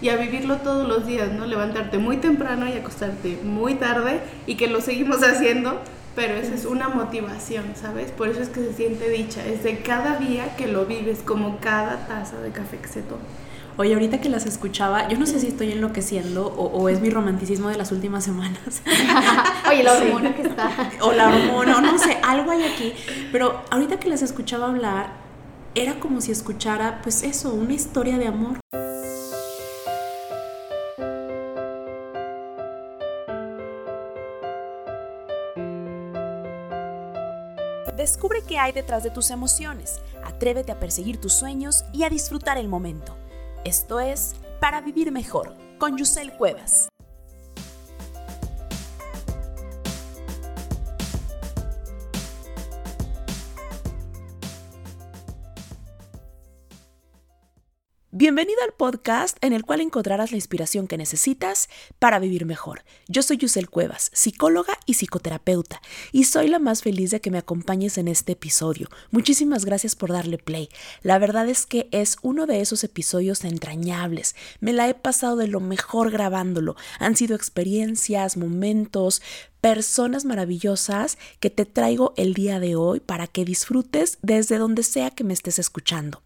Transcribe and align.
y 0.00 0.08
a 0.10 0.16
vivirlo 0.16 0.56
todos 0.56 0.88
los 0.88 1.06
días, 1.06 1.32
¿no? 1.32 1.46
Levantarte 1.46 1.98
muy 1.98 2.18
temprano 2.18 2.68
y 2.68 2.72
acostarte 2.72 3.38
muy 3.42 3.74
tarde 3.74 4.20
y 4.46 4.56
que 4.56 4.68
lo 4.68 4.80
seguimos 4.80 5.22
haciendo, 5.22 5.80
pero 6.14 6.34
esa 6.34 6.54
es 6.54 6.64
una 6.64 6.88
motivación, 6.88 7.64
¿sabes? 7.74 8.10
Por 8.10 8.28
eso 8.28 8.40
es 8.40 8.48
que 8.48 8.60
se 8.60 8.72
siente 8.72 9.08
dicha, 9.08 9.44
es 9.46 9.62
de 9.62 9.78
cada 9.80 10.16
día 10.16 10.56
que 10.56 10.66
lo 10.66 10.86
vives, 10.86 11.20
como 11.24 11.58
cada 11.60 12.06
taza 12.06 12.40
de 12.40 12.50
café 12.50 12.78
que 12.78 12.88
se 12.88 13.02
toma. 13.02 13.22
Oye, 13.78 13.94
ahorita 13.94 14.20
que 14.20 14.28
las 14.28 14.44
escuchaba, 14.44 15.06
yo 15.06 15.16
no 15.18 15.24
sé 15.24 15.38
si 15.38 15.46
estoy 15.46 15.70
enloqueciendo 15.70 16.48
o, 16.48 16.88
es 16.88 17.00
mi 17.00 17.10
romanticismo 17.10 17.68
de 17.68 17.76
las 17.76 17.92
últimas 17.92 18.24
semanas. 18.24 18.82
Oye, 19.70 19.84
la 19.84 19.92
hormona 19.92 20.34
que 20.34 20.42
está. 20.42 20.68
O 21.00 21.12
la 21.12 21.28
hormona, 21.28 21.80
no 21.80 21.96
sé, 21.96 22.18
algo 22.24 22.50
hay 22.50 22.64
aquí. 22.64 22.92
Pero 23.30 23.62
ahorita 23.70 24.00
que 24.00 24.08
las 24.08 24.22
escuchaba 24.22 24.66
hablar, 24.66 25.12
era 25.76 26.00
como 26.00 26.20
si 26.20 26.32
escuchara, 26.32 26.98
pues 27.04 27.22
eso, 27.22 27.54
una 27.54 27.72
historia 27.72 28.18
de 28.18 28.26
amor. 28.26 28.58
Descubre 38.08 38.40
qué 38.40 38.58
hay 38.58 38.72
detrás 38.72 39.02
de 39.02 39.10
tus 39.10 39.30
emociones, 39.30 40.00
atrévete 40.24 40.72
a 40.72 40.80
perseguir 40.80 41.20
tus 41.20 41.34
sueños 41.34 41.84
y 41.92 42.04
a 42.04 42.08
disfrutar 42.08 42.56
el 42.56 42.66
momento. 42.66 43.14
Esto 43.66 44.00
es 44.00 44.34
Para 44.62 44.80
Vivir 44.80 45.12
Mejor 45.12 45.54
con 45.76 45.98
Yusel 45.98 46.32
Cuevas. 46.32 46.88
Bienvenido 58.10 58.58
al 58.64 58.72
podcast 58.72 59.36
en 59.42 59.52
el 59.52 59.66
cual 59.66 59.82
encontrarás 59.82 60.30
la 60.30 60.38
inspiración 60.38 60.86
que 60.86 60.96
necesitas 60.96 61.68
para 61.98 62.18
vivir 62.18 62.46
mejor. 62.46 62.82
Yo 63.06 63.22
soy 63.22 63.36
Yusel 63.36 63.68
Cuevas, 63.68 64.10
psicóloga 64.14 64.78
y 64.86 64.94
psicoterapeuta, 64.94 65.82
y 66.10 66.24
soy 66.24 66.48
la 66.48 66.58
más 66.58 66.80
feliz 66.80 67.10
de 67.10 67.20
que 67.20 67.30
me 67.30 67.36
acompañes 67.36 67.98
en 67.98 68.08
este 68.08 68.32
episodio. 68.32 68.88
Muchísimas 69.10 69.66
gracias 69.66 69.94
por 69.94 70.10
darle 70.10 70.38
play. 70.38 70.70
La 71.02 71.18
verdad 71.18 71.50
es 71.50 71.66
que 71.66 71.90
es 71.92 72.16
uno 72.22 72.46
de 72.46 72.62
esos 72.62 72.82
episodios 72.82 73.44
entrañables. 73.44 74.36
Me 74.60 74.72
la 74.72 74.88
he 74.88 74.94
pasado 74.94 75.36
de 75.36 75.48
lo 75.48 75.60
mejor 75.60 76.10
grabándolo. 76.10 76.76
Han 77.00 77.14
sido 77.14 77.36
experiencias, 77.36 78.38
momentos, 78.38 79.20
personas 79.60 80.24
maravillosas 80.24 81.18
que 81.40 81.50
te 81.50 81.66
traigo 81.66 82.14
el 82.16 82.32
día 82.32 82.58
de 82.58 82.74
hoy 82.74 83.00
para 83.00 83.26
que 83.26 83.44
disfrutes 83.44 84.16
desde 84.22 84.56
donde 84.56 84.82
sea 84.82 85.10
que 85.10 85.24
me 85.24 85.34
estés 85.34 85.58
escuchando. 85.58 86.22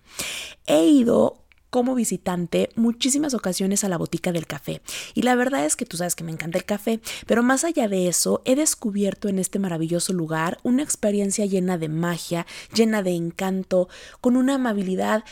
He 0.66 0.84
ido 0.84 1.41
como 1.72 1.94
visitante 1.94 2.68
muchísimas 2.74 3.32
ocasiones 3.32 3.82
a 3.82 3.88
la 3.88 3.96
botica 3.96 4.30
del 4.30 4.46
café. 4.46 4.82
Y 5.14 5.22
la 5.22 5.34
verdad 5.34 5.64
es 5.64 5.74
que 5.74 5.86
tú 5.86 5.96
sabes 5.96 6.14
que 6.14 6.22
me 6.22 6.30
encanta 6.30 6.58
el 6.58 6.66
café, 6.66 7.00
pero 7.26 7.42
más 7.42 7.64
allá 7.64 7.88
de 7.88 8.08
eso, 8.08 8.42
he 8.44 8.56
descubierto 8.56 9.26
en 9.30 9.38
este 9.38 9.58
maravilloso 9.58 10.12
lugar 10.12 10.58
una 10.64 10.82
experiencia 10.82 11.46
llena 11.46 11.78
de 11.78 11.88
magia, 11.88 12.46
llena 12.74 13.02
de 13.02 13.12
encanto, 13.12 13.88
con 14.20 14.36
una 14.36 14.56
amabilidad, 14.56 15.24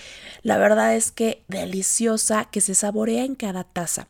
la 0.43 0.57
verdad 0.57 0.97
es 0.97 1.13
que 1.13 1.45
deliciosa, 1.49 2.47
que 2.47 2.63
se 2.63 2.75
saborea 2.75 3.27
en 3.27 3.35
cada 3.35 3.65
taza. 3.65 4.09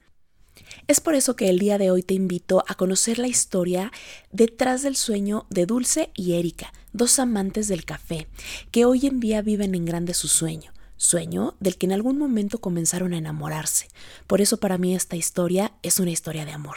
Es 0.86 1.00
por 1.00 1.16
eso 1.16 1.34
que 1.34 1.48
el 1.48 1.58
día 1.58 1.78
de 1.78 1.90
hoy 1.90 2.04
te 2.04 2.14
invito 2.14 2.62
a 2.68 2.76
conocer 2.76 3.18
la 3.18 3.26
historia 3.26 3.90
detrás 4.30 4.82
del 4.82 4.94
sueño 4.94 5.46
de 5.50 5.66
Dulce 5.66 6.10
y 6.14 6.34
Erika, 6.34 6.72
dos 6.92 7.18
amantes 7.18 7.66
del 7.66 7.84
café, 7.84 8.28
que 8.70 8.84
hoy 8.84 9.08
en 9.08 9.18
día 9.18 9.42
viven 9.42 9.74
en 9.74 9.84
grande 9.84 10.14
su 10.14 10.28
sueño 10.28 10.70
sueño 11.00 11.54
del 11.60 11.78
que 11.78 11.86
en 11.86 11.92
algún 11.92 12.18
momento 12.18 12.60
comenzaron 12.60 13.14
a 13.14 13.18
enamorarse. 13.18 13.88
Por 14.26 14.40
eso 14.40 14.58
para 14.58 14.76
mí 14.76 14.94
esta 14.94 15.16
historia 15.16 15.72
es 15.82 15.98
una 15.98 16.10
historia 16.10 16.44
de 16.44 16.52
amor. 16.52 16.76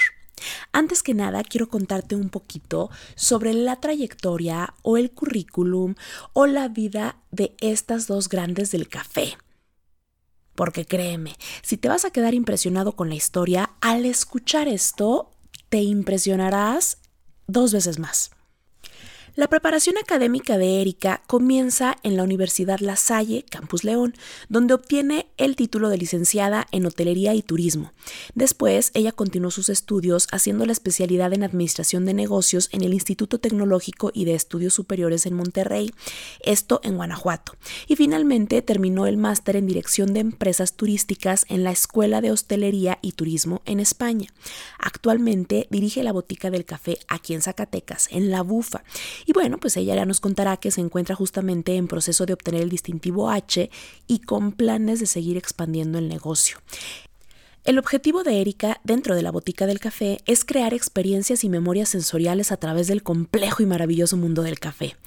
Antes 0.72 1.04
que 1.04 1.14
nada, 1.14 1.44
quiero 1.44 1.68
contarte 1.68 2.16
un 2.16 2.30
poquito 2.30 2.90
sobre 3.16 3.54
la 3.54 3.80
trayectoria 3.80 4.74
o 4.82 4.98
el 4.98 5.12
currículum 5.12 5.96
o 6.32 6.48
la 6.48 6.70
vida 6.70 7.18
de 7.32 7.56
estas 7.60 8.08
dos 8.08 8.30
grandes 8.30 8.72
del 8.72 8.88
café. 8.88 9.38
Porque 10.56 10.86
créeme, 10.86 11.36
si 11.62 11.78
te 11.78 11.90
vas 11.90 12.06
a 12.06 12.12
quedar 12.12 12.34
impresionado 12.34 12.94
con 12.94 13.10
la 13.10 13.16
historia, 13.16 13.72
al 13.82 14.06
escuchar 14.06 14.68
esto, 14.68 15.32
te 15.70 15.82
impresionarás 15.82 17.00
dos 17.48 17.74
veces 17.74 18.00
más. 18.00 18.32
La 19.36 19.48
preparación 19.48 19.98
académica 19.98 20.60
de 20.60 20.80
Erika 20.80 21.24
comienza 21.26 21.98
en 22.04 22.16
la 22.16 22.22
Universidad 22.22 22.80
La 22.82 22.96
Salle, 22.96 23.44
Campus 23.50 23.84
León, 23.84 24.14
donde 24.48 24.76
obtiene 24.76 25.26
el 25.38 25.56
título 25.56 25.90
de 25.90 25.98
licenciada 25.98 26.68
en 26.72 26.86
hotelería 26.86 27.34
y 27.34 27.42
turismo. 27.42 27.92
Después, 28.36 28.92
ella 28.94 29.12
continuó 29.12 29.50
sus 29.50 29.70
estudios 29.70 30.28
haciendo 30.32 30.68
la 30.68 30.72
especialidad 30.72 31.34
en 31.34 31.42
administración 31.42 32.06
de 32.06 32.14
negocios 32.14 32.70
en 32.74 32.84
el 32.84 32.94
Instituto 32.94 33.40
Tecnológico 33.40 34.12
y 34.14 34.26
de 34.26 34.36
Estudios 34.36 34.76
Superiores 34.76 35.26
en 35.26 35.34
Monterrey, 35.34 35.92
esto 36.42 36.80
en 36.84 36.96
Guanajuato. 36.98 37.54
Y 37.88 37.96
finalmente 37.96 38.62
terminó 38.62 39.08
el 39.08 39.18
máster 39.18 39.56
en 39.56 39.66
dirección 39.66 40.14
de 40.14 40.20
empresas 40.20 40.74
turísticas 40.74 41.48
en 41.50 41.64
la 41.64 41.72
Escuela 41.72 42.22
de 42.22 42.30
Hostelería 42.30 43.00
y 43.02 43.14
Turismo 43.14 43.64
en 43.66 43.80
España. 43.80 44.28
Actualmente 44.78 45.66
dirige 45.72 46.04
la 46.04 46.12
botica 46.12 46.52
del 46.52 46.66
café 46.66 47.00
aquí 47.08 47.34
en 47.34 47.42
Zacatecas, 47.42 48.10
en 48.12 48.30
La 48.30 48.44
Bufa 48.44 48.84
y 49.26 49.34
bueno, 49.34 49.58
pues 49.58 49.78
ella 49.78 49.96
ya 49.96 50.06
nos 50.06 50.20
contará 50.20 50.58
que 50.58 50.72
se 50.72 50.82
encuentra 50.82 51.16
justamente 51.16 51.76
en 51.76 51.88
proceso 51.88 52.26
de 52.26 52.34
obtener 52.34 52.62
el 52.62 52.70
distintivo 52.70 53.30
H 53.30 53.70
y 54.08 54.20
con 54.20 54.52
planes 54.52 55.00
de 55.00 55.06
seguir 55.06 55.38
expandiendo 55.38 55.98
el 55.98 56.08
negocio. 56.08 56.58
El 57.64 57.80
objetivo 57.80 58.24
de 58.24 58.42
Erika 58.42 58.82
dentro 58.84 59.16
de 59.16 59.22
la 59.22 59.32
botica 59.32 59.66
del 59.66 59.80
café 59.80 60.18
es 60.26 60.44
crear 60.44 60.74
experiencias 60.74 61.46
y 61.46 61.50
memorias 61.50 61.88
sensoriales 61.88 62.52
a 62.52 62.58
través 62.58 62.88
del 62.88 63.04
complejo 63.04 63.64
y 63.64 63.66
maravilloso 63.66 64.18
mundo 64.18 64.44
del 64.44 64.60
café 64.60 64.98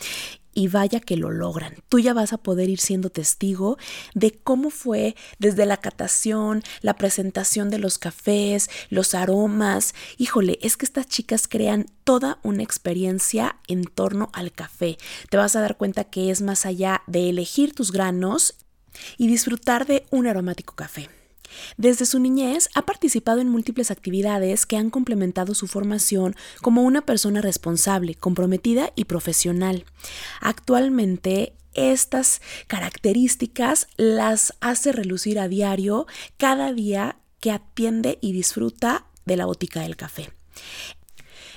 y 0.55 0.69
vaya 0.69 1.01
que 1.01 1.19
lo 1.19 1.31
logran. 1.31 1.75
Tú 1.91 1.99
ya 1.99 2.15
vas 2.15 2.33
a 2.33 2.39
poder 2.39 2.71
ir 2.71 2.81
siendo 2.81 3.11
testigo 3.11 3.77
de 4.15 4.33
cómo 4.33 4.71
fue 4.71 5.15
desde 5.39 5.67
la 5.67 5.77
catación, 5.77 6.63
la 6.81 6.97
presentación 6.97 7.69
de 7.69 7.79
los 7.79 7.99
cafés, 7.99 8.71
los 8.89 9.15
aromas. 9.15 9.95
Híjole, 10.17 10.59
es 10.63 10.79
que 10.79 10.87
estas 10.87 11.09
chicas 11.09 11.49
crean 11.49 11.85
toda 12.05 12.39
una 12.43 12.63
experiencia 12.63 13.57
en 13.69 13.85
torno 13.85 14.31
al 14.33 14.51
café. 14.51 14.97
Te 15.29 15.37
vas 15.37 15.57
a 15.57 15.61
dar 15.61 15.77
cuenta 15.77 16.05
que 16.05 16.31
es 16.31 16.41
más 16.41 16.65
allá 16.65 17.03
de 17.07 17.29
elegir 17.29 17.75
tus 17.75 17.93
granos 17.93 18.55
y 19.19 19.29
disfrutar 19.29 19.87
de 19.87 20.07
un 20.11 20.27
aromático 20.27 20.75
café. 20.75 21.11
Desde 21.77 22.07
su 22.07 22.19
niñez 22.19 22.69
ha 22.75 22.83
participado 22.83 23.41
en 23.41 23.49
múltiples 23.49 23.91
actividades 23.91 24.67
que 24.67 24.77
han 24.77 24.91
complementado 24.91 25.55
su 25.55 25.67
formación 25.67 26.35
como 26.63 26.83
una 26.83 27.03
persona 27.03 27.41
responsable, 27.41 28.15
comprometida 28.15 28.93
y 28.97 29.05
profesional. 29.05 29.85
Actualmente 30.41 31.55
estas 31.75 32.41
características 32.67 33.89
las 33.97 34.55
hace 34.61 34.93
relucir 34.93 35.39
a 35.39 35.49
diario 35.49 36.07
cada 36.39 36.73
día 36.73 37.19
que 37.41 37.51
atiende 37.51 38.19
y 38.21 38.33
disfruta 38.33 39.07
de 39.27 39.37
la 39.37 39.47
botica 39.47 39.81
del 39.81 39.97
café. 39.97 40.31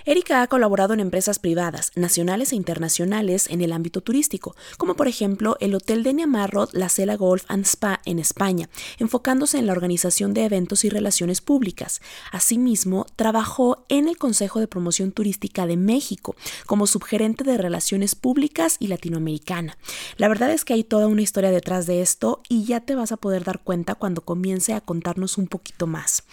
Erika 0.05 0.41
ha 0.41 0.47
colaborado 0.47 0.93
en 0.93 0.99
empresas 0.99 1.39
privadas, 1.39 1.91
nacionales 1.95 2.53
e 2.53 2.55
internacionales 2.55 3.47
en 3.49 3.61
el 3.61 3.73
ámbito 3.73 4.01
turístico, 4.01 4.55
como 4.77 4.95
por 4.95 5.07
ejemplo 5.07 5.57
el 5.59 5.75
Hotel 5.75 6.03
de 6.03 6.13
Marrot 6.25 6.73
La 6.73 6.89
Cela 6.89 7.15
Golf 7.15 7.45
and 7.47 7.65
Spa 7.65 8.01
en 8.05 8.19
España, 8.19 8.69
enfocándose 8.97 9.57
en 9.57 9.67
la 9.67 9.73
organización 9.73 10.33
de 10.33 10.45
eventos 10.45 10.83
y 10.85 10.89
relaciones 10.89 11.41
públicas. 11.41 12.01
Asimismo, 12.31 13.05
trabajó 13.15 13.85
en 13.89 14.07
el 14.07 14.17
Consejo 14.17 14.59
de 14.59 14.67
Promoción 14.67 15.11
Turística 15.11 15.65
de 15.65 15.77
México 15.77 16.35
como 16.66 16.87
subgerente 16.87 17.43
de 17.43 17.57
Relaciones 17.57 18.16
Públicas 18.16 18.77
y 18.79 18.87
Latinoamericana. 18.87 19.77
La 20.17 20.27
verdad 20.27 20.51
es 20.51 20.66
que 20.66 20.73
hay 20.73 20.83
toda 20.83 21.07
una 21.07 21.21
historia 21.21 21.51
detrás 21.51 21.85
de 21.85 22.01
esto 22.01 22.41
y 22.49 22.66
ya 22.66 22.79
te 22.81 22.95
vas 22.95 23.11
a 23.11 23.17
poder 23.17 23.43
dar 23.43 23.61
cuenta 23.61 23.95
cuando 23.95 24.21
comience 24.21 24.73
a 24.73 24.81
contarnos 24.81 25.37
un 25.37 25.47
poquito 25.47 25.87
más. 25.87 26.23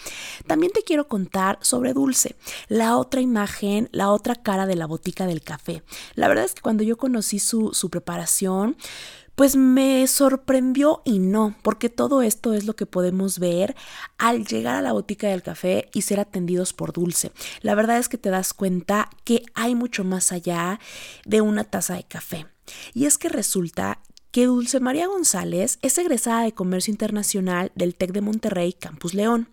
También 0.47 0.73
te 0.73 0.83
quiero 0.83 1.09
contar 1.09 1.59
sobre 1.61 1.93
Dulce, 1.93 2.37
la 2.69 2.97
otra 2.97 3.21
imagen 3.21 3.66
la 3.93 4.11
otra 4.11 4.35
cara 4.35 4.67
de 4.67 4.77
la 4.77 4.87
botica 4.87 5.27
del 5.27 5.43
café. 5.43 5.83
La 6.15 6.29
verdad 6.29 6.45
es 6.45 6.55
que 6.55 6.63
cuando 6.63 6.83
yo 6.83 6.97
conocí 6.97 7.39
su, 7.39 7.73
su 7.73 7.91
preparación, 7.91 8.77
pues 9.37 9.55
me 9.55 10.07
sorprendió 10.07 11.03
y 11.05 11.19
no, 11.19 11.55
porque 11.63 11.91
todo 11.91 12.23
esto 12.23 12.55
es 12.55 12.65
lo 12.65 12.75
que 12.75 12.87
podemos 12.87 13.39
ver 13.39 13.77
al 14.17 14.47
llegar 14.47 14.77
a 14.77 14.83
la 14.83 14.93
botica 14.93 15.29
del 15.29 15.43
café 15.43 15.91
y 15.93 16.03
ser 16.03 16.21
atendidos 16.21 16.73
por 16.73 16.93
Dulce. 16.93 17.33
La 17.61 17.75
verdad 17.75 17.99
es 17.99 18.09
que 18.09 18.19
te 18.19 18.31
das 18.31 18.55
cuenta 18.55 19.11
que 19.25 19.43
hay 19.55 19.75
mucho 19.75 20.05
más 20.05 20.33
allá 20.33 20.81
de 21.27 21.43
una 21.43 21.65
taza 21.65 21.95
de 21.97 22.05
café. 22.05 22.47
Y 22.95 23.05
es 23.05 23.19
que 23.19 23.29
resulta 23.29 24.01
que 24.31 24.47
Dulce 24.47 24.81
María 24.81 25.07
González 25.07 25.79
es 25.83 25.99
egresada 25.99 26.43
de 26.43 26.53
Comercio 26.53 26.91
Internacional 26.91 27.73
del 27.75 27.95
TEC 27.95 28.13
de 28.13 28.23
Monterrey, 28.23 28.73
Campus 28.73 29.13
León. 29.15 29.49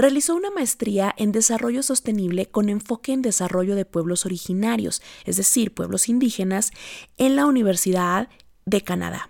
Realizó 0.00 0.34
una 0.34 0.50
maestría 0.50 1.14
en 1.18 1.30
desarrollo 1.30 1.82
sostenible 1.82 2.46
con 2.46 2.70
enfoque 2.70 3.12
en 3.12 3.20
desarrollo 3.20 3.74
de 3.74 3.84
pueblos 3.84 4.24
originarios, 4.24 5.02
es 5.26 5.36
decir, 5.36 5.74
pueblos 5.74 6.08
indígenas, 6.08 6.70
en 7.18 7.36
la 7.36 7.44
Universidad 7.44 8.30
de 8.64 8.80
Canadá. 8.80 9.28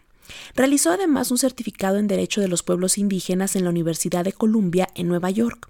Realizó 0.55 0.93
además 0.93 1.33
un 1.33 1.39
certificado 1.39 1.97
en 1.97 2.07
Derecho 2.07 2.41
de 2.41 2.47
los 2.47 2.63
Pueblos 2.63 2.99
Indígenas 2.99 3.57
en 3.57 3.65
la 3.65 3.71
Universidad 3.71 4.23
de 4.23 4.33
Columbia 4.33 4.87
en 4.95 5.09
Nueva 5.09 5.31
York. 5.31 5.69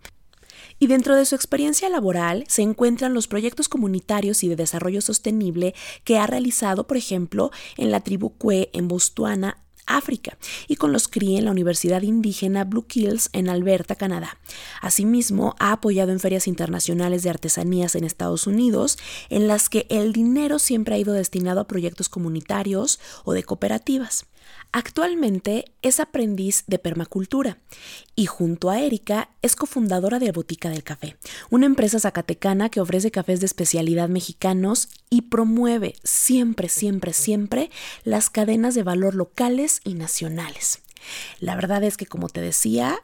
Y 0.78 0.86
dentro 0.86 1.16
de 1.16 1.24
su 1.24 1.34
experiencia 1.34 1.88
laboral 1.88 2.44
se 2.46 2.60
encuentran 2.60 3.14
los 3.14 3.26
proyectos 3.26 3.70
comunitarios 3.70 4.44
y 4.44 4.48
de 4.48 4.56
desarrollo 4.56 5.00
sostenible 5.00 5.74
que 6.04 6.18
ha 6.18 6.26
realizado, 6.26 6.86
por 6.86 6.98
ejemplo, 6.98 7.52
en 7.78 7.90
la 7.90 8.00
tribu 8.00 8.36
Kwe 8.36 8.68
en 8.74 8.86
Botswana, 8.86 9.64
África, 9.96 10.36
y 10.68 10.76
con 10.76 10.92
los 10.92 11.08
CRI 11.08 11.36
en 11.36 11.44
la 11.44 11.50
Universidad 11.50 12.02
Indígena 12.02 12.64
Blue 12.64 12.86
Kills 12.86 13.30
en 13.32 13.48
Alberta, 13.48 13.94
Canadá. 13.94 14.38
Asimismo, 14.80 15.56
ha 15.58 15.72
apoyado 15.72 16.12
en 16.12 16.20
ferias 16.20 16.46
internacionales 16.46 17.22
de 17.22 17.30
artesanías 17.30 17.94
en 17.94 18.04
Estados 18.04 18.46
Unidos, 18.46 18.98
en 19.28 19.48
las 19.48 19.68
que 19.68 19.86
el 19.90 20.12
dinero 20.12 20.58
siempre 20.58 20.94
ha 20.94 20.98
ido 20.98 21.12
destinado 21.12 21.60
a 21.60 21.66
proyectos 21.66 22.08
comunitarios 22.08 23.00
o 23.24 23.32
de 23.32 23.42
cooperativas. 23.42 24.26
Actualmente 24.72 25.64
es 25.82 25.98
aprendiz 25.98 26.62
de 26.68 26.78
permacultura 26.78 27.58
y 28.14 28.26
junto 28.26 28.70
a 28.70 28.80
Erika 28.80 29.30
es 29.42 29.56
cofundadora 29.56 30.20
de 30.20 30.30
Botica 30.30 30.70
del 30.70 30.84
Café, 30.84 31.16
una 31.50 31.66
empresa 31.66 31.98
zacatecana 31.98 32.68
que 32.68 32.80
ofrece 32.80 33.10
cafés 33.10 33.40
de 33.40 33.46
especialidad 33.46 34.08
mexicanos 34.08 34.88
y 35.08 35.22
promueve 35.22 35.94
siempre, 36.04 36.68
siempre, 36.68 37.12
siempre 37.12 37.70
las 38.04 38.30
cadenas 38.30 38.76
de 38.76 38.84
valor 38.84 39.16
locales 39.16 39.80
y 39.82 39.94
nacionales. 39.94 40.82
La 41.40 41.56
verdad 41.56 41.82
es 41.82 41.96
que, 41.96 42.06
como 42.06 42.28
te 42.28 42.40
decía, 42.40 43.02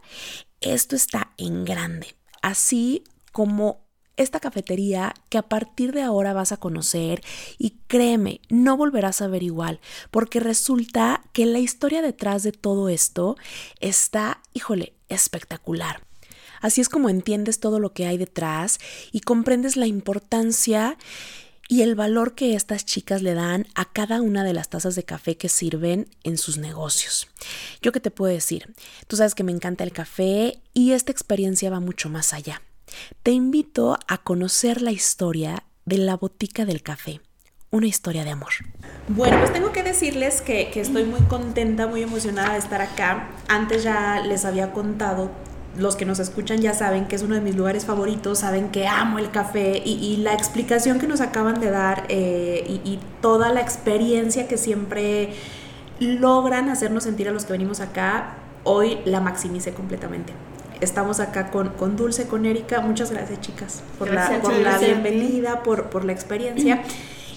esto 0.61 0.95
está 0.95 1.33
en 1.37 1.65
grande, 1.65 2.15
así 2.43 3.03
como 3.33 3.86
esta 4.17 4.41
cafetería 4.41 5.15
que 5.29 5.39
a 5.39 5.43
partir 5.43 5.93
de 5.93 6.03
ahora 6.03 6.33
vas 6.33 6.53
a 6.53 6.57
conocer 6.57 7.23
y 7.59 7.75
créeme, 7.87 8.41
no 8.49 8.77
volverás 8.77 9.23
a 9.23 9.29
ver 9.29 9.43
igual, 9.43 9.81
porque 10.11 10.41
resulta 10.41 11.23
que 11.33 11.47
la 11.47 11.59
historia 11.59 12.03
detrás 12.03 12.43
de 12.43 12.53
todo 12.53 12.89
esto 12.89 13.37
está, 13.81 14.41
híjole, 14.55 14.95
espectacular. 15.09 16.03
Así 16.61 16.81
es 16.81 16.89
como 16.89 17.09
entiendes 17.09 17.61
todo 17.61 17.79
lo 17.79 17.93
que 17.93 18.07
hay 18.07 18.17
detrás 18.19 18.79
y 19.13 19.21
comprendes 19.21 19.77
la 19.77 19.87
importancia 19.87 20.97
y 21.69 21.83
el 21.83 21.95
valor 21.95 22.35
que 22.35 22.55
estas 22.55 22.85
chicas 22.85 23.23
le 23.23 23.35
dan 23.35 23.67
a 23.75 23.85
cada 23.87 24.23
una 24.23 24.45
de 24.45 24.53
las 24.53 24.69
tazas 24.69 24.95
de 24.95 25.05
café 25.05 25.37
que 25.37 25.49
sirven 25.49 26.09
en 26.23 26.39
sus 26.39 26.59
negocios. 26.59 27.29
Yo 27.83 27.93
qué 27.93 28.01
te 28.01 28.11
puedo 28.11 28.33
decir, 28.33 28.75
tú 29.09 29.17
sabes 29.17 29.35
que 29.35 29.45
me 29.45 29.53
encanta 29.53 29.85
el 29.85 29.93
café 29.93 30.61
y 30.75 30.93
esta 30.93 31.13
experiencia 31.13 31.71
va 31.71 31.81
mucho 31.81 32.09
más 32.09 32.33
allá. 32.33 32.63
Te 33.23 33.33
invito 33.33 33.99
a 34.07 34.19
conocer 34.19 34.83
la 34.83 34.93
historia 34.93 35.65
de 35.85 35.99
la 35.99 36.17
botica 36.17 36.65
del 36.65 36.83
café, 36.83 37.21
una 37.71 37.87
historia 37.87 38.25
de 38.25 38.31
amor. 38.31 38.53
Bueno, 39.09 39.39
pues 39.39 39.53
tengo 39.53 39.73
que 39.73 39.83
decirles 39.83 40.41
que, 40.41 40.71
estoy 40.75 41.05
muy 41.05 41.21
contenta, 41.23 41.87
muy 41.87 42.03
emocionada 42.03 42.53
de 42.53 42.59
estar 42.59 42.81
acá. 42.81 43.29
Antes 43.49 43.83
ya 43.83 44.21
les 44.21 44.45
había 44.45 44.73
contado 44.73 45.31
los 45.77 45.95
que 45.95 46.07
nos 46.07 46.19
escuchan 46.21 46.63
ya 46.63 46.73
saben 46.73 47.05
que 47.07 47.17
es 47.17 47.23
uno 47.23 47.35
de 47.35 47.43
mis 47.43 47.55
lugares 47.55 47.85
favoritos, 47.85 48.39
saben 48.39 48.71
que 48.71 48.87
amo 48.87 49.19
el 49.19 49.31
café 49.31 49.83
y, 49.85 50.17
la 50.17 50.33
explicación 50.33 50.99
que 50.99 51.07
nos 51.07 51.21
acaban 51.21 51.61
de 51.61 51.71
dar 51.71 52.07
eh, 52.09 52.65
y, 52.67 52.91
y, 52.91 52.99
toda 53.21 53.53
la 53.53 53.61
experiencia 53.61 54.49
que 54.49 54.57
siempre 54.57 55.35
logran 56.01 56.71
hacernos 56.71 57.05
sentir 57.05 57.29
a 57.29 57.33
los 57.33 57.45
que 57.45 57.53
venimos 57.53 57.81
acá, 57.81 58.39
hoy 58.65 59.01
la 59.05 59.21
maximicé 59.21 59.75
completamente 59.75 60.33
estamos 60.81 61.21
acá 61.21 61.51
con, 61.51 61.71
con 61.71 61.97
Dulce, 61.97 62.27
con 62.27 62.47
Erika. 62.47 62.81
Muchas 62.81 63.11
gracias, 63.11 63.41
chicas, 63.41 63.83
por 63.99 64.13
la, 64.13 64.41
por 64.41 64.53
la 64.55 64.79
bienvenida, 64.79 65.63
por, 65.63 65.91
por 65.91 66.05
la 66.05 66.13
experiencia. 66.13 66.83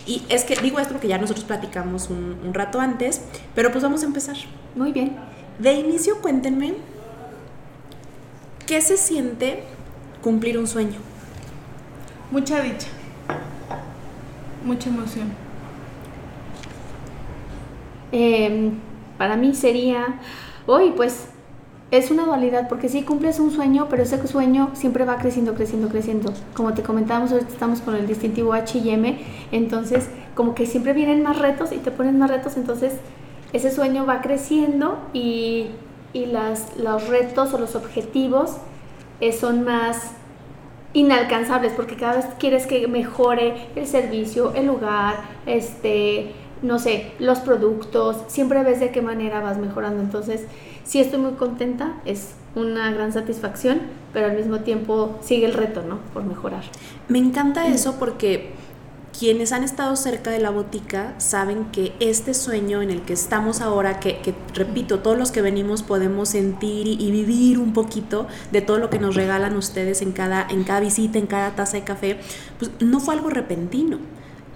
Y 0.06 0.24
es 0.30 0.44
que 0.44 0.56
digo 0.56 0.80
esto 0.80 0.94
porque 0.94 1.08
ya 1.08 1.20
nosotros 1.20 1.46
platicamos 1.46 2.10
un, 2.10 2.40
un, 2.44 2.52
rato 2.56 2.80
antes, 2.80 3.22
pero 3.54 3.70
pues 3.70 3.84
vamos 3.84 4.02
a 4.02 4.08
empezar. 4.08 4.36
Muy 4.74 4.92
bien. 4.92 5.16
De 5.60 5.74
inicio, 5.74 6.20
cuéntenme, 6.20 6.74
¿qué 8.66 8.82
se 8.82 8.98
siente 8.98 9.66
cumplir 10.24 10.58
un 10.58 10.66
sueño? 10.66 11.00
Mucha 12.32 12.60
dicha, 12.62 12.88
mucha 14.64 14.90
emoción. 14.90 15.32
Eh, 18.12 18.72
para 19.20 19.36
mí 19.36 19.54
sería, 19.54 20.20
hoy 20.66 20.94
pues 20.96 21.28
es 21.92 22.12
una 22.12 22.26
dualidad 22.26 22.68
porque 22.70 22.88
sí 22.88 23.02
cumples 23.02 23.40
un 23.40 23.52
sueño, 23.52 23.88
pero 23.90 24.04
ese 24.04 24.26
sueño 24.28 24.70
siempre 24.74 25.06
va 25.06 25.18
creciendo, 25.18 25.56
creciendo, 25.56 25.90
creciendo. 25.90 26.34
Como 26.54 26.74
te 26.74 26.84
comentábamos, 26.84 27.32
ahorita 27.32 27.52
estamos 27.52 27.82
con 27.82 27.96
el 27.96 28.06
distintivo 28.06 28.54
H&M, 28.54 29.18
entonces 29.52 30.08
como 30.36 30.54
que 30.54 30.66
siempre 30.66 30.94
vienen 30.94 31.24
más 31.24 31.40
retos 31.40 31.72
y 31.72 31.78
te 31.78 31.92
ponen 31.92 32.20
más 32.20 32.30
retos, 32.30 32.58
entonces 32.58 32.94
ese 33.54 33.72
sueño 33.72 34.06
va 34.06 34.22
creciendo 34.22 35.00
y, 35.14 35.68
y 36.14 36.28
las, 36.28 36.78
los 36.78 37.08
retos 37.08 37.54
o 37.54 37.58
los 37.58 37.76
objetivos 37.76 38.58
eh, 39.20 39.34
son 39.34 39.64
más 39.64 40.12
inalcanzables 40.94 41.74
porque 41.74 41.96
cada 41.96 42.18
vez 42.18 42.26
quieres 42.40 42.68
que 42.68 42.88
mejore 42.88 43.68
el 43.76 43.88
servicio, 43.88 44.54
el 44.56 44.68
lugar, 44.68 45.16
este, 45.46 46.34
no 46.62 46.78
sé, 46.80 47.12
los 47.20 47.40
productos, 47.40 48.24
siempre 48.28 48.64
ves 48.64 48.80
de 48.80 48.92
qué 48.92 49.02
manera 49.02 49.42
vas 49.42 49.58
mejorando, 49.58 50.02
entonces 50.02 50.46
sí 50.90 51.00
estoy 51.00 51.20
muy 51.20 51.34
contenta, 51.34 51.94
es 52.04 52.32
una 52.56 52.92
gran 52.92 53.14
satisfacción, 53.14 53.80
pero 54.12 54.26
al 54.26 54.36
mismo 54.36 54.62
tiempo 54.62 55.20
sigue 55.22 55.46
el 55.46 55.54
reto, 55.54 55.84
¿no? 55.84 56.00
Por 56.14 56.24
mejorar. 56.24 56.64
Me 57.08 57.20
encanta 57.20 57.68
eso 57.68 57.98
porque 58.00 58.54
quienes 59.18 59.52
han 59.52 59.64
estado 59.64 59.96
cerca 59.96 60.32
de 60.32 60.40
la 60.40 60.50
botica 60.50 61.14
saben 61.20 61.66
que 61.66 61.94
este 62.00 62.34
sueño 62.34 62.82
en 62.82 62.90
el 62.90 63.04
que 63.04 63.14
estamos 63.14 63.62
ahora, 63.62 64.00
que, 64.00 64.34
repito, 64.56 64.98
todos 65.00 65.16
los 65.16 65.32
que 65.32 65.44
venimos 65.44 65.84
podemos 65.84 66.30
sentir 66.30 66.88
y, 66.88 67.12
vivir 67.12 67.60
un 67.60 67.72
poquito 67.74 68.28
de 68.52 68.62
todo 68.62 68.80
lo 68.80 68.90
que 68.90 68.98
nos 68.98 69.14
regalan 69.14 69.56
ustedes 69.58 70.02
en 70.02 70.12
cada, 70.12 70.48
en 70.50 70.64
cada 70.64 70.80
visita, 70.80 71.20
en 71.20 71.28
cada 71.28 71.56
taza 71.56 71.78
de 71.78 71.84
café, 71.84 72.20
pues 72.58 72.72
no 72.80 73.00
fue 73.00 73.14
algo 73.14 73.30
repentino. 73.30 74.00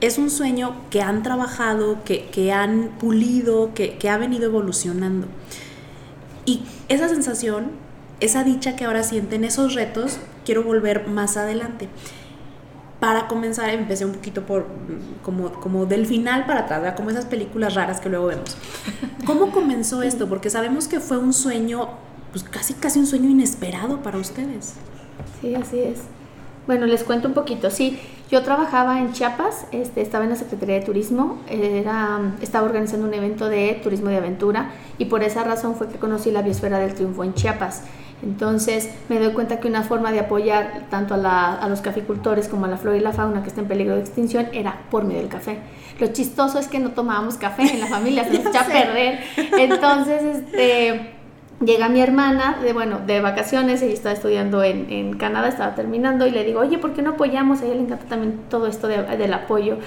Es 0.01 0.17
un 0.17 0.31
sueño 0.31 0.77
que 0.89 1.03
han 1.03 1.21
trabajado, 1.21 2.03
que, 2.03 2.25
que 2.31 2.51
han 2.51 2.89
pulido, 2.99 3.75
que, 3.75 3.97
que 3.99 4.09
ha 4.09 4.17
venido 4.17 4.45
evolucionando. 4.45 5.27
Y 6.45 6.63
esa 6.89 7.07
sensación, 7.09 7.71
esa 8.19 8.43
dicha 8.43 8.75
que 8.75 8.85
ahora 8.85 9.03
sienten, 9.03 9.43
esos 9.43 9.73
retos, 9.75 10.17
quiero 10.45 10.63
volver 10.63 11.07
más 11.07 11.37
adelante. 11.37 11.89
Para 12.99 13.27
comenzar, 13.27 13.69
empecé 13.69 14.05
un 14.05 14.13
poquito 14.13 14.45
por 14.45 14.65
como, 15.23 15.51
como 15.53 15.85
del 15.85 16.05
final 16.05 16.45
para 16.45 16.61
atrás, 16.61 16.93
como 16.95 17.09
esas 17.09 17.25
películas 17.25 17.75
raras 17.75 17.99
que 17.99 18.09
luego 18.09 18.27
vemos. 18.27 18.57
¿Cómo 19.25 19.51
comenzó 19.51 20.03
esto? 20.03 20.29
Porque 20.29 20.49
sabemos 20.49 20.87
que 20.87 20.99
fue 20.99 21.17
un 21.17 21.33
sueño, 21.33 21.89
pues 22.31 22.43
casi 22.43 22.73
casi 22.75 22.99
un 22.99 23.07
sueño 23.07 23.29
inesperado 23.29 24.01
para 24.01 24.17
ustedes. 24.17 24.75
Sí, 25.41 25.53
así 25.55 25.79
es. 25.79 25.99
Bueno, 26.65 26.85
les 26.85 27.03
cuento 27.03 27.27
un 27.27 27.33
poquito. 27.33 27.69
Sí, 27.69 27.99
yo 28.31 28.41
trabajaba 28.41 28.99
en 28.99 29.11
Chiapas, 29.11 29.65
este, 29.71 30.01
estaba 30.01 30.23
en 30.23 30.29
la 30.29 30.35
Secretaría 30.37 30.75
de 30.75 30.85
Turismo, 30.85 31.39
era, 31.49 32.35
estaba 32.41 32.65
organizando 32.65 33.05
un 33.05 33.13
evento 33.13 33.49
de 33.49 33.79
turismo 33.83 34.09
de 34.09 34.17
aventura 34.17 34.71
y 34.97 35.05
por 35.05 35.23
esa 35.23 35.43
razón 35.43 35.75
fue 35.75 35.89
que 35.89 35.97
conocí 35.97 36.31
la 36.31 36.41
Biosfera 36.41 36.79
del 36.79 36.93
Triunfo 36.93 37.23
en 37.23 37.33
Chiapas. 37.33 37.83
Entonces 38.23 38.89
me 39.09 39.19
doy 39.19 39.33
cuenta 39.33 39.59
que 39.59 39.67
una 39.67 39.83
forma 39.83 40.13
de 40.13 40.21
apoyar 40.21 40.87
tanto 40.89 41.15
a, 41.15 41.67
los 41.67 41.81
caficultores 41.81 42.47
como 42.47 42.65
a 42.65 42.69
la 42.69 42.77
flora 42.77 42.95
y 42.95 43.01
la 43.01 43.11
fauna 43.11 43.43
que 43.43 43.49
está 43.49 43.59
en 43.59 43.67
peligro 43.67 43.95
de 43.95 44.01
extinción 44.01 44.47
era 44.53 44.83
por 44.89 45.03
medio 45.03 45.19
del 45.19 45.29
café. 45.29 45.57
Lo 45.99 46.07
chistoso 46.07 46.57
es 46.57 46.67
que 46.69 46.79
no 46.79 46.91
tomábamos 46.91 47.35
café 47.35 47.63
en 47.63 47.81
la 47.81 47.87
familia, 47.87 48.23
se 48.23 48.37
nos 48.37 48.45
echaba 48.47 48.65
a 48.65 48.71
perder. 48.71 49.19
Entonces, 49.59 50.23
este 50.23 51.22
llega 51.59 51.89
mi 51.89 52.01
hermana, 52.01 52.57
de, 52.61 52.73
bueno, 52.73 52.99
de 53.05 53.21
vacaciones, 53.21 53.81
ella 53.81 53.93
estaba 53.93 54.13
estudiando 54.13 54.63
en, 54.63 54.89
en, 54.91 55.17
Canadá, 55.17 55.47
estaba 55.47 55.75
terminando, 55.75 56.27
y 56.27 56.31
le 56.31 56.43
digo, 56.43 56.59
oye, 56.59 56.77
¿por 56.77 56.93
qué 56.93 57.01
no 57.01 57.11
apoyamos? 57.11 57.61
A 57.61 57.65
ella 57.65 57.75
le 57.75 57.81
encanta 57.81 58.05
también 58.05 58.39
todo 58.49 58.67
esto 58.67 58.87
del 58.87 59.33
apoyo. 59.33 59.77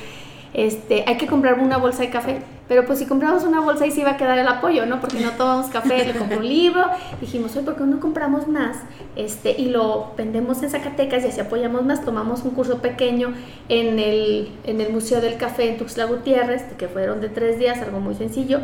Este, 0.54 1.04
hay 1.06 1.18
que 1.18 1.26
comprar 1.26 1.58
una 1.58 1.76
bolsa 1.76 2.02
de 2.02 2.08
café, 2.08 2.40
pero 2.66 2.86
pues 2.86 2.98
si 2.98 3.04
compramos 3.04 3.44
una 3.44 3.60
bolsa 3.60 3.84
ahí 3.84 3.90
sí 3.90 4.02
va 4.02 4.12
a 4.12 4.16
quedar 4.16 4.38
el 4.38 4.48
apoyo, 4.48 4.86
¿no? 4.86 5.02
Porque 5.02 5.20
no 5.20 5.32
tomamos 5.32 5.66
café, 5.66 6.06
le 6.06 6.14
compré 6.14 6.38
un 6.38 6.48
libro, 6.48 6.82
dijimos, 7.20 7.54
oye, 7.56 7.64
¿por 7.66 7.76
qué 7.76 7.84
no 7.84 8.00
compramos 8.00 8.48
más? 8.48 8.78
Este, 9.16 9.50
y 9.50 9.66
lo 9.66 10.12
vendemos 10.16 10.62
en 10.62 10.70
Zacatecas 10.70 11.24
y 11.24 11.28
así 11.28 11.40
apoyamos 11.40 11.84
más, 11.84 12.02
tomamos 12.02 12.42
un 12.44 12.52
curso 12.52 12.78
pequeño 12.78 13.34
en 13.68 13.98
el, 13.98 14.50
en 14.64 14.80
el 14.80 14.94
Museo 14.94 15.20
del 15.20 15.36
Café 15.36 15.68
en 15.68 15.76
Tuxtla 15.76 16.06
Gutiérrez, 16.06 16.62
que 16.78 16.88
fueron 16.88 17.20
de 17.20 17.28
tres 17.28 17.58
días, 17.58 17.78
algo 17.82 18.00
muy 18.00 18.14
sencillo, 18.14 18.60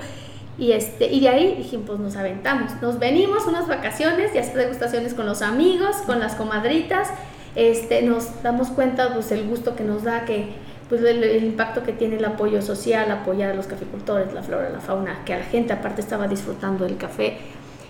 y, 0.58 0.72
este, 0.72 1.06
y 1.06 1.20
de 1.20 1.28
ahí 1.28 1.54
dijimos, 1.56 1.86
pues 1.86 1.98
nos 1.98 2.16
aventamos, 2.16 2.72
nos 2.82 2.98
venimos 2.98 3.46
unas 3.46 3.68
vacaciones 3.68 4.34
y 4.34 4.38
hacer 4.38 4.56
degustaciones 4.56 5.14
con 5.14 5.26
los 5.26 5.42
amigos, 5.42 5.96
con 6.06 6.20
las 6.20 6.34
comadritas, 6.34 7.08
este, 7.54 8.02
nos 8.02 8.42
damos 8.42 8.68
cuenta 8.68 9.12
pues 9.12 9.32
el 9.32 9.46
gusto 9.48 9.76
que 9.76 9.84
nos 9.84 10.04
da, 10.04 10.24
que 10.24 10.52
pues 10.88 11.02
el, 11.02 11.22
el, 11.24 11.44
impacto 11.44 11.82
que 11.82 11.92
tiene 11.92 12.16
el 12.16 12.24
apoyo 12.24 12.60
social, 12.60 13.10
apoyar 13.10 13.52
a 13.52 13.54
los 13.54 13.66
caficultores, 13.66 14.32
la 14.34 14.42
flora, 14.42 14.68
la 14.68 14.80
fauna, 14.80 15.24
que 15.24 15.32
a 15.32 15.38
la 15.38 15.44
gente 15.44 15.72
aparte 15.72 16.02
estaba 16.02 16.28
disfrutando 16.28 16.84
del 16.84 16.98
café. 16.98 17.38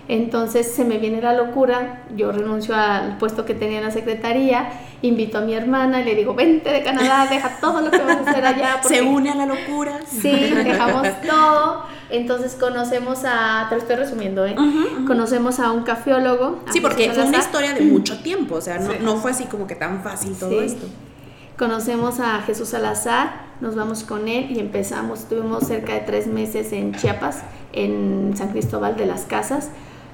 Entonces 0.07 0.69
se 0.69 0.83
me 0.83 0.97
viene 0.97 1.21
la 1.21 1.33
locura, 1.33 2.03
yo 2.15 2.31
renuncio 2.31 2.75
al 2.75 3.17
puesto 3.17 3.45
que 3.45 3.53
tenía 3.53 3.77
en 3.77 3.85
la 3.85 3.91
secretaría, 3.91 4.69
invito 5.01 5.37
a 5.37 5.41
mi 5.41 5.53
hermana 5.53 6.01
y 6.01 6.03
le 6.03 6.15
digo, 6.15 6.33
vente 6.33 6.71
de 6.71 6.83
Canadá, 6.83 7.27
deja 7.29 7.57
todo 7.61 7.81
lo 7.81 7.89
que 7.89 7.99
vas 7.99 8.17
a 8.17 8.29
hacer 8.29 8.45
allá. 8.45 8.81
Se 8.83 9.01
une 9.01 9.31
a 9.31 9.35
la 9.35 9.45
locura. 9.45 9.99
Sí, 10.05 10.31
dejamos 10.31 11.07
todo. 11.25 11.85
Entonces 12.09 12.55
conocemos 12.59 13.23
a, 13.25 13.67
te 13.69 13.75
lo 13.75 13.81
estoy 13.81 13.95
resumiendo, 13.95 14.45
¿eh? 14.45 14.55
Conocemos 15.07 15.59
a 15.59 15.71
un 15.71 15.83
cafeólogo. 15.83 16.59
sí, 16.71 16.81
porque 16.81 17.09
fue 17.11 17.23
una 17.23 17.39
historia 17.39 17.73
de 17.73 17.81
mucho 17.81 18.21
tiempo, 18.21 18.55
o 18.55 18.61
sea, 18.61 18.79
no, 18.79 18.91
no 19.01 19.15
fue 19.17 19.31
así 19.31 19.45
como 19.45 19.67
que 19.67 19.75
tan 19.75 20.03
fácil 20.03 20.35
todo 20.35 20.61
esto. 20.61 20.85
Conocemos 21.57 22.19
a 22.19 22.41
Jesús 22.41 22.69
Salazar, 22.69 23.53
nos 23.61 23.75
vamos 23.75 24.03
con 24.03 24.27
él 24.27 24.51
y 24.51 24.59
empezamos, 24.59 25.19
estuvimos 25.19 25.65
cerca 25.65 25.93
de 25.93 25.99
tres 25.99 26.27
meses 26.27 26.73
en 26.73 26.93
Chiapas, 26.93 27.43
en 27.73 28.33
San 28.35 28.49
Cristóbal 28.49 28.97
de 28.97 29.05
las 29.05 29.21
Casas, 29.21 29.69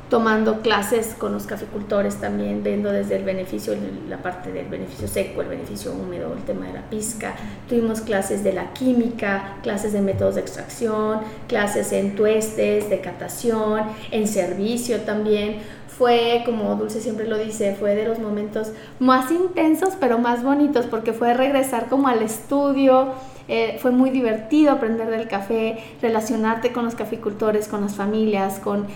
tomando 0.10 0.62
clases 0.62 1.16
con 1.18 1.34
los 1.34 1.46
caficultores 1.46 2.16
también, 2.16 2.64
viendo 2.64 2.92
desde 2.92 3.16
el 3.16 3.24
beneficio, 3.24 3.76
la 4.08 4.18
parte 4.18 4.52
del 4.52 4.68
beneficio 4.68 5.08
seco, 5.08 5.42
el 5.42 5.48
beneficio 5.48 5.94
húmedo, 5.94 6.34
el 6.34 6.44
tema 6.44 6.66
de 6.66 6.74
la 6.74 6.90
pizca. 6.90 7.36
Tuvimos 7.68 8.02
clases 8.02 8.44
de 8.44 8.54
la 8.54 8.74
química, 8.74 9.58
clases 9.62 9.94
de 9.94 10.02
métodos 10.02 10.36
de 10.36 10.42
extracción, 10.42 11.20
clases 11.48 11.92
en 11.92 12.16
tuestes, 12.16 12.90
de 12.90 13.00
catación, 13.02 13.84
en 14.10 14.28
servicio 14.28 15.02
también. 15.02 15.58
Fue, 15.88 16.44
como 16.46 16.76
Dulce 16.76 17.02
siempre 17.02 17.28
lo 17.28 17.38
dice, 17.38 17.76
fue 17.78 17.94
de 17.94 18.06
los 18.06 18.20
momentos 18.20 18.72
más 19.00 19.30
intensos, 19.32 19.94
pero 20.00 20.18
más 20.18 20.44
bonitos, 20.44 20.86
porque 20.86 21.14
fue 21.14 21.34
regresar 21.34 21.88
como 21.88 22.08
al 22.08 22.24
estudio, 22.24 23.10
eh, 23.48 23.78
fue 23.82 23.92
muy 23.92 24.10
divertido 24.10 24.72
aprender 24.72 25.10
del 25.10 25.28
café, 25.28 25.78
relacionarte 26.02 26.72
con 26.72 26.86
los 26.86 26.96
caficultores, 26.96 27.68
con 27.68 27.82
las 27.82 27.96
familias, 27.96 28.60
con 28.60 28.88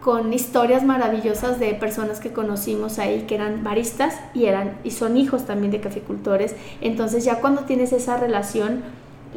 con 0.00 0.32
historias 0.32 0.82
maravillosas 0.82 1.60
de 1.60 1.74
personas 1.74 2.20
que 2.20 2.32
conocimos 2.32 2.98
ahí 2.98 3.26
que 3.28 3.34
eran 3.34 3.62
baristas 3.62 4.18
y 4.32 4.46
eran 4.46 4.78
y 4.82 4.92
son 4.92 5.16
hijos 5.16 5.44
también 5.44 5.70
de 5.70 5.80
caficultores. 5.80 6.56
Entonces 6.80 7.24
ya 7.24 7.40
cuando 7.40 7.62
tienes 7.62 7.92
esa 7.92 8.16
relación 8.16 8.82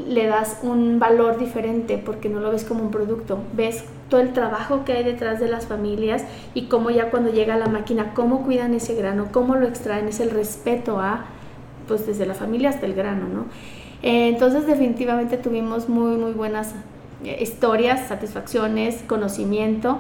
le 0.08 0.26
das 0.26 0.60
un 0.64 1.00
valor 1.00 1.38
diferente 1.38 2.02
porque 2.04 2.30
no 2.30 2.40
lo 2.40 2.52
ves 2.52 2.64
como 2.64 2.84
un 2.84 2.92
producto, 2.92 3.40
ves 3.54 3.84
todo 4.10 4.22
el 4.22 4.34
trabajo 4.34 4.86
que 4.86 4.94
hay 4.94 5.04
detrás 5.04 5.40
de 5.40 5.48
las 5.48 5.68
familias 5.68 6.24
y 6.54 6.64
cómo 6.64 6.90
ya 6.90 7.12
cuando 7.12 7.32
llega 7.32 7.58
la 7.58 7.68
máquina, 7.68 8.14
cómo 8.14 8.44
cuidan 8.44 8.74
ese 8.74 8.96
grano, 8.96 9.28
cómo 9.32 9.56
lo 9.56 9.68
extraen, 9.68 10.08
es 10.08 10.20
el 10.20 10.32
respeto 10.32 11.00
a, 11.00 11.26
pues 11.88 12.08
desde 12.08 12.26
la 12.26 12.34
familia 12.34 12.70
hasta 12.70 12.86
el 12.86 12.96
grano, 12.96 13.28
¿no? 13.28 13.46
Eh, 14.02 14.30
entonces 14.30 14.66
definitivamente 14.66 15.38
tuvimos 15.38 15.90
muy, 15.90 16.18
muy 16.18 16.32
buenas 16.32 16.74
eh, 17.24 17.38
historias, 17.42 18.08
satisfacciones, 18.08 19.04
conocimiento 19.08 20.00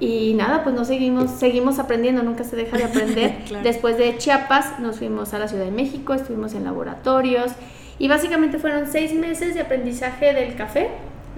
y 0.00 0.32
nada, 0.32 0.64
pues 0.64 0.74
nos 0.74 0.88
seguimos, 0.88 1.30
seguimos 1.30 1.78
aprendiendo, 1.78 2.22
nunca 2.22 2.42
se 2.42 2.56
deja 2.56 2.78
de 2.78 2.84
aprender. 2.84 3.36
Después 3.62 3.98
de 3.98 4.16
Chiapas 4.16 4.80
nos 4.80 4.96
fuimos 4.96 5.34
a 5.34 5.38
la 5.38 5.46
Ciudad 5.46 5.66
de 5.66 5.70
México, 5.70 6.14
estuvimos 6.14 6.54
en 6.54 6.64
laboratorios 6.64 7.52
y 7.98 8.08
básicamente 8.08 8.58
fueron 8.58 8.90
seis 8.90 9.12
meses 9.12 9.54
de 9.54 9.60
aprendizaje 9.60 10.32
del 10.32 10.54
café. 10.54 10.88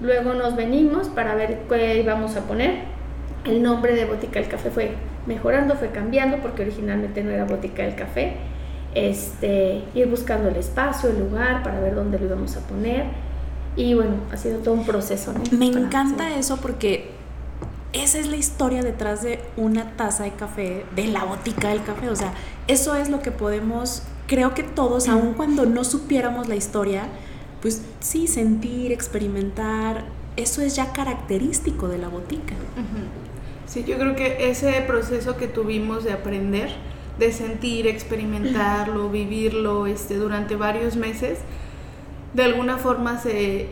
Luego 0.01 0.33
nos 0.33 0.55
venimos 0.55 1.09
para 1.09 1.35
ver 1.35 1.63
qué 1.67 1.99
íbamos 1.99 2.37
a 2.37 2.47
poner. 2.47 2.85
El 3.43 3.61
nombre 3.61 3.93
de 3.93 4.05
Botica 4.05 4.39
del 4.39 4.47
Café 4.47 4.71
fue 4.71 4.93
mejorando, 5.25 5.75
fue 5.75 5.89
cambiando 5.89 6.37
porque 6.37 6.61
originalmente 6.61 7.21
no 7.21 7.31
era 7.31 7.43
Botica 7.43 7.83
del 7.83 7.95
Café. 7.95 8.37
Este, 8.95 9.83
ir 9.93 10.07
buscando 10.07 10.47
el 10.47 10.55
espacio, 10.55 11.09
el 11.09 11.19
lugar 11.19 11.63
para 11.63 11.81
ver 11.81 11.95
dónde 11.95 12.17
lo 12.17 12.27
íbamos 12.27 12.55
a 12.55 12.61
poner. 12.61 13.07
Y 13.75 13.93
bueno, 13.95 14.13
ha 14.31 14.37
sido 14.37 14.59
todo 14.59 14.73
un 14.73 14.85
proceso. 14.85 15.33
Me 15.51 15.65
encanta 15.65 16.37
eso 16.37 16.57
porque 16.61 17.09
esa 17.93 18.19
es 18.19 18.27
la 18.27 18.35
historia 18.35 18.81
detrás 18.81 19.21
de 19.21 19.39
una 19.55 19.95
taza 19.95 20.23
de 20.23 20.31
café, 20.31 20.85
de 20.95 21.07
la 21.07 21.23
botica 21.23 21.69
del 21.69 21.83
café. 21.83 22.09
O 22.09 22.15
sea, 22.15 22.33
eso 22.67 22.95
es 22.95 23.09
lo 23.09 23.21
que 23.21 23.31
podemos, 23.31 24.03
creo 24.27 24.53
que 24.53 24.63
todos, 24.63 25.07
aun 25.07 25.33
cuando 25.33 25.65
no 25.65 25.83
supiéramos 25.83 26.47
la 26.47 26.55
historia, 26.55 27.05
pues 27.61 27.83
sí, 27.99 28.27
sentir, 28.27 28.91
experimentar, 28.91 30.05
eso 30.35 30.61
es 30.61 30.75
ya 30.75 30.91
característico 30.91 31.87
de 31.87 31.99
la 31.99 32.09
botica. 32.09 32.55
Sí, 33.67 33.83
yo 33.87 33.97
creo 33.97 34.15
que 34.15 34.49
ese 34.49 34.71
proceso 34.81 35.37
que 35.37 35.47
tuvimos 35.47 36.03
de 36.03 36.13
aprender, 36.13 36.71
de 37.19 37.31
sentir, 37.31 37.87
experimentarlo, 37.87 39.09
vivirlo 39.09 39.85
este, 39.85 40.15
durante 40.15 40.55
varios 40.55 40.95
meses, 40.95 41.39
de 42.33 42.43
alguna 42.43 42.77
forma 42.77 43.19
se 43.19 43.69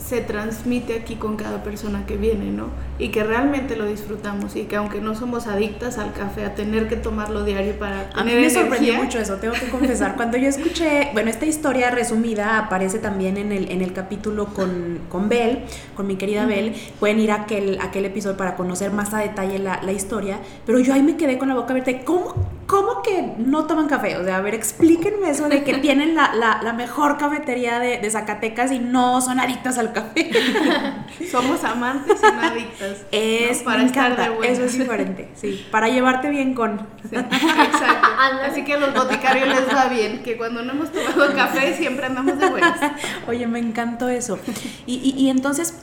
se 0.00 0.20
transmite 0.20 0.94
aquí 0.94 1.16
con 1.16 1.36
cada 1.36 1.62
persona 1.62 2.06
que 2.06 2.16
viene, 2.16 2.50
¿no? 2.50 2.68
Y 3.00 3.08
que 3.08 3.24
realmente 3.24 3.76
lo 3.76 3.86
disfrutamos 3.86 4.56
y 4.56 4.64
que 4.64 4.76
aunque 4.76 5.00
no 5.00 5.14
somos 5.14 5.46
adictas 5.46 5.98
al 5.98 6.12
café, 6.12 6.44
a 6.44 6.54
tener 6.54 6.88
que 6.88 6.96
tomarlo 6.96 7.44
diario 7.44 7.78
para 7.78 8.10
A 8.14 8.22
mí 8.24 8.34
me 8.34 8.50
sorprendió 8.50 8.94
mucho 8.94 9.18
eso, 9.18 9.36
tengo 9.36 9.54
que 9.54 9.68
confesar. 9.68 10.16
Cuando 10.16 10.36
yo 10.36 10.48
escuché, 10.48 11.08
bueno, 11.14 11.30
esta 11.30 11.46
historia 11.46 11.90
resumida 11.90 12.58
aparece 12.58 12.98
también 12.98 13.38
en 13.38 13.52
el, 13.52 13.70
en 13.70 13.80
el 13.80 13.92
capítulo 13.92 14.46
con, 14.46 15.00
con 15.08 15.28
Bel, 15.28 15.64
con 15.96 16.06
mi 16.06 16.16
querida 16.16 16.44
Bel. 16.44 16.74
Pueden 16.98 17.18
ir 17.20 17.30
a 17.32 17.42
aquel, 17.42 17.78
aquel 17.80 18.04
episodio 18.04 18.36
para 18.36 18.54
conocer 18.54 18.92
más 18.92 19.14
a 19.14 19.18
detalle 19.18 19.58
la, 19.58 19.80
la 19.82 19.92
historia, 19.92 20.38
pero 20.66 20.78
yo 20.78 20.92
ahí 20.92 21.02
me 21.02 21.16
quedé 21.16 21.38
con 21.38 21.48
la 21.48 21.54
boca 21.54 21.70
abierta. 21.70 22.04
¿Cómo, 22.04 22.34
¿Cómo 22.66 23.02
que 23.02 23.34
no 23.38 23.66
toman 23.66 23.88
café? 23.88 24.16
O 24.16 24.24
sea, 24.24 24.36
a 24.36 24.40
ver, 24.40 24.54
explíquenme 24.54 25.30
eso 25.30 25.48
de 25.48 25.64
que 25.64 25.74
tienen 25.78 26.14
la, 26.14 26.34
la, 26.34 26.60
la 26.62 26.72
mejor 26.72 27.18
cafetería 27.18 27.78
de, 27.80 27.98
de 27.98 28.10
Zacatecas 28.10 28.70
y 28.72 28.78
no 28.78 29.20
son 29.20 29.40
adictas 29.40 29.78
al 29.78 29.92
café. 29.92 30.30
Somos 31.30 31.64
amantes 31.64 32.20
y 32.20 32.36
no 32.36 32.40
adictas. 32.42 32.89
Es, 33.12 33.62
para 33.62 33.82
estar 33.82 34.16
de 34.16 34.48
Eso 34.48 34.64
es 34.64 34.78
diferente, 34.78 35.28
sí. 35.34 35.66
Para 35.70 35.88
llevarte 35.88 36.30
bien 36.30 36.54
con. 36.54 36.86
exacto. 37.04 37.36
Así 38.44 38.64
que 38.64 38.74
a 38.74 38.78
los 38.78 38.94
boticarios 38.94 39.48
les 39.48 39.74
va 39.74 39.88
bien, 39.88 40.22
que 40.22 40.36
cuando 40.36 40.62
no 40.62 40.72
hemos 40.72 40.92
tomado 40.92 41.34
café 41.34 41.76
siempre 41.76 42.06
andamos 42.06 42.38
de 42.38 42.48
buenas. 42.48 42.80
Oye, 43.28 43.46
me 43.46 43.58
encantó 43.58 44.08
eso. 44.08 44.38
Y, 44.86 44.96
y, 44.96 45.20
y 45.20 45.30
entonces 45.30 45.74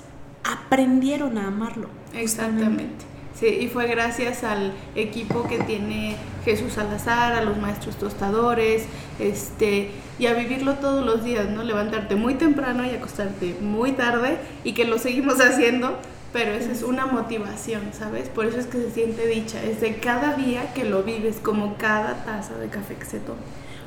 aprendieron 0.44 1.38
a 1.38 1.48
amarlo. 1.48 1.90
Exactamente. 2.14 3.06
Sí, 3.40 3.46
y 3.46 3.68
fue 3.68 3.86
gracias 3.86 4.44
al 4.44 4.74
equipo 4.96 5.48
que 5.48 5.60
tiene 5.60 6.16
Jesús 6.44 6.74
Salazar, 6.74 7.34
a 7.34 7.44
los 7.44 7.58
maestros 7.60 7.96
tostadores, 7.98 8.86
este, 9.20 9.92
y 10.18 10.26
a 10.26 10.34
vivirlo 10.34 10.74
todos 10.76 11.06
los 11.06 11.24
días, 11.24 11.48
¿no? 11.50 11.62
Levantarte 11.62 12.16
muy 12.16 12.34
temprano 12.34 12.84
y 12.84 12.90
acostarte 12.90 13.56
muy 13.62 13.92
tarde, 13.92 14.40
y 14.64 14.74
que 14.74 14.86
lo 14.86 14.98
seguimos 14.98 15.40
haciendo, 15.40 16.00
pero 16.38 16.51
esa 16.51 16.72
es 16.72 16.84
una 16.84 17.08
motivación, 17.08 17.82
¿sabes? 17.98 18.29
Por 18.29 18.46
eso 18.46 18.60
es 18.60 18.67
que 18.67 18.77
se 18.77 18.91
siente 18.91 19.25
dicha, 19.25 19.60
es 19.63 19.82
de 19.82 19.98
cada 19.98 20.36
día 20.36 20.72
que 20.72 20.86
lo 20.86 21.01
vives, 21.01 21.38
como 21.41 21.77
cada 21.77 22.25
taza 22.25 22.53
de 22.60 22.67
café 22.70 22.94
que 22.94 23.06
se 23.06 23.20
toma. 23.20 23.39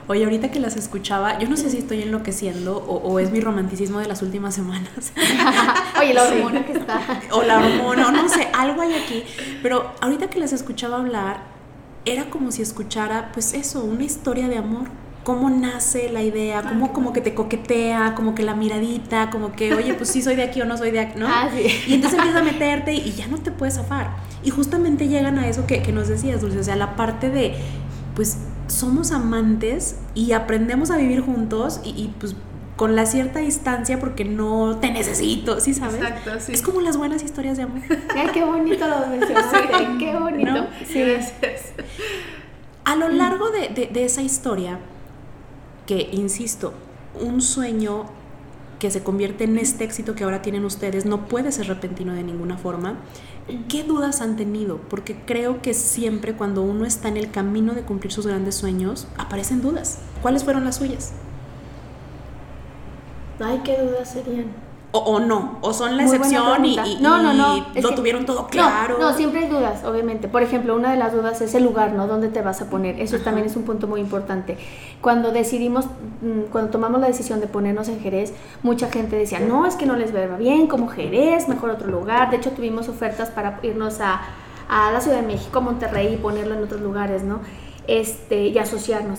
Oye, 0.08 0.24
ahorita 0.24 0.50
que 0.50 0.58
las 0.58 0.74
escuchaba, 0.74 1.38
yo 1.38 1.48
no 1.48 1.56
sé 1.56 1.70
si 1.70 1.78
estoy 1.78 2.02
enloqueciendo 2.02 2.76
o, 2.76 2.96
o 3.08 3.20
es 3.20 3.30
mi 3.30 3.40
romanticismo 3.40 4.00
de 4.00 4.08
las 4.08 4.22
últimas 4.22 4.52
semanas. 4.52 5.12
Oye, 6.00 6.12
la 6.12 6.24
hormona 6.24 6.66
que 6.66 6.72
está. 6.72 7.00
O 7.30 7.44
la 7.44 7.58
hormona, 7.58 8.10
no 8.10 8.28
sé, 8.28 8.48
algo 8.52 8.82
hay 8.82 8.94
aquí. 8.94 9.22
Pero 9.62 9.92
ahorita 10.00 10.28
que 10.28 10.40
las 10.40 10.52
escuchaba 10.52 10.96
hablar, 10.96 11.44
era 12.04 12.30
como 12.30 12.50
si 12.50 12.62
escuchara, 12.62 13.30
pues 13.32 13.54
eso, 13.54 13.84
una 13.84 14.02
historia 14.02 14.48
de 14.48 14.58
amor. 14.58 14.88
Cómo 15.24 15.50
nace 15.50 16.10
la 16.10 16.22
idea, 16.22 16.62
cómo 16.62 16.92
como 16.92 17.12
que 17.12 17.20
te 17.20 17.34
coquetea, 17.34 18.14
como 18.14 18.34
que 18.34 18.42
la 18.42 18.54
miradita, 18.54 19.28
como 19.30 19.52
que, 19.52 19.74
oye, 19.74 19.92
pues 19.94 20.08
sí 20.08 20.22
soy 20.22 20.34
de 20.34 20.44
aquí 20.44 20.62
o 20.62 20.64
no 20.64 20.78
soy 20.78 20.90
de 20.90 21.00
aquí, 21.00 21.18
¿no? 21.18 21.26
Ah, 21.28 21.50
sí. 21.54 21.66
Y 21.86 21.94
entonces 21.94 22.18
empiezas 22.18 22.40
a 22.40 22.44
meterte 22.44 22.94
y 22.94 23.12
ya 23.12 23.26
no 23.26 23.38
te 23.38 23.52
puedes 23.52 23.74
zafar. 23.74 24.10
Y 24.42 24.50
justamente 24.50 25.08
llegan 25.08 25.38
a 25.38 25.46
eso 25.46 25.66
que, 25.66 25.82
que 25.82 25.92
nos 25.92 26.08
decías, 26.08 26.40
Dulce, 26.40 26.58
o 26.58 26.64
sea, 26.64 26.76
la 26.76 26.96
parte 26.96 27.28
de, 27.28 27.54
pues 28.14 28.38
somos 28.66 29.12
amantes 29.12 29.96
y 30.14 30.32
aprendemos 30.32 30.90
a 30.90 30.96
vivir 30.96 31.20
juntos 31.20 31.80
y, 31.84 31.90
y, 31.90 32.14
pues 32.18 32.34
con 32.76 32.96
la 32.96 33.04
cierta 33.04 33.40
distancia 33.40 34.00
porque 34.00 34.24
no 34.24 34.78
te 34.80 34.90
necesito, 34.90 35.60
¿sí 35.60 35.74
sabes? 35.74 35.96
Exacto, 35.96 36.30
sí. 36.38 36.52
Es 36.52 36.62
como 36.62 36.80
las 36.80 36.96
buenas 36.96 37.22
historias 37.22 37.58
de 37.58 37.64
amor. 37.64 37.82
Ay, 38.16 38.28
qué 38.32 38.42
bonito 38.42 38.88
lo 38.88 39.06
mencionaste, 39.06 39.58
qué 39.98 40.16
bonito. 40.18 40.50
¿No? 40.50 40.66
Sí. 40.86 41.02
Gracias. 41.02 41.74
A 42.86 42.96
lo 42.96 43.10
largo 43.10 43.50
de, 43.50 43.68
de, 43.68 43.88
de 43.92 44.04
esa 44.06 44.22
historia, 44.22 44.78
que 45.90 46.08
insisto, 46.12 46.72
un 47.20 47.42
sueño 47.42 48.04
que 48.78 48.92
se 48.92 49.02
convierte 49.02 49.42
en 49.42 49.58
este 49.58 49.82
éxito 49.82 50.14
que 50.14 50.22
ahora 50.22 50.40
tienen 50.40 50.64
ustedes 50.64 51.04
no 51.04 51.26
puede 51.26 51.50
ser 51.50 51.66
repentino 51.66 52.12
de 52.12 52.22
ninguna 52.22 52.56
forma. 52.56 53.00
¿Qué 53.68 53.82
dudas 53.82 54.20
han 54.20 54.36
tenido? 54.36 54.78
Porque 54.88 55.16
creo 55.26 55.62
que 55.62 55.74
siempre 55.74 56.36
cuando 56.36 56.62
uno 56.62 56.84
está 56.84 57.08
en 57.08 57.16
el 57.16 57.32
camino 57.32 57.74
de 57.74 57.82
cumplir 57.82 58.12
sus 58.12 58.24
grandes 58.24 58.54
sueños, 58.54 59.08
aparecen 59.18 59.62
dudas. 59.62 59.98
¿Cuáles 60.22 60.44
fueron 60.44 60.64
las 60.64 60.76
suyas? 60.76 61.12
Ay, 63.40 63.60
qué 63.64 63.76
dudas 63.76 64.12
serían. 64.12 64.69
O, 64.92 64.98
o 64.98 65.20
no, 65.20 65.58
o 65.60 65.72
son 65.72 65.96
la 65.96 66.02
Muy 66.02 66.16
excepción 66.16 66.64
y, 66.64 66.76
No, 67.00 67.22
no, 67.22 67.32
no, 67.32 67.56
y 67.74 67.80
lo 67.80 67.90
que- 67.90 67.94
tuvieron 67.94 68.26
todo 68.26 68.48
claro. 68.48 68.96
No, 68.98 69.10
no, 69.10 69.16
siempre 69.16 69.44
hay 69.44 69.48
dudas, 69.48 69.84
obviamente. 69.84 70.26
Por 70.26 70.42
ejemplo, 70.42 70.74
una 70.74 70.90
de 70.90 70.96
las 70.96 71.12
dudas 71.12 71.40
es 71.40 71.54
el 71.54 71.62
lugar, 71.62 71.92
¿no? 71.92 72.08
¿Dónde 72.08 72.26
te 72.28 72.42
vas 72.42 72.60
a 72.60 72.68
poner? 72.68 72.98
Eso 73.00 73.16
también 73.18 73.46
es 73.46 73.54
un 73.54 73.62
punto 73.62 73.86
muy 73.86 74.00
importante. 74.00 74.58
Cuando 75.00 75.30
decidimos, 75.30 75.84
mm, 76.22 76.50
cuando 76.50 76.72
tomamos 76.72 77.00
la 77.00 77.06
decisión 77.06 77.38
de 77.40 77.46
ponernos 77.46 77.88
en 77.88 78.00
Jerez, 78.00 78.32
mucha 78.64 78.88
gente 78.90 79.14
decía, 79.14 79.38
no, 79.38 79.64
es 79.64 79.76
que 79.76 79.86
no 79.86 79.94
les 79.94 80.12
va 80.12 80.36
bien 80.36 80.66
como 80.66 80.88
Jerez, 80.88 81.48
mejor 81.48 81.70
otro 81.70 81.86
lugar. 81.88 82.30
De 82.30 82.38
hecho, 82.38 82.50
tuvimos 82.50 82.88
ofertas 82.88 83.30
para 83.30 83.60
irnos 83.62 84.00
a, 84.00 84.20
a 84.68 84.90
la 84.90 85.00
Ciudad 85.00 85.20
de 85.20 85.26
México, 85.26 85.60
Monterrey 85.60 86.14
y 86.14 86.16
ponerlo 86.16 86.54
en 86.56 86.64
otros 86.64 86.80
lugares, 86.80 87.22
¿no? 87.22 87.38
Este, 87.90 88.46
y 88.46 88.56
asociarnos. 88.56 89.18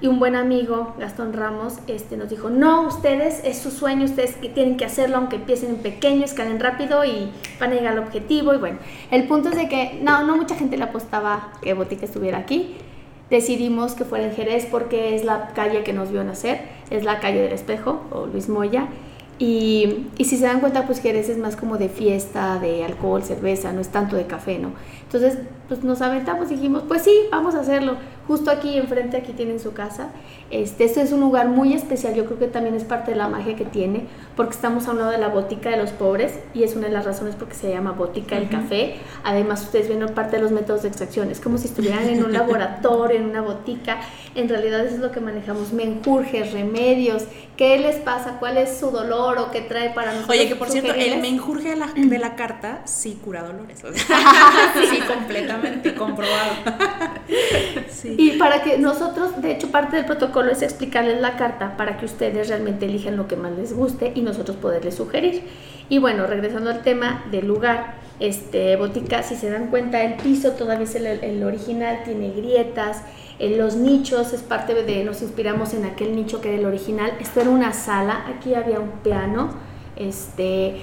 Y 0.00 0.06
un 0.06 0.18
buen 0.18 0.36
amigo, 0.36 0.94
Gastón 0.98 1.34
Ramos, 1.34 1.74
este, 1.86 2.16
nos 2.16 2.30
dijo, 2.30 2.48
no, 2.48 2.86
ustedes, 2.86 3.42
es 3.44 3.58
su 3.58 3.70
sueño, 3.70 4.06
ustedes 4.06 4.36
que 4.36 4.48
tienen 4.48 4.78
que 4.78 4.86
hacerlo, 4.86 5.18
aunque 5.18 5.36
empiecen 5.36 5.68
en 5.68 5.76
pequeño, 5.76 6.24
escalen 6.24 6.58
rápido 6.58 7.04
y 7.04 7.30
van 7.60 7.72
a 7.72 7.74
llegar 7.74 7.92
al 7.92 7.98
objetivo. 7.98 8.54
Y 8.54 8.56
bueno, 8.56 8.78
el 9.10 9.24
punto 9.24 9.50
es 9.50 9.56
de 9.56 9.68
que 9.68 10.00
no, 10.02 10.26
no 10.26 10.34
mucha 10.38 10.54
gente 10.54 10.78
le 10.78 10.84
apostaba 10.84 11.52
que 11.60 11.74
Botica 11.74 12.06
estuviera 12.06 12.38
aquí. 12.38 12.76
Decidimos 13.28 13.92
que 13.92 14.06
fuera 14.06 14.24
en 14.24 14.32
Jerez 14.32 14.66
porque 14.70 15.14
es 15.14 15.26
la 15.26 15.48
calle 15.48 15.82
que 15.82 15.92
nos 15.92 16.10
vio 16.10 16.24
nacer, 16.24 16.62
es 16.88 17.04
la 17.04 17.20
calle 17.20 17.42
del 17.42 17.52
espejo, 17.52 18.00
o 18.10 18.24
Luis 18.24 18.48
Moya. 18.48 18.88
Y, 19.38 20.06
y 20.16 20.24
si 20.24 20.38
se 20.38 20.46
dan 20.46 20.60
cuenta, 20.60 20.86
pues 20.86 21.02
Jerez 21.02 21.28
es 21.28 21.36
más 21.36 21.54
como 21.54 21.76
de 21.76 21.90
fiesta, 21.90 22.58
de 22.58 22.82
alcohol, 22.82 23.22
cerveza, 23.22 23.72
no 23.72 23.82
es 23.82 23.88
tanto 23.88 24.16
de 24.16 24.26
café, 24.26 24.58
¿no? 24.58 24.70
Entonces, 25.06 25.38
pues 25.68 25.82
nos 25.84 26.02
aventamos 26.02 26.50
y 26.50 26.56
dijimos, 26.56 26.82
pues 26.86 27.02
sí, 27.02 27.12
vamos 27.30 27.54
a 27.54 27.60
hacerlo. 27.60 27.96
Justo 28.26 28.50
aquí 28.50 28.76
enfrente, 28.76 29.16
aquí 29.16 29.32
tienen 29.32 29.60
su 29.60 29.72
casa. 29.72 30.08
Este, 30.50 30.84
este 30.84 31.00
es 31.00 31.12
un 31.12 31.20
lugar 31.20 31.48
muy 31.48 31.72
especial, 31.72 32.14
yo 32.14 32.24
creo 32.24 32.38
que 32.38 32.46
también 32.46 32.74
es 32.74 32.84
parte 32.84 33.12
de 33.12 33.16
la 33.16 33.28
magia 33.28 33.56
que 33.56 33.64
tiene, 33.64 34.06
porque 34.36 34.54
estamos 34.54 34.86
a 34.86 34.92
un 34.92 34.98
lado 34.98 35.10
de 35.10 35.18
la 35.18 35.28
botica 35.28 35.70
de 35.70 35.76
los 35.76 35.90
pobres 35.90 36.38
y 36.54 36.62
es 36.62 36.76
una 36.76 36.86
de 36.86 36.92
las 36.92 37.04
razones 37.04 37.34
por 37.34 37.48
qué 37.48 37.54
se 37.54 37.70
llama 37.70 37.92
botica 37.92 38.36
del 38.36 38.48
café. 38.48 38.96
Además, 39.24 39.62
ustedes 39.62 39.88
ven 39.88 40.06
parte 40.14 40.36
de 40.36 40.42
los 40.42 40.52
métodos 40.52 40.82
de 40.82 40.88
extracción, 40.88 41.30
es 41.30 41.40
como 41.40 41.58
si 41.58 41.66
estuvieran 41.66 42.08
en 42.08 42.24
un 42.24 42.32
laboratorio, 42.32 43.18
en 43.18 43.26
una 43.26 43.42
botica. 43.42 43.98
En 44.34 44.48
realidad 44.48 44.84
eso 44.84 44.96
es 44.96 45.00
lo 45.00 45.10
que 45.10 45.20
manejamos, 45.20 45.72
menjurjes, 45.72 46.52
remedios, 46.52 47.24
qué 47.56 47.78
les 47.78 47.96
pasa, 47.96 48.36
cuál 48.38 48.56
es 48.56 48.78
su 48.78 48.90
dolor 48.90 49.38
o 49.38 49.50
qué 49.50 49.62
trae 49.62 49.90
para 49.90 50.12
nosotros. 50.12 50.36
Oye, 50.36 50.48
que 50.48 50.56
por 50.56 50.68
cierto, 50.68 50.92
el 50.94 51.20
menjurje 51.20 51.70
de 51.70 51.76
la, 51.76 51.88
de 51.94 52.18
la 52.18 52.36
carta 52.36 52.82
sí 52.84 53.18
cura 53.24 53.42
dolores. 53.42 53.80
sí, 54.90 54.95
completamente 55.00 55.94
comprobado. 55.94 56.54
Y 58.04 58.32
para 58.32 58.62
que 58.62 58.78
nosotros, 58.78 59.40
de 59.40 59.52
hecho, 59.52 59.70
parte 59.70 59.96
del 59.96 60.04
protocolo 60.04 60.50
es 60.50 60.62
explicarles 60.62 61.20
la 61.20 61.36
carta 61.36 61.76
para 61.76 61.96
que 61.96 62.04
ustedes 62.04 62.48
realmente 62.48 62.86
elijan 62.86 63.16
lo 63.16 63.26
que 63.26 63.36
más 63.36 63.52
les 63.52 63.72
guste 63.72 64.12
y 64.14 64.20
nosotros 64.20 64.56
poderles 64.56 64.94
sugerir. 64.94 65.42
Y 65.88 65.98
bueno, 65.98 66.26
regresando 66.26 66.70
al 66.70 66.82
tema 66.82 67.24
del 67.30 67.46
lugar, 67.46 67.94
este 68.18 68.76
botica, 68.76 69.22
si 69.22 69.36
se 69.36 69.50
dan 69.50 69.68
cuenta, 69.68 70.02
el 70.02 70.14
piso 70.14 70.52
todavía 70.52 70.84
es 70.84 70.94
el, 70.94 71.44
original, 71.44 72.02
tiene 72.04 72.30
grietas, 72.30 73.02
en 73.38 73.58
los 73.58 73.76
nichos 73.76 74.32
es 74.32 74.40
parte 74.40 74.74
de, 74.74 75.04
nos 75.04 75.20
inspiramos 75.20 75.74
en 75.74 75.84
aquel 75.84 76.16
nicho 76.16 76.40
que 76.40 76.48
era 76.48 76.58
el 76.58 76.64
original. 76.64 77.12
Esto 77.20 77.42
era 77.42 77.50
una 77.50 77.72
sala, 77.72 78.24
aquí 78.26 78.54
había 78.54 78.80
un 78.80 78.90
piano, 79.02 79.54
este 79.96 80.76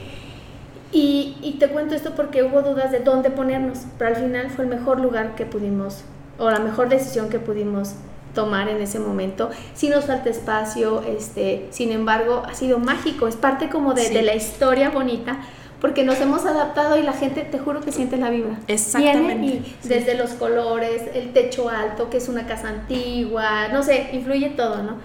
y, 0.93 1.35
y, 1.41 1.53
te 1.53 1.67
cuento 1.67 1.95
esto 1.95 2.11
porque 2.15 2.43
hubo 2.43 2.61
dudas 2.61 2.91
de 2.91 2.99
dónde 2.99 3.29
ponernos, 3.29 3.79
pero 3.97 4.15
al 4.15 4.15
final 4.15 4.49
fue 4.49 4.65
el 4.65 4.69
mejor 4.69 4.99
lugar 4.99 5.35
que 5.35 5.45
pudimos, 5.45 6.03
o 6.37 6.49
la 6.49 6.59
mejor 6.59 6.89
decisión 6.89 7.29
que 7.29 7.39
pudimos 7.39 7.95
tomar 8.33 8.69
en 8.69 8.81
ese 8.81 8.99
momento. 8.99 9.49
Si 9.73 9.89
nos 9.89 10.05
falta 10.05 10.29
espacio, 10.29 11.03
este, 11.03 11.67
sin 11.71 11.91
embargo, 11.91 12.43
ha 12.47 12.53
sido 12.53 12.79
mágico, 12.79 13.27
es 13.27 13.35
parte 13.35 13.69
como 13.69 13.93
de, 13.93 14.09
de 14.09 14.21
la 14.21 14.35
historia 14.35 14.89
bonita, 14.89 15.39
porque 15.83 16.05
nos 16.05 16.21
hemos 16.21 16.45
adaptado 16.45 16.97
y 16.97 17.03
la 17.03 17.11
gente, 17.11 17.41
te 17.41 17.59
juro 17.59 17.81
que 17.81 17.91
siente 17.91 18.15
la 18.15 18.29
vibra. 18.29 18.57
Exactamente. 18.69 19.35
Viene 19.35 19.45
y 19.57 19.75
desde 19.83 20.15
los 20.15 20.31
colores, 20.31 21.03
el 21.13 21.33
techo 21.33 21.69
alto, 21.69 22.09
que 22.09 22.17
es 22.17 22.29
una 22.29 22.47
casa 22.47 22.69
antigua, 22.69 23.67
no 23.67 23.83
sé, 23.83 24.11
influye 24.13 24.51
todo, 24.51 24.81
¿no? 24.81 24.97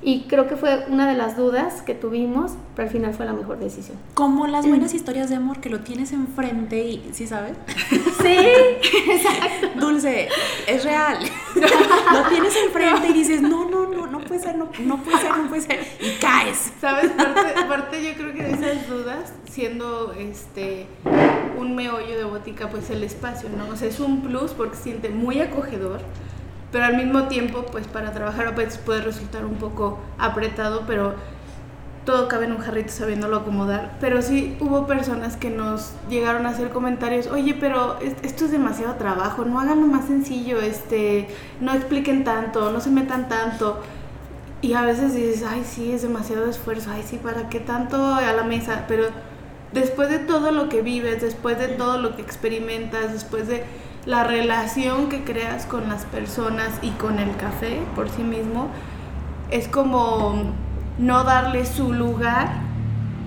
Y 0.00 0.22
creo 0.28 0.46
que 0.46 0.56
fue 0.56 0.86
una 0.88 1.08
de 1.08 1.16
las 1.16 1.36
dudas 1.36 1.82
que 1.82 1.94
tuvimos, 1.94 2.52
pero 2.76 2.86
al 2.86 2.92
final 2.92 3.14
fue 3.14 3.26
la 3.26 3.32
mejor 3.32 3.58
decisión. 3.58 3.96
Como 4.14 4.46
las 4.46 4.66
buenas 4.66 4.94
historias 4.94 5.28
de 5.28 5.36
amor 5.36 5.60
que 5.60 5.70
lo 5.70 5.80
tienes 5.80 6.12
enfrente 6.12 6.84
y, 6.84 7.10
¿sí 7.12 7.26
sabes? 7.26 7.56
Sí, 8.22 8.36
exacto. 9.10 9.68
Dulce, 9.78 10.28
es 10.66 10.84
real. 10.84 11.18
lo 12.12 12.28
tienes 12.28 12.54
enfrente 12.56 13.08
y 13.08 13.12
dices, 13.12 13.40
no, 13.40 13.68
no, 13.68 13.86
no, 13.86 14.06
no 14.06 14.20
puede 14.20 14.40
ser, 14.40 14.56
no, 14.56 14.68
no 14.80 15.02
puede 15.02 15.18
ser, 15.18 15.36
no 15.36 15.48
puede 15.48 15.62
ser. 15.62 15.80
Y 16.00 16.20
caes. 16.20 16.72
¿Sabes? 16.80 17.10
Parte, 17.68 18.04
yo 18.04 18.14
creo 18.14 18.32
que 18.32 18.42
de 18.42 18.52
esas 18.52 18.88
dudas, 18.88 19.32
siendo 19.50 20.12
este 20.12 20.86
un 21.58 21.74
meollo 21.74 22.16
de 22.16 22.24
botica, 22.24 22.68
pues 22.68 22.90
el 22.90 23.02
espacio, 23.02 23.48
¿no? 23.56 23.68
O 23.68 23.76
sea, 23.76 23.88
es 23.88 24.00
un 24.00 24.22
plus 24.22 24.52
porque 24.52 24.76
se 24.76 24.84
siente 24.84 25.08
muy 25.10 25.40
acogedor 25.40 26.00
pero 26.70 26.84
al 26.84 26.96
mismo 26.96 27.24
tiempo, 27.24 27.64
pues 27.70 27.86
para 27.86 28.12
trabajar 28.12 28.54
puede 28.84 29.00
resultar 29.00 29.44
un 29.44 29.54
poco 29.54 29.98
apretado, 30.18 30.84
pero 30.86 31.14
todo 32.04 32.26
cabe 32.26 32.46
en 32.46 32.52
un 32.52 32.58
jarrito 32.58 32.90
sabiéndolo 32.90 33.36
acomodar. 33.36 33.96
Pero 34.00 34.22
sí 34.22 34.56
hubo 34.60 34.86
personas 34.86 35.36
que 35.36 35.50
nos 35.50 35.92
llegaron 36.08 36.46
a 36.46 36.50
hacer 36.50 36.70
comentarios, 36.70 37.26
oye, 37.26 37.54
pero 37.58 37.98
esto 38.00 38.46
es 38.46 38.50
demasiado 38.50 38.94
trabajo, 38.94 39.44
no 39.44 39.60
hagan 39.60 39.80
lo 39.80 39.86
más 39.86 40.06
sencillo, 40.06 40.60
este, 40.60 41.28
no 41.60 41.72
expliquen 41.72 42.24
tanto, 42.24 42.70
no 42.70 42.80
se 42.80 42.90
metan 42.90 43.28
tanto. 43.28 43.80
Y 44.60 44.72
a 44.72 44.82
veces 44.82 45.14
dices, 45.14 45.44
ay, 45.48 45.64
sí, 45.64 45.92
es 45.92 46.02
demasiado 46.02 46.46
esfuerzo, 46.46 46.90
ay, 46.92 47.04
sí, 47.06 47.18
¿para 47.18 47.48
qué 47.48 47.60
tanto 47.60 48.14
a 48.14 48.32
la 48.32 48.42
mesa? 48.42 48.86
Pero 48.88 49.04
después 49.72 50.08
de 50.08 50.18
todo 50.18 50.50
lo 50.50 50.68
que 50.68 50.82
vives, 50.82 51.20
después 51.20 51.58
de 51.58 51.68
todo 51.68 51.98
lo 51.98 52.16
que 52.16 52.22
experimentas, 52.22 53.12
después 53.12 53.48
de 53.48 53.64
la 54.08 54.24
relación 54.24 55.10
que 55.10 55.22
creas 55.22 55.66
con 55.66 55.86
las 55.90 56.06
personas 56.06 56.70
y 56.80 56.92
con 56.92 57.18
el 57.18 57.36
café 57.36 57.82
por 57.94 58.08
sí 58.08 58.22
mismo 58.22 58.70
es 59.50 59.68
como 59.68 60.54
no 60.98 61.24
darle 61.24 61.66
su 61.66 61.92
lugar. 61.92 62.48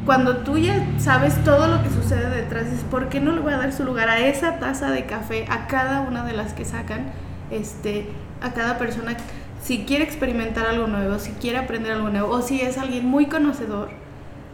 Cuando 0.07 0.37
tú 0.37 0.57
ya 0.57 0.83
sabes 0.97 1.35
todo 1.43 1.67
lo 1.67 1.83
que 1.83 1.91
sucede 1.91 2.35
detrás, 2.35 2.65
es 2.65 2.79
¿por 2.81 3.09
qué 3.09 3.19
no 3.19 3.31
le 3.31 3.41
voy 3.41 3.53
a 3.53 3.57
dar 3.57 3.71
su 3.73 3.83
lugar 3.83 4.09
a 4.09 4.17
esa 4.21 4.57
taza 4.57 4.89
de 4.89 5.05
café, 5.05 5.45
a 5.51 5.67
cada 5.67 6.01
una 6.01 6.25
de 6.25 6.33
las 6.33 6.53
que 6.53 6.65
sacan, 6.65 7.11
este, 7.51 8.09
a 8.41 8.53
cada 8.53 8.79
persona? 8.79 9.15
Si 9.61 9.85
quiere 9.85 10.03
experimentar 10.03 10.65
algo 10.65 10.87
nuevo, 10.87 11.19
si 11.19 11.33
quiere 11.33 11.59
aprender 11.59 11.91
algo 11.91 12.09
nuevo, 12.09 12.29
o 12.31 12.41
si 12.41 12.59
es 12.59 12.79
alguien 12.79 13.05
muy 13.05 13.27
conocedor, 13.27 13.89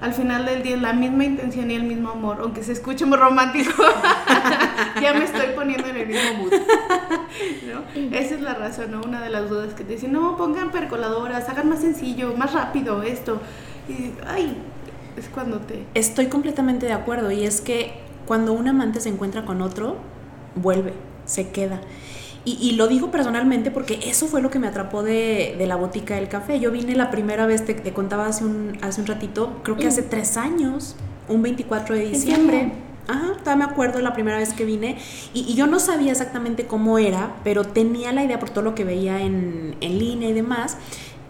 al 0.01 0.13
final 0.13 0.45
del 0.45 0.61
día 0.61 0.75
es 0.75 0.81
la 0.81 0.93
misma 0.93 1.23
intención 1.23 1.71
y 1.71 1.75
el 1.75 1.83
mismo 1.83 2.11
amor, 2.11 2.39
aunque 2.41 2.63
se 2.63 2.73
escuche 2.73 3.05
muy 3.05 3.17
romántico, 3.17 3.71
ya 5.01 5.13
me 5.13 5.23
estoy 5.23 5.47
poniendo 5.55 5.87
en 5.87 5.97
el 5.97 6.07
mismo 6.07 6.33
mood. 6.39 6.53
Esa 8.13 8.35
es 8.35 8.41
la 8.41 8.53
razón, 8.53 8.91
¿no? 8.91 9.01
Una 9.01 9.21
de 9.21 9.29
las 9.29 9.49
dudas 9.49 9.73
que 9.73 9.83
te 9.83 9.93
dicen, 9.93 10.11
no, 10.11 10.37
pongan 10.37 10.71
percoladoras, 10.71 11.47
hagan 11.49 11.69
más 11.69 11.81
sencillo, 11.81 12.33
más 12.35 12.53
rápido 12.53 13.03
esto. 13.03 13.39
Y, 13.89 14.11
ay, 14.25 14.57
es 15.17 15.29
cuando 15.29 15.59
te... 15.59 15.85
Estoy 15.93 16.27
completamente 16.27 16.85
de 16.85 16.93
acuerdo 16.93 17.31
y 17.31 17.45
es 17.45 17.61
que 17.61 17.93
cuando 18.25 18.53
un 18.53 18.67
amante 18.67 18.99
se 18.99 19.09
encuentra 19.09 19.45
con 19.45 19.61
otro, 19.61 19.97
vuelve, 20.55 20.93
se 21.25 21.49
queda. 21.49 21.81
Y, 22.49 22.71
lo 22.77 22.87
digo 22.87 23.11
personalmente 23.11 23.71
porque 23.71 23.99
eso 24.05 24.27
fue 24.27 24.41
lo 24.41 24.49
que 24.49 24.57
me 24.57 24.67
atrapó 24.67 25.03
de, 25.03 25.61
la 25.67 25.75
botica 25.75 26.15
del 26.15 26.29
café. 26.29 26.61
Yo 26.61 26.71
vine 26.71 26.95
la 26.95 27.11
primera 27.11 27.45
vez, 27.45 27.65
te, 27.65 27.73
te, 27.73 27.91
contaba 27.91 28.25
hace 28.25 28.45
un, 28.45 28.77
hace 28.81 29.01
un 29.01 29.07
ratito, 29.07 29.59
creo 29.63 29.75
que 29.75 29.85
hace 29.85 30.03
mm. 30.03 30.09
tres 30.09 30.37
años, 30.37 30.95
un 31.27 31.41
24 31.41 31.95
de 31.95 32.05
diciembre. 32.05 32.71
Ajá, 33.07 33.33
todavía 33.39 33.67
me 33.67 33.71
acuerdo 33.71 34.01
la 34.01 34.13
primera 34.13 34.37
vez 34.37 34.53
que 34.53 34.65
vine 34.65 34.97
y, 35.33 35.53
yo 35.55 35.65
no 35.65 35.79
sabía 35.79 36.11
exactamente 36.11 36.67
cómo 36.67 36.99
era, 36.99 37.37
pero 37.43 37.63
tenía 37.63 38.11
la 38.11 38.23
idea 38.23 38.37
por 38.39 38.49
todo 38.49 38.63
lo 38.63 38.75
que 38.75 38.83
veía 38.83 39.21
en, 39.21 39.75
en 39.79 39.99
línea 39.99 40.29
y 40.29 40.33
demás. 40.33 40.77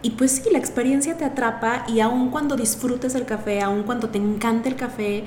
Y 0.02 0.10
pues 0.10 0.32
sí, 0.32 0.50
la 0.50 0.58
experiencia 0.58 1.16
te 1.16 1.24
atrapa 1.24 1.84
y 1.88 2.00
aun 2.00 2.30
cuando 2.30 2.56
disfrutes 2.56 3.14
el 3.14 3.26
café, 3.26 3.60
aun 3.62 3.84
cuando 3.84 4.08
te 4.08 4.18
encante 4.18 4.68
el 4.68 4.76
café, 4.76 5.24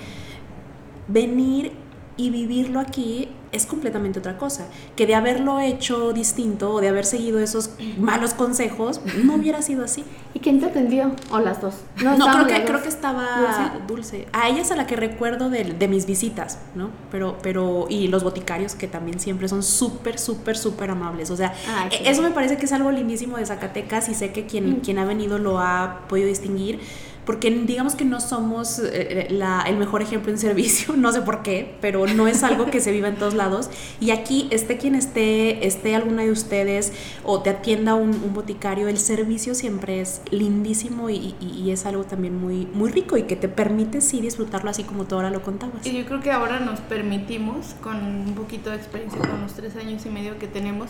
venir 1.07 1.73
y 2.17 2.29
vivirlo 2.29 2.79
aquí 2.79 3.29
es 3.51 3.65
completamente 3.65 4.19
otra 4.19 4.37
cosa. 4.37 4.67
Que 4.95 5.05
de 5.05 5.15
haberlo 5.15 5.59
hecho 5.59 6.13
distinto 6.13 6.71
o 6.71 6.81
de 6.81 6.87
haber 6.87 7.05
seguido 7.05 7.39
esos 7.39 7.71
malos 7.97 8.33
consejos, 8.33 9.01
no 9.23 9.35
hubiera 9.35 9.61
sido 9.61 9.83
así. 9.83 10.05
¿Y 10.33 10.39
quién 10.39 10.59
te 10.59 10.67
atendió? 10.67 11.11
¿O 11.31 11.39
las 11.39 11.61
dos? 11.61 11.75
No, 12.01 12.15
creo, 12.15 12.47
que, 12.47 12.65
creo 12.65 12.81
que 12.81 12.89
estaba 12.89 13.79
¿Dulce? 13.87 14.27
A 14.31 14.49
ella 14.49 14.61
es 14.61 14.71
a 14.71 14.75
la 14.75 14.87
que 14.87 14.95
recuerdo 14.95 15.49
de, 15.49 15.87
mis 15.87 16.05
visitas, 16.05 16.59
¿no? 16.75 16.89
Pero, 17.11 17.37
pero, 17.41 17.87
y 17.89 18.07
los 18.07 18.23
boticarios 18.23 18.75
que 18.75 18.87
también 18.87 19.19
siempre 19.19 19.49
son 19.49 19.63
súper, 19.63 20.17
súper, 20.17 20.57
súper 20.57 20.91
amables. 20.91 21.29
O 21.29 21.35
sea, 21.35 21.53
e, 21.91 22.09
eso 22.09 22.21
me 22.21 22.31
parece 22.31 22.57
que 22.57 22.65
es 22.65 22.71
algo 22.71 22.91
lindísimo 22.91 23.37
de 23.37 23.45
Zacatecas 23.45 24.07
y 24.07 24.13
sé 24.13 24.31
que 24.31 24.45
quien, 24.45 24.77
mm. 24.77 24.79
quien 24.81 24.99
ha 24.99 25.05
venido 25.05 25.37
lo 25.37 25.59
ha 25.59 26.03
podido 26.07 26.27
distinguir 26.27 26.79
porque 27.25 27.51
digamos 27.51 27.95
que 27.95 28.03
no 28.03 28.19
somos 28.19 28.79
eh, 28.79 29.27
la, 29.29 29.63
el 29.67 29.77
mejor 29.77 30.01
ejemplo 30.01 30.31
en 30.31 30.37
servicio, 30.39 30.95
no 30.95 31.11
sé 31.11 31.21
por 31.21 31.43
qué, 31.43 31.75
pero 31.81 32.07
no 32.07 32.27
es 32.27 32.43
algo 32.43 32.65
que 32.65 32.79
se 32.79 32.91
viva 32.91 33.07
en 33.07 33.15
todos 33.15 33.33
lados. 33.33 33.69
Y 33.99 34.11
aquí, 34.11 34.47
esté 34.51 34.77
quien 34.77 34.95
esté, 34.95 35.65
esté 35.65 35.95
alguna 35.95 36.23
de 36.23 36.31
ustedes 36.31 36.93
o 37.23 37.41
te 37.41 37.49
atienda 37.49 37.95
un, 37.95 38.11
boticario, 38.33 38.87
el 38.87 38.97
servicio 38.97 39.55
siempre 39.55 39.99
es 39.99 40.21
lindísimo 40.31 41.09
y, 41.09 41.35
es 41.71 41.85
algo 41.85 42.03
también 42.03 42.37
muy, 42.37 42.67
muy 42.73 42.89
rico 42.91 43.17
y 43.17 43.23
que 43.23 43.35
te 43.35 43.47
permite 43.47 44.01
sí 44.01 44.19
disfrutarlo 44.19 44.69
así 44.69 44.83
como 44.83 45.05
tú 45.05 45.15
ahora 45.15 45.29
lo 45.29 45.41
contabas. 45.41 45.85
Y 45.85 45.97
yo 45.97 46.05
creo 46.05 46.19
que 46.19 46.31
ahora 46.31 46.59
nos 46.59 46.79
permitimos, 46.81 47.75
con 47.81 47.95
un 47.95 48.33
poquito 48.35 48.69
de 48.69 48.77
experiencia, 48.77 49.19
con 49.21 49.41
los 49.41 49.53
tres 49.53 49.75
años 49.75 50.05
y 50.05 50.09
medio 50.09 50.37
que 50.37 50.47
tenemos, 50.47 50.89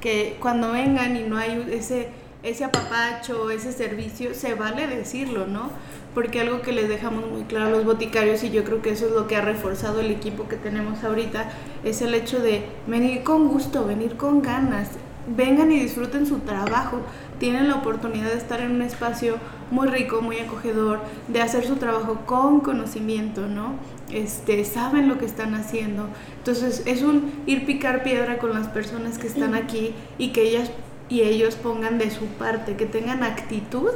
que 0.00 0.36
cuando 0.40 0.72
vengan 0.72 1.16
y 1.16 1.22
no 1.22 1.36
hay 1.36 1.66
ese 1.72 2.08
ese 2.42 2.64
apapacho, 2.64 3.50
ese 3.50 3.72
servicio, 3.72 4.34
se 4.34 4.54
vale 4.54 4.86
decirlo, 4.86 5.46
¿no? 5.46 5.70
Porque 6.14 6.40
algo 6.40 6.62
que 6.62 6.72
les 6.72 6.88
dejamos 6.88 7.30
muy 7.30 7.42
claro 7.42 7.66
a 7.66 7.70
los 7.70 7.84
boticarios, 7.84 8.42
y 8.42 8.50
yo 8.50 8.64
creo 8.64 8.82
que 8.82 8.90
eso 8.90 9.06
es 9.06 9.12
lo 9.12 9.26
que 9.26 9.36
ha 9.36 9.42
reforzado 9.42 10.00
el 10.00 10.10
equipo 10.10 10.48
que 10.48 10.56
tenemos 10.56 11.04
ahorita, 11.04 11.50
es 11.84 12.02
el 12.02 12.14
hecho 12.14 12.40
de 12.40 12.64
venir 12.86 13.22
con 13.22 13.48
gusto, 13.48 13.84
venir 13.84 14.16
con 14.16 14.42
ganas, 14.42 14.88
vengan 15.36 15.70
y 15.70 15.78
disfruten 15.78 16.26
su 16.26 16.38
trabajo, 16.40 17.00
tienen 17.38 17.68
la 17.68 17.76
oportunidad 17.76 18.30
de 18.30 18.38
estar 18.38 18.60
en 18.60 18.72
un 18.72 18.82
espacio 18.82 19.36
muy 19.70 19.88
rico, 19.88 20.20
muy 20.20 20.38
acogedor, 20.38 21.00
de 21.28 21.40
hacer 21.40 21.64
su 21.64 21.76
trabajo 21.76 22.20
con 22.26 22.60
conocimiento, 22.60 23.46
¿no? 23.46 23.74
Este, 24.12 24.64
saben 24.64 25.08
lo 25.08 25.18
que 25.18 25.26
están 25.26 25.54
haciendo. 25.54 26.08
Entonces 26.38 26.82
es 26.86 27.02
un 27.02 27.32
ir 27.46 27.64
picar 27.64 28.02
piedra 28.02 28.38
con 28.38 28.52
las 28.52 28.66
personas 28.68 29.18
que 29.18 29.28
están 29.28 29.54
aquí 29.54 29.94
y 30.18 30.32
que 30.32 30.42
ellas 30.42 30.70
y 31.10 31.22
ellos 31.22 31.56
pongan 31.56 31.98
de 31.98 32.10
su 32.10 32.26
parte, 32.26 32.76
que 32.76 32.86
tengan 32.86 33.22
actitud, 33.24 33.90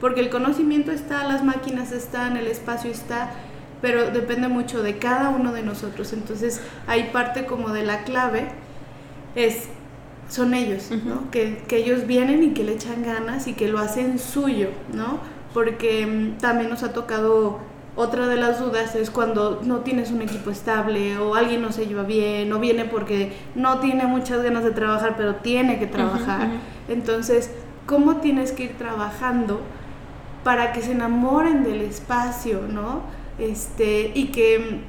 porque 0.00 0.20
el 0.20 0.30
conocimiento 0.30 0.90
está, 0.90 1.22
las 1.24 1.44
máquinas 1.44 1.92
están, 1.92 2.36
el 2.36 2.46
espacio 2.46 2.90
está, 2.90 3.32
pero 3.80 4.10
depende 4.10 4.48
mucho 4.48 4.82
de 4.82 4.98
cada 4.98 5.28
uno 5.28 5.52
de 5.52 5.62
nosotros. 5.62 6.12
Entonces 6.14 6.60
hay 6.86 7.10
parte 7.12 7.44
como 7.44 7.68
de 7.68 7.84
la 7.84 8.02
clave, 8.02 8.48
es 9.34 9.68
son 10.28 10.54
ellos, 10.54 10.90
¿no? 10.90 11.30
Que, 11.30 11.62
que, 11.68 11.76
ellos 11.76 12.06
vienen 12.06 12.42
y 12.42 12.54
que 12.54 12.64
le 12.64 12.72
echan 12.72 13.04
ganas 13.04 13.46
y 13.46 13.52
que 13.52 13.68
lo 13.68 13.78
hacen 13.78 14.18
suyo, 14.18 14.70
¿no? 14.94 15.18
Porque 15.52 16.06
mm, 16.06 16.38
también 16.38 16.70
nos 16.70 16.82
ha 16.82 16.94
tocado 16.94 17.60
otra 17.96 18.26
de 18.26 18.36
las 18.36 18.58
dudas 18.58 18.94
es 18.96 19.10
cuando 19.10 19.60
no 19.62 19.80
tienes 19.80 20.10
un 20.10 20.20
equipo 20.20 20.50
estable 20.50 21.16
o 21.18 21.36
alguien 21.36 21.62
no 21.62 21.70
se 21.70 21.86
lleva 21.86 22.02
bien 22.02 22.52
o 22.52 22.58
viene 22.58 22.84
porque 22.84 23.32
no 23.54 23.78
tiene 23.78 24.06
muchas 24.06 24.42
ganas 24.42 24.64
de 24.64 24.72
trabajar 24.72 25.14
pero 25.16 25.36
tiene 25.36 25.78
que 25.78 25.86
trabajar. 25.86 26.48
Entonces, 26.88 27.50
¿cómo 27.86 28.16
tienes 28.16 28.52
que 28.52 28.64
ir 28.64 28.78
trabajando 28.78 29.60
para 30.42 30.72
que 30.72 30.82
se 30.82 30.92
enamoren 30.92 31.62
del 31.62 31.80
espacio, 31.82 32.62
¿no? 32.68 33.02
Este, 33.38 34.12
y 34.14 34.26
que 34.26 34.80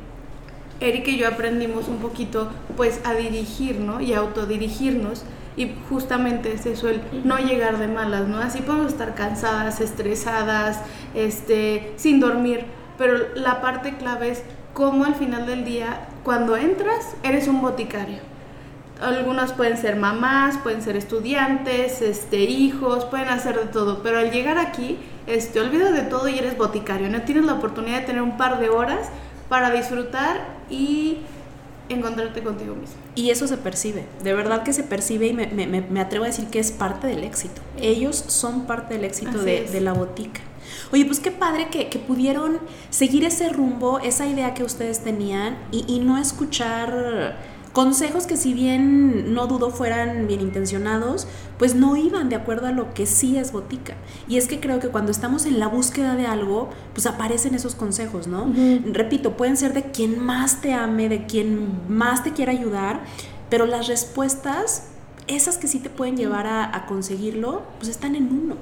Eric 0.79 1.07
y 1.07 1.17
yo 1.17 1.27
aprendimos 1.27 1.87
un 1.87 1.97
poquito 1.97 2.49
pues 2.75 2.99
a 3.05 3.13
dirigir, 3.13 3.79
¿no? 3.79 4.01
Y 4.01 4.13
a 4.13 4.19
autodirigirnos. 4.19 5.23
Y 5.57 5.71
justamente 5.89 6.51
es 6.51 6.65
eso, 6.65 6.89
el 6.89 7.01
no 7.23 7.37
llegar 7.37 7.77
de 7.77 7.87
malas, 7.87 8.27
¿no? 8.27 8.39
Así 8.39 8.61
podemos 8.61 8.91
estar 8.91 9.15
cansadas, 9.15 9.79
estresadas, 9.79 10.81
este, 11.13 11.93
sin 11.95 12.19
dormir, 12.19 12.65
pero 12.97 13.17
la 13.35 13.61
parte 13.61 13.95
clave 13.97 14.29
es 14.29 14.43
cómo 14.73 15.05
al 15.05 15.15
final 15.15 15.45
del 15.45 15.65
día, 15.65 16.07
cuando 16.23 16.57
entras, 16.57 17.15
eres 17.23 17.47
un 17.47 17.61
boticario. 17.61 18.19
Algunas 19.01 19.53
pueden 19.53 19.77
ser 19.77 19.97
mamás, 19.97 20.57
pueden 20.57 20.81
ser 20.81 20.95
estudiantes, 20.95 22.01
este, 22.01 22.37
hijos, 22.37 23.05
pueden 23.05 23.29
hacer 23.29 23.59
de 23.59 23.65
todo, 23.65 24.01
pero 24.03 24.19
al 24.19 24.31
llegar 24.31 24.57
aquí, 24.57 24.97
este, 25.27 25.59
olvidas 25.59 25.93
de 25.93 26.03
todo 26.03 26.29
y 26.29 26.37
eres 26.37 26.57
boticario, 26.57 27.09
no 27.09 27.21
tienes 27.23 27.45
la 27.45 27.53
oportunidad 27.53 28.01
de 28.01 28.05
tener 28.05 28.21
un 28.21 28.37
par 28.37 28.59
de 28.59 28.69
horas 28.69 29.09
para 29.49 29.69
disfrutar 29.71 30.45
y 30.69 31.19
encontrarte 31.89 32.41
contigo 32.41 32.75
mismo. 32.75 32.95
Y 33.15 33.29
eso 33.29 33.47
se 33.47 33.57
percibe, 33.57 34.05
de 34.23 34.33
verdad 34.33 34.63
que 34.63 34.73
se 34.73 34.83
percibe 34.83 35.27
y 35.27 35.33
me, 35.33 35.47
me, 35.47 35.67
me 35.67 35.99
atrevo 35.99 36.25
a 36.25 36.27
decir 36.27 36.47
que 36.47 36.59
es 36.59 36.71
parte 36.71 37.07
del 37.07 37.23
éxito. 37.23 37.61
Ellos 37.79 38.15
son 38.27 38.65
parte 38.65 38.95
del 38.95 39.03
éxito 39.03 39.39
de, 39.39 39.65
de, 39.65 39.81
la 39.81 39.93
botica. 39.93 40.41
Oye, 40.91 41.05
pues 41.05 41.19
qué 41.19 41.31
padre 41.31 41.69
que, 41.69 41.89
que, 41.89 41.99
pudieron 41.99 42.59
seguir 42.89 43.23
ese 43.23 43.49
rumbo, 43.49 43.99
esa 43.99 44.27
idea 44.27 44.53
que 44.53 44.63
ustedes 44.63 45.03
tenían 45.03 45.57
y, 45.71 45.85
y 45.87 45.99
no 45.99 46.17
escuchar 46.17 47.35
consejos 47.75 48.25
que 48.25 48.37
si 48.37 48.53
bien 48.53 49.33
no 49.33 49.47
dudo 49.47 49.69
fueran 49.69 50.27
bien 50.27 50.39
intencionados, 50.39 51.27
pues 51.59 51.75
no 51.75 51.97
iban 51.97 52.29
de 52.29 52.37
acuerdo 52.37 52.67
a 52.67 52.71
lo 52.71 52.93
que 52.93 53.05
sí 53.05 53.37
es 53.37 53.51
botica. 53.51 53.95
Y 54.29 54.37
es 54.37 54.47
que 54.47 54.61
creo 54.61 54.79
que 54.79 54.87
cuando 54.87 55.11
estamos 55.11 55.45
en 55.45 55.59
la 55.59 55.67
búsqueda 55.67 56.15
de 56.15 56.25
algo, 56.25 56.69
pues 56.93 57.05
aparecen 57.05 57.53
esos 57.53 57.75
consejos, 57.75 58.27
¿no? 58.27 58.49
Repito, 58.85 59.35
pueden 59.35 59.57
ser 59.57 59.73
de 59.73 59.91
quien 59.91 60.23
más 60.23 60.61
te 60.61 60.73
ame, 60.73 61.09
de 61.09 61.25
quien 61.25 61.81
más 61.89 62.23
te 62.23 62.31
quiera 62.31 62.53
ayudar, 62.53 63.03
pero 63.49 63.65
las 63.65 63.87
respuestas, 63.87 64.87
esas 65.27 65.57
que 65.57 65.67
sí 65.67 65.79
te 65.79 65.89
pueden 65.89 66.15
llevar 66.15 66.47
a, 66.47 66.85
conseguirlo, 66.87 67.63
pues 67.77 67.89
están 67.89 68.15
en 68.15 68.31
uno. 68.31 68.55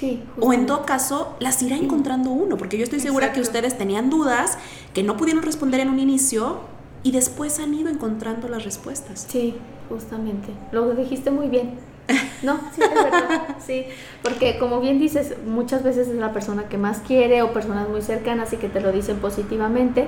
Sí, 0.00 0.22
o 0.40 0.52
en 0.54 0.64
todo 0.64 0.86
caso, 0.86 1.36
las 1.40 1.62
irá 1.62 1.76
encontrando 1.76 2.30
uno, 2.30 2.56
porque 2.56 2.78
yo 2.78 2.84
estoy 2.84 3.00
segura 3.00 3.32
que 3.32 3.40
ustedes 3.40 3.76
tenían 3.76 4.08
dudas 4.08 4.56
que 4.94 5.02
no 5.02 5.18
pudieron 5.18 5.42
responder 5.42 5.80
en 5.80 5.90
un 5.90 6.00
inicio, 6.00 6.60
y 7.02 7.12
después 7.12 7.58
han 7.60 7.72
ido 7.74 7.88
encontrando 7.88 8.48
las 8.48 8.64
respuestas. 8.64 9.26
Sí, 9.28 9.54
justamente. 9.88 10.48
Lo 10.72 10.92
dijiste 10.94 11.30
muy 11.30 11.48
bien. 11.48 11.78
No, 12.42 12.58
sí, 12.74 12.80
es 12.82 12.94
verdad. 12.94 13.56
Sí, 13.64 13.84
porque 14.22 14.58
como 14.58 14.80
bien 14.80 14.98
dices, 14.98 15.36
muchas 15.46 15.82
veces 15.82 16.08
es 16.08 16.14
la 16.14 16.32
persona 16.32 16.70
que 16.70 16.78
más 16.78 17.00
quiere 17.00 17.42
o 17.42 17.52
personas 17.52 17.86
muy 17.88 18.00
cercanas 18.00 18.54
y 18.54 18.56
que 18.56 18.70
te 18.70 18.80
lo 18.80 18.92
dicen 18.92 19.18
positivamente. 19.18 20.06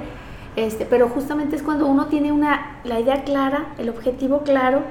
Este, 0.57 0.87
pero 0.87 1.11
justamente 1.11 1.57
es 1.57 1.63
cuando 1.63 1.87
uno 1.87 2.07
tiene 2.07 2.33
una, 2.33 2.81
la 2.85 2.99
idea 2.99 3.23
clara, 3.25 3.75
el 3.77 3.91
objetivo 3.91 4.45
claro 4.45 4.83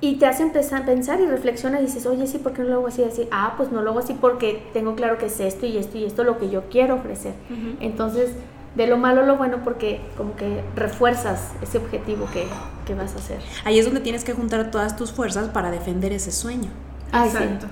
y 0.00 0.16
te 0.16 0.26
hace 0.26 0.42
empezar 0.42 0.82
a 0.82 0.86
pensar 0.86 1.20
y 1.20 1.26
reflexiona 1.26 1.80
y 1.80 1.84
dices, 1.84 2.06
oye, 2.06 2.26
sí, 2.26 2.38
¿por 2.38 2.52
qué 2.52 2.62
no 2.62 2.68
lo 2.68 2.74
hago 2.76 2.86
así? 2.86 3.04
Así, 3.04 3.28
ah, 3.30 3.54
pues 3.56 3.70
no 3.70 3.82
lo 3.82 3.90
hago 3.90 3.98
así 3.98 4.14
porque 4.18 4.62
tengo 4.72 4.94
claro 4.94 5.18
que 5.18 5.26
es 5.26 5.38
esto 5.40 5.66
y 5.66 5.76
esto 5.76 5.98
y 5.98 6.04
esto 6.04 6.24
lo 6.24 6.38
que 6.38 6.48
yo 6.48 6.64
quiero 6.70 6.94
ofrecer. 6.94 7.34
Entonces, 7.80 8.30
de 8.76 8.86
lo 8.86 8.96
malo 8.96 9.26
lo 9.26 9.36
bueno 9.36 9.58
porque 9.62 10.00
como 10.16 10.36
que 10.36 10.62
refuerzas 10.74 11.50
ese 11.60 11.78
objetivo 11.78 12.26
que, 12.32 12.46
que, 12.86 12.94
vas 12.94 13.14
a 13.14 13.18
hacer. 13.18 13.40
Ahí 13.64 13.78
es 13.78 13.84
donde 13.84 14.00
tienes 14.00 14.24
que 14.24 14.32
juntar 14.32 14.70
todas 14.70 14.96
tus 14.96 15.12
fuerzas 15.12 15.48
para 15.48 15.70
defender 15.70 16.12
ese 16.12 16.32
sueño. 16.32 16.70
Exacto. 17.12 17.66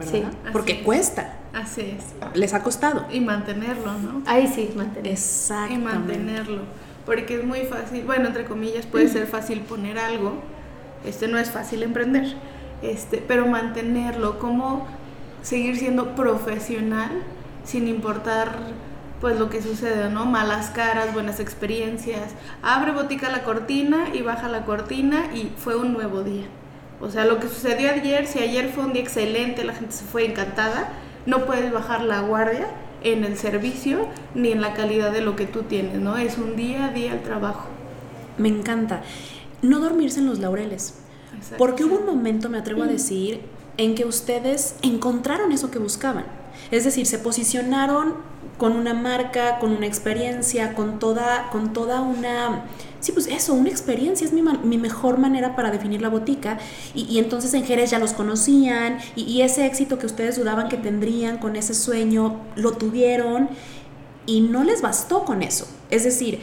Sí. 0.00 0.22
Porque 0.52 0.82
cuesta. 0.82 1.38
Así 1.52 1.96
es. 1.98 2.36
Les 2.36 2.54
ha 2.54 2.62
costado. 2.62 3.06
Y 3.10 3.20
mantenerlo, 3.20 3.92
¿no? 3.98 4.22
Ahí 4.26 4.46
sí, 4.46 4.72
mantenerlo. 4.76 5.10
Exacto. 5.10 5.74
Y 5.74 5.78
mantenerlo. 5.78 6.62
Porque 7.04 7.40
es 7.40 7.44
muy 7.44 7.62
fácil, 7.62 8.04
bueno, 8.04 8.28
entre 8.28 8.44
comillas, 8.44 8.86
puede 8.86 9.08
ser 9.08 9.26
fácil 9.26 9.60
poner 9.60 9.98
algo. 9.98 10.34
Este 11.04 11.28
no 11.28 11.38
es 11.38 11.50
fácil 11.50 11.82
emprender. 11.82 12.34
Este, 12.82 13.18
pero 13.18 13.46
mantenerlo, 13.46 14.38
como 14.38 14.86
seguir 15.42 15.76
siendo 15.76 16.14
profesional 16.14 17.10
sin 17.64 17.86
importar 17.88 18.58
pues 19.20 19.38
lo 19.38 19.48
que 19.50 19.62
sucede, 19.62 20.10
¿no? 20.10 20.26
Malas 20.26 20.70
caras, 20.70 21.14
buenas 21.14 21.38
experiencias. 21.38 22.32
Abre 22.60 22.90
botica 22.90 23.30
la 23.30 23.44
cortina 23.44 24.08
y 24.12 24.22
baja 24.22 24.48
la 24.48 24.64
cortina 24.64 25.26
y 25.32 25.52
fue 25.56 25.76
un 25.76 25.92
nuevo 25.92 26.24
día. 26.24 26.46
O 27.00 27.08
sea, 27.08 27.24
lo 27.24 27.38
que 27.38 27.46
sucedió 27.46 27.90
ayer, 27.92 28.26
si 28.26 28.40
ayer 28.40 28.68
fue 28.68 28.84
un 28.84 28.92
día 28.92 29.02
excelente, 29.02 29.62
la 29.62 29.74
gente 29.74 29.92
se 29.92 30.04
fue 30.04 30.24
encantada, 30.24 30.88
no 31.24 31.46
puedes 31.46 31.72
bajar 31.72 32.02
la 32.02 32.20
guardia 32.20 32.66
en 33.04 33.22
el 33.22 33.36
servicio 33.36 34.08
ni 34.34 34.50
en 34.50 34.60
la 34.60 34.74
calidad 34.74 35.12
de 35.12 35.20
lo 35.20 35.36
que 35.36 35.46
tú 35.46 35.62
tienes, 35.62 36.00
¿no? 36.00 36.16
Es 36.16 36.36
un 36.38 36.56
día 36.56 36.86
a 36.86 36.88
día 36.88 37.12
el 37.12 37.22
trabajo. 37.22 37.68
Me 38.38 38.48
encanta. 38.48 39.02
No 39.62 39.80
dormirse 39.80 40.20
en 40.20 40.26
los 40.26 40.38
laureles. 40.38 40.94
Porque 41.58 41.84
hubo 41.84 41.98
un 41.98 42.06
momento, 42.06 42.48
me 42.48 42.58
atrevo 42.58 42.82
a 42.82 42.86
decir, 42.86 43.40
en 43.76 43.94
que 43.94 44.04
ustedes 44.04 44.74
encontraron 44.82 45.52
eso 45.52 45.70
que 45.70 45.78
buscaban. 45.78 46.24
Es 46.70 46.84
decir, 46.84 47.06
se 47.06 47.18
posicionaron 47.18 48.14
con 48.58 48.76
una 48.76 48.94
marca, 48.94 49.58
con 49.58 49.72
una 49.72 49.86
experiencia, 49.86 50.74
con 50.74 50.98
toda, 50.98 51.48
con 51.50 51.72
toda 51.72 52.00
una... 52.00 52.66
Sí, 53.00 53.10
pues 53.10 53.26
eso, 53.26 53.54
una 53.54 53.70
experiencia 53.70 54.24
es 54.24 54.32
mi, 54.32 54.42
mi 54.42 54.78
mejor 54.78 55.18
manera 55.18 55.56
para 55.56 55.72
definir 55.72 56.00
la 56.00 56.08
botica. 56.08 56.58
Y, 56.94 57.18
entonces 57.18 57.52
en 57.54 57.64
Jerez 57.64 57.90
ya 57.90 57.98
los 57.98 58.12
conocían 58.12 58.98
y, 59.16 59.40
ese 59.40 59.66
éxito 59.66 59.98
que 59.98 60.06
ustedes 60.06 60.36
dudaban 60.36 60.68
que 60.68 60.76
tendrían 60.76 61.38
con 61.38 61.56
ese 61.56 61.74
sueño, 61.74 62.40
lo 62.54 62.72
tuvieron 62.72 63.48
y 64.26 64.42
no 64.42 64.62
les 64.62 64.82
bastó 64.82 65.24
con 65.24 65.42
eso. 65.42 65.66
Es 65.90 66.04
decir, 66.04 66.40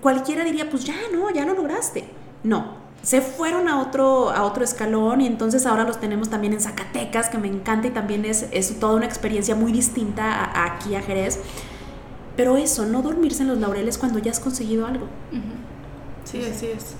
cualquiera 0.00 0.44
diría, 0.44 0.70
pues 0.70 0.84
ya 0.84 0.94
no, 1.12 1.30
ya 1.30 1.44
lo 1.44 1.54
lograste. 1.54 2.04
No, 2.42 2.74
se 3.02 3.20
fueron 3.20 3.68
a 3.68 3.80
otro, 3.80 4.30
a 4.30 4.42
otro 4.42 4.64
escalón 4.64 5.20
y 5.20 5.26
entonces 5.26 5.64
ahora 5.66 5.84
los 5.84 6.00
tenemos 6.00 6.28
también 6.28 6.52
en 6.52 6.60
Zacatecas, 6.60 7.28
que 7.28 7.38
me 7.38 7.48
encanta 7.48 7.88
y 7.88 7.90
también 7.90 8.24
es, 8.24 8.48
es 8.50 8.80
toda 8.80 8.94
una 8.96 9.06
experiencia 9.06 9.54
muy 9.54 9.72
distinta 9.72 10.44
a, 10.44 10.74
aquí 10.74 10.94
a 10.94 11.02
Jerez. 11.02 11.40
Pero 12.36 12.56
eso, 12.56 12.84
no 12.84 13.02
dormirse 13.02 13.42
en 13.42 13.48
los 13.48 13.58
laureles 13.58 13.96
cuando 13.96 14.18
ya 14.18 14.30
has 14.30 14.40
conseguido 14.40 14.86
algo. 14.86 15.06
Sí, 16.24 16.42
así 16.44 16.66
es. 16.66 16.96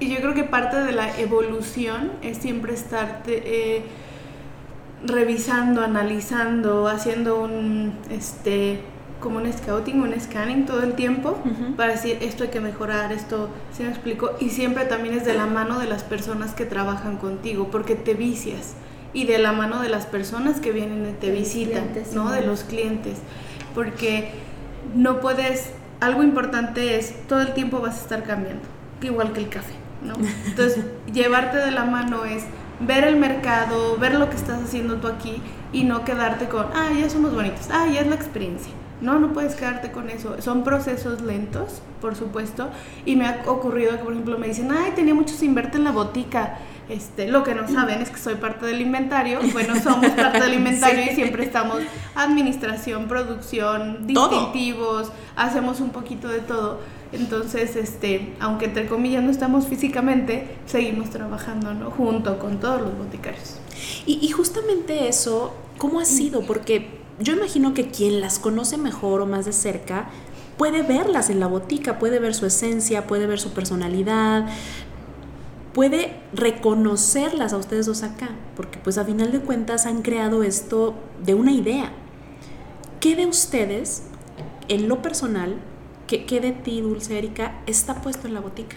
Y 0.00 0.08
yo 0.08 0.16
creo 0.16 0.34
que 0.34 0.44
parte 0.44 0.76
de 0.78 0.92
la 0.92 1.16
evolución 1.18 2.10
es 2.22 2.38
siempre 2.38 2.74
estar 2.74 3.22
eh, 3.26 3.84
revisando, 5.04 5.82
analizando, 5.82 6.88
haciendo 6.88 7.40
un, 7.40 7.94
este, 8.10 8.80
como 9.22 9.38
un 9.38 9.50
scouting, 9.50 10.02
un 10.02 10.20
scanning 10.20 10.66
todo 10.66 10.82
el 10.82 10.94
tiempo 10.94 11.38
para 11.76 11.92
decir 11.92 12.18
esto 12.20 12.44
hay 12.44 12.50
que 12.50 12.60
mejorar, 12.60 13.12
esto, 13.12 13.48
¿sí 13.72 13.84
me 13.84 13.88
explico? 13.88 14.32
Y 14.40 14.50
siempre 14.50 14.84
también 14.84 15.14
es 15.14 15.24
de 15.24 15.32
la 15.32 15.46
mano 15.46 15.78
de 15.78 15.86
las 15.86 16.02
personas 16.02 16.52
que 16.52 16.66
trabajan 16.66 17.16
contigo, 17.16 17.68
porque 17.70 17.94
te 17.94 18.14
vicias. 18.14 18.74
Y 19.14 19.24
de 19.24 19.38
la 19.38 19.52
mano 19.52 19.80
de 19.80 19.88
las 19.88 20.06
personas 20.06 20.58
que 20.58 20.72
vienen 20.72 21.06
y 21.08 21.12
te 21.12 21.30
visitan, 21.30 21.90
¿no? 22.14 22.32
De 22.32 22.42
los 22.42 22.64
clientes. 22.64 23.18
Porque 23.74 24.30
no 24.94 25.20
puedes, 25.20 25.70
algo 26.00 26.22
importante 26.22 26.98
es, 26.98 27.14
todo 27.28 27.42
el 27.42 27.54
tiempo 27.54 27.80
vas 27.80 27.98
a 27.98 28.02
estar 28.02 28.22
cambiando, 28.24 28.64
igual 29.02 29.32
que 29.32 29.40
el 29.40 29.48
café, 29.48 29.74
¿no? 30.02 30.14
Entonces, 30.46 30.84
llevarte 31.12 31.58
de 31.58 31.70
la 31.70 31.84
mano 31.84 32.24
es 32.24 32.44
ver 32.80 33.04
el 33.04 33.16
mercado, 33.16 33.96
ver 33.98 34.14
lo 34.14 34.28
que 34.28 34.36
estás 34.36 34.62
haciendo 34.62 34.96
tú 34.96 35.08
aquí 35.08 35.40
y 35.72 35.84
no 35.84 36.04
quedarte 36.04 36.46
con, 36.46 36.66
ah, 36.74 36.88
ya 36.98 37.08
somos 37.08 37.34
bonitos, 37.34 37.68
ah, 37.70 37.86
ya 37.92 38.00
es 38.00 38.06
la 38.06 38.14
experiencia. 38.14 38.72
No, 39.02 39.18
no 39.18 39.32
puedes 39.32 39.56
quedarte 39.56 39.90
con 39.90 40.08
eso. 40.08 40.40
Son 40.40 40.62
procesos 40.62 41.20
lentos, 41.22 41.82
por 42.00 42.14
supuesto. 42.14 42.70
Y 43.04 43.16
me 43.16 43.26
ha 43.26 43.42
ocurrido 43.46 43.90
que, 43.98 44.04
por 44.04 44.12
ejemplo, 44.12 44.38
me 44.38 44.46
dicen, 44.46 44.70
ay, 44.70 44.92
tenía 44.94 45.12
mucho 45.12 45.34
sin 45.34 45.54
verte 45.54 45.76
en 45.76 45.84
la 45.84 45.90
botica. 45.90 46.56
Este, 46.88 47.26
lo 47.28 47.42
que 47.42 47.54
no 47.54 47.66
saben 47.68 48.00
es 48.00 48.10
que 48.10 48.18
soy 48.18 48.36
parte 48.36 48.64
del 48.64 48.80
inventario. 48.80 49.40
Bueno, 49.52 49.74
somos 49.82 50.10
parte 50.10 50.40
del 50.40 50.54
inventario 50.54 51.04
y 51.10 51.14
siempre 51.14 51.44
estamos 51.44 51.78
administración, 52.14 53.08
producción, 53.08 54.06
distintivos, 54.06 55.10
hacemos 55.34 55.80
un 55.80 55.90
poquito 55.90 56.28
de 56.28 56.40
todo. 56.40 56.80
Entonces, 57.12 57.76
este, 57.76 58.34
aunque 58.40 58.66
entre 58.66 58.86
comillas 58.86 59.22
no 59.22 59.30
estamos 59.30 59.66
físicamente, 59.66 60.56
seguimos 60.66 61.10
trabajando 61.10 61.74
¿no? 61.74 61.90
junto 61.90 62.38
con 62.38 62.58
todos 62.58 62.80
los 62.80 62.96
boticarios. 62.96 63.58
Y, 64.06 64.18
y 64.22 64.30
justamente 64.30 65.08
eso, 65.08 65.54
¿cómo 65.76 66.00
ha 66.00 66.04
sido? 66.04 66.42
Porque 66.42 67.01
yo 67.18 67.34
imagino 67.34 67.74
que 67.74 67.90
quien 67.90 68.20
las 68.20 68.38
conoce 68.38 68.76
mejor 68.76 69.20
o 69.20 69.26
más 69.26 69.44
de 69.44 69.52
cerca 69.52 70.08
puede 70.56 70.82
verlas 70.82 71.30
en 71.30 71.40
la 71.40 71.46
botica, 71.46 71.98
puede 71.98 72.18
ver 72.18 72.34
su 72.34 72.46
esencia, 72.46 73.06
puede 73.06 73.26
ver 73.26 73.40
su 73.40 73.52
personalidad, 73.52 74.46
puede 75.72 76.20
reconocerlas 76.32 77.52
a 77.52 77.56
ustedes 77.56 77.86
dos 77.86 78.02
acá, 78.02 78.30
porque 78.56 78.78
pues 78.78 78.98
a 78.98 79.04
final 79.04 79.32
de 79.32 79.40
cuentas 79.40 79.86
han 79.86 80.02
creado 80.02 80.42
esto 80.42 80.94
de 81.24 81.34
una 81.34 81.52
idea. 81.52 81.92
¿Qué 83.00 83.16
de 83.16 83.26
ustedes, 83.26 84.04
en 84.68 84.88
lo 84.88 85.02
personal, 85.02 85.56
qué, 86.06 86.26
qué 86.26 86.40
de 86.40 86.52
ti, 86.52 86.80
Dulce 86.80 87.18
Erika, 87.18 87.60
está 87.66 88.00
puesto 88.02 88.28
en 88.28 88.34
la 88.34 88.40
botica? 88.40 88.76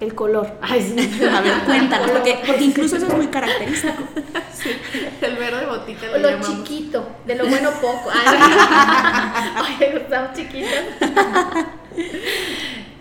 El 0.00 0.14
color. 0.14 0.52
Ay, 0.60 0.82
sí. 0.82 1.24
A 1.24 1.40
ver, 1.40 1.58
cuéntanos, 1.64 2.10
porque, 2.10 2.38
porque, 2.46 2.64
incluso 2.64 2.96
eso 2.96 3.06
es 3.06 3.14
muy 3.14 3.28
característico. 3.28 3.94
Sí, 4.54 4.70
el 5.20 5.36
verde 5.36 5.66
botica 5.66 6.06
lo, 6.06 6.18
lo 6.18 6.30
llamamos. 6.30 6.64
chiquito, 6.64 7.06
de 7.26 7.34
lo 7.34 7.46
bueno 7.46 7.70
poco. 7.82 8.08
Ay, 8.10 8.38
Ay 9.80 9.96
estamos 9.96 10.32
chiquitos. 10.32 10.70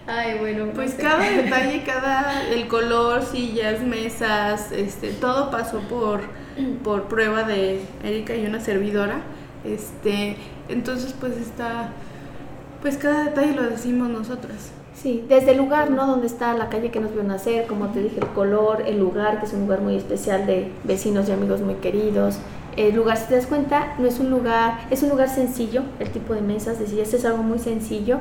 Ay, 0.07 0.39
bueno. 0.39 0.71
Pues 0.73 0.95
cada 0.95 1.19
detalle, 1.19 1.83
cada 1.83 2.49
el 2.49 2.67
color, 2.67 3.23
sillas, 3.23 3.81
mesas, 3.81 4.71
este, 4.71 5.11
todo 5.11 5.51
pasó 5.51 5.79
por, 5.81 6.21
por 6.83 7.07
prueba 7.07 7.43
de 7.43 7.81
Erika 8.03 8.35
y 8.35 8.45
una 8.45 8.59
servidora. 8.59 9.21
Este, 9.63 10.35
entonces 10.67 11.13
pues 11.17 11.37
está, 11.37 11.91
pues 12.81 12.97
cada 12.97 13.25
detalle 13.25 13.53
lo 13.53 13.63
decimos 13.63 14.09
nosotras. 14.09 14.71
Sí, 15.03 15.21
desde 15.27 15.51
el 15.51 15.57
lugar, 15.57 15.91
¿no? 15.91 16.07
Donde 16.07 16.27
está 16.27 16.53
la 16.53 16.69
calle 16.69 16.89
que 16.89 17.01
nos 17.01 17.11
vio 17.11 17.23
nacer, 17.23 17.67
como 17.67 17.87
te 17.87 18.01
dije, 18.01 18.21
el 18.21 18.27
color, 18.27 18.83
el 18.87 18.99
lugar, 18.99 19.41
que 19.41 19.47
es 19.47 19.51
un 19.51 19.63
lugar 19.63 19.81
muy 19.81 19.97
especial 19.97 20.47
de 20.47 20.71
vecinos 20.85 21.27
y 21.27 21.33
amigos 21.33 21.59
muy 21.59 21.75
queridos. 21.75 22.37
El 22.77 22.95
lugar, 22.95 23.17
si 23.17 23.25
te 23.27 23.35
das 23.35 23.45
cuenta, 23.45 23.95
no 23.99 24.07
es 24.07 24.21
un 24.21 24.29
lugar, 24.29 24.79
es 24.91 25.03
un 25.03 25.09
lugar 25.09 25.27
sencillo, 25.27 25.81
el 25.99 26.09
tipo 26.09 26.33
de 26.33 26.39
mesas, 26.39 26.79
de 26.79 26.87
sillas 26.87 27.13
es 27.13 27.25
algo 27.25 27.43
muy 27.43 27.59
sencillo, 27.59 28.19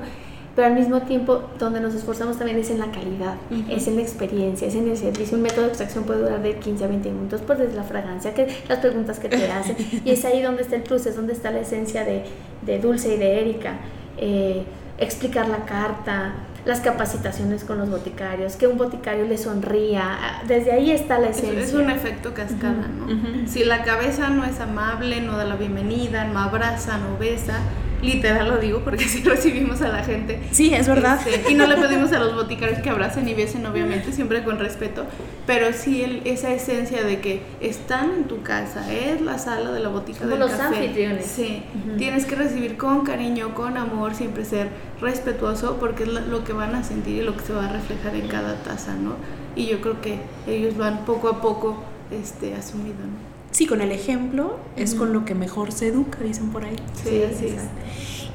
pero 0.56 0.66
al 0.66 0.74
mismo 0.74 1.02
tiempo 1.02 1.42
donde 1.56 1.78
nos 1.78 1.94
esforzamos 1.94 2.36
también 2.36 2.58
es 2.58 2.68
en 2.68 2.80
la 2.80 2.90
calidad, 2.90 3.36
uh 3.52 3.54
-huh. 3.54 3.76
es 3.76 3.86
en 3.86 3.94
la 3.94 4.02
experiencia, 4.02 4.66
es 4.66 4.74
en 4.74 4.88
el 4.88 4.96
servicio. 4.96 5.36
Un 5.36 5.44
método 5.44 5.62
de 5.62 5.68
extracción 5.68 6.02
puede 6.02 6.22
durar 6.22 6.42
de 6.42 6.56
15 6.56 6.84
a 6.84 6.88
20 6.88 7.10
minutos, 7.12 7.42
pues 7.46 7.60
desde 7.60 7.76
la 7.76 7.84
fragancia, 7.84 8.34
que, 8.34 8.48
las 8.68 8.80
preguntas 8.80 9.20
que 9.20 9.28
te 9.28 9.52
hacen, 9.52 9.76
y 10.04 10.10
es 10.10 10.24
ahí 10.24 10.42
donde 10.42 10.62
está 10.62 10.74
el 10.74 10.82
plus, 10.82 11.06
es 11.06 11.14
donde 11.14 11.32
está 11.32 11.52
la 11.52 11.60
esencia 11.60 12.04
de, 12.04 12.24
de 12.66 12.80
Dulce 12.80 13.14
y 13.14 13.18
de 13.18 13.40
Erika. 13.40 13.76
Eh, 14.18 14.64
explicar 14.98 15.48
la 15.48 15.64
carta, 15.64 16.32
las 16.64 16.80
capacitaciones 16.80 17.64
con 17.64 17.78
los 17.78 17.90
boticarios, 17.90 18.54
que 18.56 18.66
un 18.68 18.78
boticario 18.78 19.26
le 19.26 19.36
sonría, 19.36 20.40
desde 20.46 20.72
ahí 20.72 20.92
está 20.92 21.18
la 21.18 21.30
esencia. 21.30 21.60
Es, 21.60 21.68
es 21.68 21.74
un 21.74 21.90
efecto 21.90 22.34
cascada, 22.34 22.72
uh 22.72 23.06
-huh. 23.06 23.06
¿no? 23.06 23.06
Uh 23.06 23.10
-huh. 23.10 23.46
Si 23.46 23.64
la 23.64 23.82
cabeza 23.82 24.30
no 24.30 24.44
es 24.44 24.60
amable, 24.60 25.20
no 25.20 25.36
da 25.36 25.44
la 25.44 25.56
bienvenida, 25.56 26.24
no 26.24 26.38
abraza, 26.38 26.98
no 26.98 27.18
besa, 27.18 27.58
literal 28.02 28.48
lo 28.48 28.58
digo 28.58 28.80
porque 28.80 29.04
así 29.06 29.22
recibimos 29.22 29.80
a 29.82 29.88
la 29.88 30.04
gente. 30.04 30.40
Sí, 30.50 30.74
es 30.74 30.88
verdad. 30.88 31.20
Este, 31.26 31.52
y 31.52 31.54
no 31.54 31.66
le 31.66 31.76
pedimos 31.76 32.12
a 32.12 32.18
los 32.18 32.34
boticarios 32.34 32.80
que 32.80 32.90
abracen 32.90 33.28
y 33.28 33.34
besen, 33.34 33.64
obviamente, 33.66 34.12
siempre 34.12 34.42
con 34.44 34.58
respeto, 34.58 35.04
pero 35.46 35.72
sí 35.72 36.02
el, 36.02 36.22
esa 36.24 36.52
esencia 36.52 37.04
de 37.04 37.20
que 37.20 37.42
están 37.60 38.10
en 38.10 38.24
tu 38.24 38.42
casa, 38.42 38.92
es 38.92 39.20
la 39.20 39.38
sala 39.38 39.72
de 39.72 39.80
la 39.80 39.88
botica 39.88 40.20
Como 40.20 40.30
del 40.32 40.40
los 40.40 40.50
café. 40.50 40.76
anfitriones. 40.76 41.26
Sí, 41.26 41.62
uh 41.74 41.90
-huh. 41.92 41.96
tienes 41.98 42.26
que 42.26 42.34
recibir 42.34 42.76
con 42.76 43.04
cariño, 43.04 43.54
con 43.54 43.76
amor, 43.76 44.14
siempre 44.14 44.44
ser 44.44 44.68
respetuoso 45.00 45.76
porque 45.78 46.04
es 46.04 46.08
lo 46.08 46.44
que 46.44 46.52
van 46.52 46.74
a 46.74 46.82
sentir 46.84 47.22
y 47.22 47.24
lo 47.24 47.36
que 47.36 47.44
se 47.44 47.52
va 47.52 47.66
a 47.66 47.72
reflejar 47.72 48.14
en 48.14 48.28
cada 48.28 48.56
taza, 48.62 48.94
¿no? 48.94 49.14
Y 49.54 49.66
yo 49.66 49.80
creo 49.80 50.00
que 50.00 50.18
ellos 50.46 50.76
van 50.76 51.04
poco 51.04 51.28
a 51.28 51.40
poco 51.40 51.82
este, 52.10 52.54
asumido, 52.54 52.96
¿no? 52.98 53.31
Sí, 53.52 53.66
con 53.66 53.80
el 53.80 53.92
ejemplo 53.92 54.58
es 54.76 54.92
uh 54.92 54.96
-huh. 54.96 54.98
con 54.98 55.12
lo 55.12 55.24
que 55.24 55.34
mejor 55.34 55.70
se 55.72 55.86
educa, 55.88 56.18
dicen 56.24 56.50
por 56.50 56.64
ahí. 56.64 56.76
Sí, 57.04 57.22
así 57.22 57.46
es. 57.46 57.62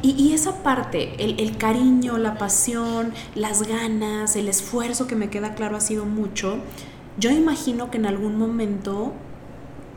Y, 0.03 0.11
y, 0.11 0.33
esa 0.33 0.61
parte, 0.61 1.15
el, 1.17 1.39
el, 1.39 1.57
cariño, 1.57 2.19
la 2.19 2.37
pasión, 2.37 3.13
las 3.33 3.67
ganas, 3.67 4.35
el 4.35 4.47
esfuerzo 4.47 5.07
que 5.07 5.15
me 5.15 5.29
queda 5.31 5.55
claro 5.55 5.75
ha 5.75 5.81
sido 5.81 6.05
mucho. 6.05 6.57
Yo 7.17 7.31
imagino 7.31 7.89
que 7.89 7.97
en 7.97 8.05
algún 8.05 8.37
momento 8.37 9.13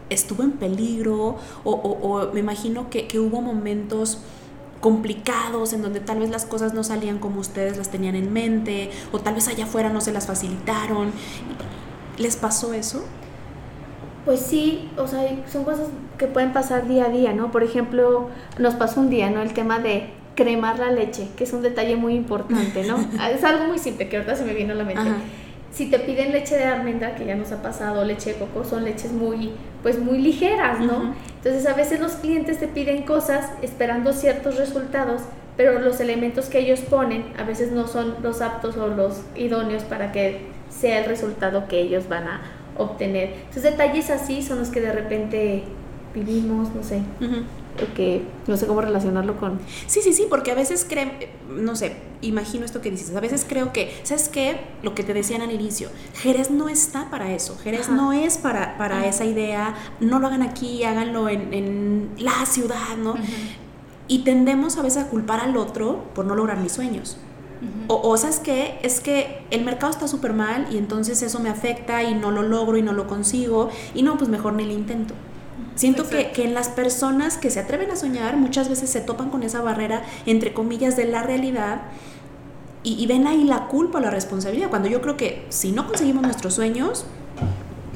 estuvo 0.09 0.43
en 0.43 0.53
peligro 0.53 1.37
o, 1.65 1.71
o, 1.71 1.91
o 2.09 2.33
me 2.33 2.41
imagino 2.41 2.89
que, 2.89 3.07
que 3.07 3.21
hubo 3.21 3.43
momentos 3.43 4.23
complicados 4.81 5.75
en 5.75 5.83
donde 5.83 6.01
tal 6.01 6.21
vez 6.21 6.31
las 6.31 6.47
cosas 6.47 6.73
no 6.73 6.83
salían 6.83 7.19
como 7.19 7.41
ustedes 7.41 7.77
las 7.77 7.91
tenían 7.91 8.15
en 8.15 8.33
mente 8.33 8.91
o 9.13 9.21
tal 9.21 9.35
vez 9.35 9.49
allá 9.49 9.65
afuera 9.65 9.91
no 9.91 10.01
se 10.01 10.13
las 10.13 10.27
facilitaron. 10.27 11.13
¿Les 12.17 12.37
pasó 12.37 12.73
eso? 12.73 13.05
Pues 14.31 14.43
sí, 14.43 14.89
o 14.97 15.09
sea, 15.09 15.29
son 15.51 15.65
cosas 15.65 15.89
que 16.17 16.29
pueden 16.29 16.53
pasar 16.53 16.87
día 16.87 17.07
a 17.07 17.09
día, 17.09 17.33
¿no? 17.33 17.51
Por 17.51 17.65
ejemplo, 17.65 18.29
nos 18.61 18.77
pasó 18.77 19.01
un 19.01 19.11
día, 19.11 19.29
¿no? 19.29 19.43
El 19.43 19.53
tema 19.55 19.81
de 19.81 20.05
cremar 20.37 20.79
la 20.79 20.93
leche, 20.93 21.27
que 21.37 21.43
es 21.43 21.53
un 21.53 21.63
detalle 21.63 21.97
muy 21.97 22.15
importante, 22.15 22.85
¿no? 22.85 22.97
es 23.35 23.43
algo 23.43 23.65
muy 23.65 23.81
simple 23.81 24.09
que 24.09 24.19
ahorita 24.19 24.37
se 24.37 24.45
me 24.45 24.55
vino 24.55 24.73
a 24.73 24.77
la 24.77 24.85
mente. 24.85 25.01
Ajá. 25.01 25.17
Si 25.73 25.91
te 25.91 25.99
piden 25.99 26.31
leche 26.31 26.57
de 26.57 26.63
almendra, 26.63 27.17
que 27.17 27.25
ya 27.25 27.35
nos 27.35 27.51
ha 27.51 27.61
pasado, 27.61 28.05
leche 28.05 28.35
de 28.35 28.39
coco, 28.39 28.63
son 28.63 28.85
leches 28.85 29.11
muy, 29.11 29.51
pues 29.83 29.99
muy 29.99 30.19
ligeras, 30.19 30.79
¿no? 30.79 31.13
Entonces 31.39 31.67
a 31.67 31.75
veces 31.75 31.99
los 31.99 32.13
clientes 32.13 32.61
te 32.61 32.69
piden 32.69 33.03
cosas 33.03 33.51
esperando 33.63 34.13
ciertos 34.13 34.59
resultados, 34.59 35.23
pero 35.57 35.81
los 35.81 35.99
elementos 35.99 36.47
que 36.47 36.61
ellos 36.61 36.79
ponen 36.83 37.25
a 37.37 37.43
veces 37.43 37.73
no 37.73 37.89
son 37.89 38.15
los 38.23 38.43
aptos 38.43 38.77
o 38.77 38.87
los 38.87 39.23
idóneos 39.35 39.83
para 39.83 40.13
que 40.13 40.47
sea 40.69 41.01
el 41.01 41.07
resultado 41.07 41.67
que 41.67 41.81
ellos 41.81 42.09
van 42.09 42.29
a 42.29 42.60
obtener. 42.81 43.35
Entonces 43.39 43.63
detalles 43.63 44.11
así 44.11 44.43
son 44.43 44.59
los 44.59 44.69
que 44.69 44.81
de 44.81 44.93
repente 44.93 45.65
vivimos, 46.15 46.75
no 46.75 46.83
sé. 46.83 47.03
Uh 47.21 47.25
-huh. 47.25 47.45
que 47.95 48.23
no 48.47 48.57
sé 48.57 48.67
cómo 48.67 48.81
relacionarlo 48.83 49.39
con... 49.39 49.59
Sí, 49.87 50.01
sí, 50.03 50.13
sí, 50.13 50.27
porque 50.29 50.51
a 50.51 50.55
veces 50.55 50.85
creen, 50.87 51.13
no 51.49 51.77
sé, 51.77 51.97
imagino 52.21 52.65
esto 52.67 52.81
que 52.83 52.91
dices, 52.91 53.15
a 53.17 53.21
veces 53.21 53.47
creo 53.49 53.73
que, 53.73 53.91
¿sabes 54.03 54.29
qué? 54.29 54.61
Lo 54.83 54.95
que 54.95 55.03
te 55.03 55.15
decían 55.15 55.41
al 55.41 55.53
inicio, 55.53 55.89
Jerez 56.15 56.51
no 56.51 56.69
está 56.69 57.09
para 57.11 57.33
eso, 57.33 57.57
Jerez 57.63 57.87
Ajá. 57.87 57.93
no 57.93 58.13
es 58.13 58.37
para, 58.37 58.77
para 58.77 58.99
Ajá. 58.99 59.07
esa 59.07 59.25
idea, 59.25 59.77
no 60.01 60.19
lo 60.19 60.27
hagan 60.27 60.43
aquí, 60.43 60.85
háganlo 60.85 61.29
en, 61.29 61.55
en 61.55 62.11
la 62.19 62.45
ciudad, 62.45 62.97
¿no? 62.99 63.13
Ajá. 63.13 63.23
Y 64.09 64.25
tendemos 64.25 64.77
a 64.77 64.83
veces 64.83 65.05
a 65.05 65.09
culpar 65.09 65.41
al 65.41 65.57
otro 65.57 66.05
por 66.15 66.25
no 66.27 66.35
lograr 66.35 66.59
mis 66.59 66.73
sueños. 66.73 67.17
Uh 67.61 67.65
-huh. 67.65 67.85
o, 67.89 68.09
o, 68.11 68.17
¿sabes 68.17 68.41
qué? 68.41 68.79
Es 68.83 69.01
que 69.01 69.43
el 69.51 69.65
mercado 69.65 69.93
está 69.93 70.09
súper 70.09 70.33
mal 70.33 70.67
y 70.71 70.79
entonces 70.79 71.23
eso 71.23 71.41
me 71.41 71.49
afecta 71.49 72.03
y 72.03 72.15
no 72.15 72.31
lo 72.31 72.43
logro 72.43 72.77
y 72.77 72.83
no 72.83 72.93
lo 72.93 73.07
consigo 73.07 73.71
y 73.95 74.03
no, 74.03 74.17
pues 74.17 74.31
mejor 74.31 74.55
ni 74.55 74.65
lo 74.65 74.73
intento. 74.73 75.15
Siento 75.75 76.09
que, 76.09 76.31
que, 76.33 76.45
en 76.45 76.53
las 76.53 76.69
personas 76.69 77.39
que 77.39 77.51
se 77.51 77.61
atreven 77.61 77.91
a 77.91 77.97
soñar 77.97 78.37
muchas 78.37 78.69
veces 78.69 78.91
se 78.91 79.01
topan 79.01 79.31
con 79.31 79.43
esa 79.43 79.63
barrera, 79.63 80.03
entre 80.27 80.53
comillas, 80.53 80.97
de 80.97 81.07
la 81.07 81.23
realidad 81.23 81.83
y, 82.83 82.95
y 82.95 83.07
ven 83.07 83.27
ahí 83.27 83.45
la 83.45 83.67
culpa 83.69 83.99
o 83.99 84.01
la 84.01 84.11
responsabilidad, 84.11 84.71
cuando 84.71 84.89
yo 84.89 85.01
creo 85.01 85.17
que 85.17 85.45
si 85.49 85.73
no 85.73 85.87
conseguimos 85.87 86.23
nuestros 86.23 86.55
sueños, 86.55 87.07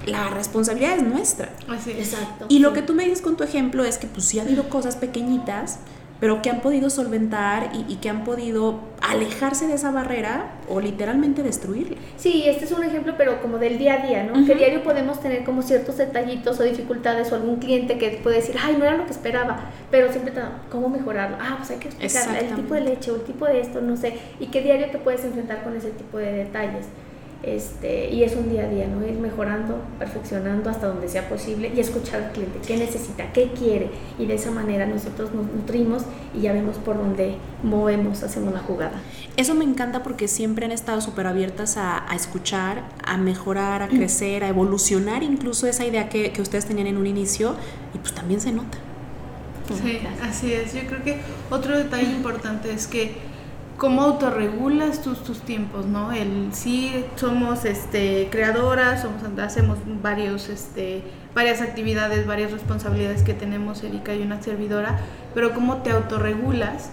la 0.06 0.30
responsabilidad 0.30 0.96
es 0.96 1.02
nuestra. 1.02 1.50
Así. 1.68 1.92
Exacto. 1.92 2.46
Y 2.48 2.58
lo 2.58 2.72
que 2.72 2.82
tú 2.82 2.94
me 2.94 3.04
dices 3.04 3.22
con 3.22 3.36
tu 3.36 3.44
ejemplo 3.44 3.84
es 3.84 3.98
que 3.98 4.06
pues 4.06 4.26
sí 4.26 4.38
ha 4.38 4.42
habido 4.42 4.68
cosas 4.68 4.96
pequeñitas, 4.96 5.78
pero 6.24 6.40
que 6.40 6.48
han 6.48 6.62
podido 6.62 6.88
solventar 6.88 7.72
y, 7.74 7.84
y, 7.92 7.96
que 7.96 8.08
han 8.08 8.24
podido 8.24 8.80
alejarse 9.02 9.66
de 9.66 9.74
esa 9.74 9.90
barrera 9.90 10.52
o 10.70 10.80
literalmente 10.80 11.42
destruirla. 11.42 11.98
Sí, 12.16 12.44
este 12.46 12.64
es 12.64 12.72
un 12.72 12.82
ejemplo, 12.82 13.12
pero 13.18 13.42
como 13.42 13.58
del 13.58 13.76
día 13.76 14.00
a 14.00 14.06
día, 14.06 14.22
¿no? 14.22 14.32
Uh 14.32 14.36
-huh. 14.36 14.46
Que 14.46 14.54
diario 14.54 14.82
podemos 14.82 15.20
tener 15.20 15.44
como 15.44 15.60
ciertos 15.60 15.98
detallitos 15.98 16.58
o 16.58 16.62
dificultades 16.62 17.30
o 17.30 17.34
algún 17.34 17.56
cliente 17.56 17.98
que 17.98 18.08
puede 18.22 18.36
decir, 18.36 18.56
ay, 18.58 18.74
no 18.78 18.86
era 18.86 18.96
lo 18.96 19.04
que 19.04 19.10
esperaba, 19.10 19.64
pero 19.90 20.10
siempre, 20.10 20.32
¿cómo 20.70 20.88
mejorarlo? 20.88 21.36
Ah, 21.38 21.56
pues 21.58 21.72
hay 21.72 21.76
que 21.76 21.88
explicar 21.88 22.42
el 22.42 22.54
tipo 22.54 22.72
de 22.72 22.80
leche 22.80 23.10
o 23.10 23.16
el 23.16 23.24
tipo 23.24 23.44
de 23.44 23.60
esto, 23.60 23.82
no 23.82 23.94
sé, 23.94 24.14
y 24.40 24.46
que 24.46 24.62
diario 24.62 24.86
te 24.90 24.96
puedes 24.96 25.22
enfrentar 25.26 25.62
con 25.62 25.76
ese 25.76 25.90
tipo 25.90 26.16
de 26.16 26.32
detalles. 26.32 26.86
Este, 27.46 28.10
y 28.10 28.22
es 28.22 28.36
un 28.36 28.48
día 28.48 28.64
a 28.64 28.68
día, 28.68 28.86
¿no? 28.86 29.06
Ir 29.06 29.18
mejorando, 29.18 29.78
perfeccionando 29.98 30.70
hasta 30.70 30.86
donde 30.86 31.08
sea 31.08 31.28
posible 31.28 31.70
y 31.74 31.80
escuchar 31.80 32.22
al 32.22 32.32
cliente, 32.32 32.58
qué 32.66 32.78
necesita, 32.78 33.32
qué 33.32 33.52
quiere. 33.52 33.90
Y 34.18 34.24
de 34.24 34.34
esa 34.34 34.50
manera 34.50 34.86
nosotros 34.86 35.34
nos 35.34 35.46
nutrimos 35.46 36.04
y 36.34 36.40
ya 36.40 36.54
vemos 36.54 36.78
por 36.78 36.96
dónde 36.96 37.36
movemos, 37.62 38.22
hacemos 38.22 38.54
la 38.54 38.60
jugada. 38.60 38.98
Eso 39.36 39.54
me 39.54 39.64
encanta 39.64 40.02
porque 40.02 40.26
siempre 40.26 40.64
han 40.64 40.72
estado 40.72 41.02
súper 41.02 41.26
abiertas 41.26 41.76
a, 41.76 42.06
escuchar, 42.14 42.84
a 43.04 43.18
mejorar, 43.18 43.82
a 43.82 43.88
crecer, 43.88 44.42
a 44.42 44.48
evolucionar 44.48 45.22
incluso 45.22 45.66
esa 45.66 45.84
idea 45.84 46.08
que, 46.08 46.32
que 46.32 46.40
ustedes 46.40 46.64
tenían 46.64 46.86
en 46.86 46.96
un 46.96 47.06
inicio 47.06 47.56
y 47.92 47.98
pues 47.98 48.14
también 48.14 48.40
se 48.40 48.52
nota. 48.52 48.78
Sí, 49.82 50.00
así 50.22 50.52
es. 50.52 50.74
Yo 50.74 50.80
creo 50.86 51.02
que 51.02 51.20
otro 51.50 51.76
detalle 51.76 52.10
importante 52.10 52.72
es 52.72 52.86
que 52.86 53.33
cómo 53.76 54.02
autorregulas 54.02 55.02
tus, 55.02 55.22
tus 55.24 55.40
tiempos, 55.40 55.86
¿no? 55.86 56.12
El 56.12 56.52
sí 56.52 57.04
somos 57.16 57.64
este 57.64 58.28
creadoras, 58.30 59.02
somos 59.02 59.22
hacemos 59.38 59.78
varios 60.02 60.48
este 60.48 61.02
varias 61.34 61.60
actividades, 61.60 62.26
varias 62.26 62.52
responsabilidades 62.52 63.22
que 63.22 63.34
tenemos 63.34 63.82
Erika 63.82 64.14
y 64.14 64.22
una 64.22 64.40
servidora, 64.40 65.00
pero 65.34 65.52
cómo 65.52 65.78
te 65.78 65.90
autorregulas 65.90 66.90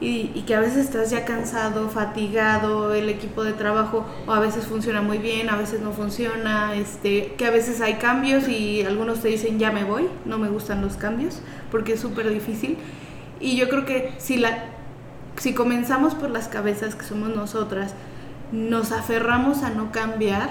y, 0.00 0.30
y, 0.34 0.42
que 0.46 0.54
a 0.54 0.60
veces 0.60 0.84
estás 0.84 1.10
ya 1.10 1.24
cansado, 1.24 1.88
fatigado, 1.88 2.94
el 2.94 3.08
equipo 3.08 3.42
de 3.42 3.52
trabajo 3.52 4.06
o 4.28 4.32
a 4.32 4.38
veces 4.38 4.66
funciona 4.66 5.02
muy 5.02 5.18
bien, 5.18 5.48
a 5.48 5.56
veces 5.56 5.80
no 5.80 5.90
funciona, 5.90 6.76
este, 6.76 7.32
que 7.36 7.46
a 7.46 7.50
veces 7.50 7.80
hay 7.80 7.94
cambios 7.94 8.46
y 8.46 8.82
algunos 8.82 9.22
te 9.22 9.28
dicen 9.28 9.58
ya 9.58 9.72
me 9.72 9.82
voy, 9.82 10.06
no 10.24 10.38
me 10.38 10.50
gustan 10.50 10.82
los 10.82 10.96
cambios 10.96 11.40
porque 11.72 11.94
es 11.94 12.00
súper 12.00 12.30
difícil. 12.30 12.76
Y 13.40 13.56
yo 13.56 13.68
creo 13.68 13.84
que 13.86 14.12
si 14.18 14.36
la 14.36 14.77
si 15.38 15.54
comenzamos 15.54 16.14
por 16.14 16.30
las 16.30 16.48
cabezas 16.48 16.94
que 16.94 17.04
somos 17.04 17.34
nosotras, 17.34 17.94
nos 18.52 18.92
aferramos 18.92 19.62
a 19.62 19.70
no 19.70 19.92
cambiar, 19.92 20.48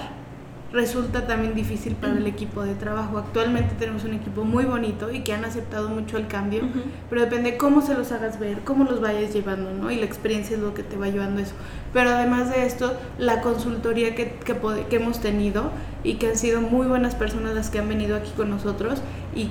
resulta 0.71 1.25
también 1.25 1.55
difícil 1.55 1.95
para 1.95 2.13
el 2.13 2.27
equipo 2.27 2.61
de 2.63 2.75
trabajo. 2.75 3.17
Actualmente 3.17 3.75
tenemos 3.79 4.03
un 4.03 4.13
equipo 4.13 4.43
muy 4.43 4.65
bonito 4.65 5.11
y 5.11 5.21
que 5.21 5.33
han 5.33 5.45
aceptado 5.45 5.89
mucho 5.89 6.17
el 6.17 6.27
cambio, 6.27 6.63
pero 7.09 7.21
depende 7.21 7.57
cómo 7.57 7.81
se 7.81 7.95
los 7.95 8.11
hagas 8.11 8.39
ver, 8.39 8.59
cómo 8.65 8.83
los 8.83 9.01
vayas 9.01 9.33
llevando, 9.33 9.71
¿no? 9.71 9.89
Y 9.91 9.95
la 9.95 10.05
experiencia 10.05 10.55
es 10.57 10.61
lo 10.61 10.73
que 10.73 10.83
te 10.83 10.97
va 10.97 11.07
llevando 11.07 11.41
eso. 11.41 11.53
Pero 11.93 12.11
además 12.11 12.49
de 12.49 12.65
esto, 12.65 12.97
la 13.17 13.41
consultoría 13.41 14.13
que, 14.13 14.33
que, 14.33 14.55
que 14.89 14.95
hemos 14.97 15.19
tenido 15.19 15.71
y 16.03 16.15
que 16.15 16.27
han 16.27 16.37
sido 16.37 16.61
muy 16.61 16.87
buenas 16.87 17.15
personas 17.15 17.55
las 17.55 17.69
que 17.69 17.79
han 17.79 17.87
venido 17.87 18.15
aquí 18.15 18.31
con 18.35 18.49
nosotros 18.49 19.01
y, 19.35 19.49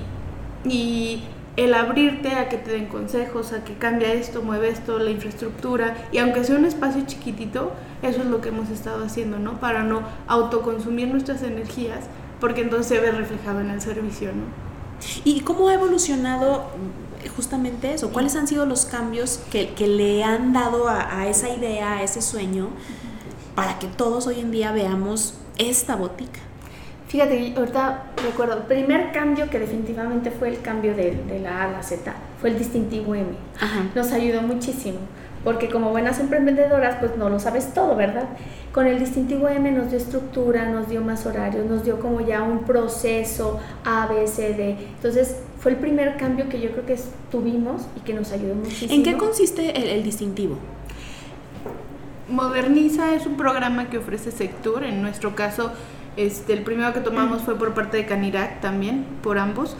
y 0.69 1.23
el 1.57 1.73
abrirte 1.73 2.33
a 2.33 2.49
que 2.49 2.57
te 2.57 2.71
den 2.71 2.85
consejos, 2.85 3.51
a 3.51 3.63
que 3.63 3.73
cambia 3.73 4.13
esto, 4.13 4.43
mueve 4.43 4.69
esto, 4.69 4.99
la 4.99 5.09
infraestructura, 5.09 5.97
y 6.11 6.19
aunque 6.19 6.43
sea 6.43 6.55
un 6.55 6.65
espacio 6.65 7.03
chiquitito, 7.05 7.73
eso 8.03 8.21
es 8.21 8.27
lo 8.27 8.41
que 8.41 8.49
hemos 8.49 8.69
estado 8.69 9.03
haciendo, 9.03 9.39
¿no? 9.39 9.59
Para 9.59 9.83
no 9.83 10.03
autoconsumir 10.27 11.07
nuestras 11.07 11.41
energías, 11.41 12.05
porque 12.39 12.61
entonces 12.61 12.87
se 12.87 12.99
ve 12.99 13.11
reflejado 13.11 13.59
en 13.59 13.71
el 13.71 13.81
servicio, 13.81 14.29
¿no? 14.29 14.43
¿Y 15.25 15.41
cómo 15.41 15.69
ha 15.69 15.73
evolucionado 15.73 16.65
justamente 17.35 17.93
eso? 17.93 18.11
¿Cuáles 18.11 18.35
han 18.35 18.47
sido 18.47 18.67
los 18.67 18.85
cambios 18.85 19.39
que, 19.51 19.73
le 19.87 20.23
han 20.23 20.53
dado 20.53 20.87
a, 20.87 21.19
a, 21.21 21.27
esa 21.27 21.49
idea, 21.49 21.97
a 21.97 22.03
ese 22.03 22.21
sueño, 22.21 22.69
para 23.55 23.79
que 23.79 23.87
todos 23.87 24.27
hoy 24.27 24.39
en 24.41 24.51
día 24.51 24.71
veamos 24.71 25.33
esta 25.57 25.95
botica? 25.95 26.46
Fíjate, 27.07 27.53
ahorita 27.55 28.03
recuerdo, 28.21 28.57
el 28.57 28.63
primer 28.63 29.13
cambio 29.13 29.49
que 29.49 29.59
definitivamente 29.59 30.29
fue 30.29 30.49
el 30.49 30.61
cambio 30.61 30.93
de, 30.93 31.39
la 31.41 31.61
A 31.61 31.69
a 31.69 31.71
la 31.71 31.83
Z, 31.83 32.13
fue 32.41 32.49
el 32.49 32.59
distintivo 32.59 33.15
M. 33.15 33.29
Nos 33.95 34.11
ayudó 34.11 34.41
muchísimo, 34.41 34.99
porque 35.45 35.69
como 35.69 35.91
buenas 35.91 36.19
emprendedoras, 36.19 36.97
pues 36.99 37.15
no 37.15 37.29
lo 37.29 37.39
sabes 37.39 37.73
todo, 37.73 37.95
¿verdad? 37.95 38.27
Con 38.73 38.87
el 38.87 38.99
distintivo 38.99 39.47
M 39.47 39.71
nos 39.71 39.89
dio 39.89 39.97
estructura, 39.97 40.69
nos 40.69 40.89
dio 40.89 41.01
más 41.01 41.25
horarios, 41.25 41.65
nos 41.65 41.85
dio 41.85 41.97
como 42.01 42.19
ya 42.19 42.43
un 42.43 42.65
proceso 42.65 43.57
A, 43.85 44.07
B, 44.07 44.27
C, 44.27 44.53
D. 44.53 44.71
Entonces, 44.97 45.37
fue 45.61 45.71
el 45.71 45.77
primer 45.77 46.17
cambio 46.17 46.49
que 46.49 46.59
yo 46.59 46.71
creo 46.71 46.85
que 46.85 46.97
tuvimos 47.31 47.83
y 47.95 48.01
que 48.01 48.13
nos 48.13 48.33
ayudó 48.33 48.53
muchísimo. 48.53 48.93
¿En 48.93 49.03
qué 49.03 49.15
consiste 49.15 49.81
el, 49.81 49.87
el 49.87 50.03
distintivo? 50.03 50.57
Moderniza 52.27 53.15
es 53.15 53.25
un 53.25 53.37
programa 53.37 53.89
que 53.89 53.97
ofrece 53.97 54.31
Sector, 54.31 54.83
en 54.83 55.01
nuestro 55.01 55.33
caso 55.33 55.71
este, 56.17 56.53
el 56.53 56.63
primero 56.63 56.93
que 56.93 56.99
tomamos 56.99 57.41
fue 57.43 57.55
por 57.57 57.73
parte 57.73 57.97
de 57.97 58.05
Canirac 58.05 58.59
también, 58.61 59.05
por 59.21 59.37
ambos. 59.37 59.77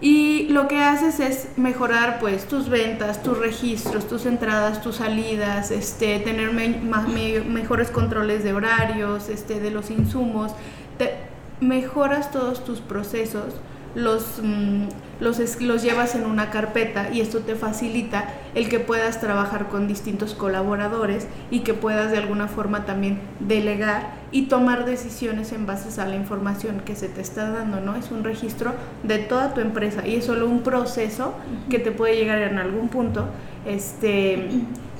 Y 0.00 0.48
lo 0.48 0.66
que 0.66 0.78
haces 0.80 1.20
es 1.20 1.58
mejorar 1.58 2.18
pues 2.20 2.48
tus 2.48 2.70
ventas, 2.70 3.22
tus 3.22 3.38
registros, 3.38 4.08
tus 4.08 4.24
entradas, 4.24 4.80
tus 4.80 4.96
salidas, 4.96 5.70
este, 5.70 6.18
tener 6.20 6.52
mejores 6.52 7.90
controles 7.90 8.42
de 8.42 8.54
horarios, 8.54 9.28
este, 9.28 9.60
de 9.60 9.70
los 9.70 9.90
insumos. 9.90 10.52
Te, 10.96 11.14
mejoras 11.60 12.30
todos 12.30 12.64
tus 12.64 12.80
procesos 12.80 13.54
los, 13.94 14.40
mm, 14.42 14.84
los, 15.20 15.60
los 15.60 15.82
llevas 15.82 16.14
en 16.14 16.24
una 16.26 16.50
carpeta 16.50 17.10
y 17.12 17.20
esto 17.20 17.40
te 17.40 17.54
facilita 17.54 18.28
el 18.54 18.68
que 18.68 18.80
puedas 18.80 19.20
trabajar 19.20 19.68
con 19.68 19.88
distintos 19.88 20.34
colaboradores 20.34 21.26
y 21.50 21.60
que 21.60 21.74
puedas 21.74 22.10
de 22.10 22.18
alguna 22.18 22.48
forma 22.48 22.84
también 22.84 23.20
delegar 23.40 24.20
y 24.32 24.42
tomar 24.42 24.84
decisiones 24.84 25.52
en 25.52 25.66
base 25.66 26.00
a 26.00 26.06
la 26.06 26.14
información 26.14 26.80
que 26.84 26.94
se 26.94 27.08
te 27.08 27.20
está 27.20 27.50
dando, 27.50 27.80
¿no? 27.80 27.96
Es 27.96 28.10
un 28.10 28.22
registro 28.22 28.74
de 29.02 29.18
toda 29.18 29.54
tu 29.54 29.60
empresa 29.60 30.06
y 30.06 30.14
es 30.14 30.24
solo 30.24 30.46
un 30.46 30.62
proceso 30.62 31.34
que 31.68 31.78
te 31.78 31.90
puede 31.90 32.16
llegar 32.16 32.40
en 32.42 32.58
algún 32.58 32.88
punto, 32.88 33.26
este, 33.66 34.48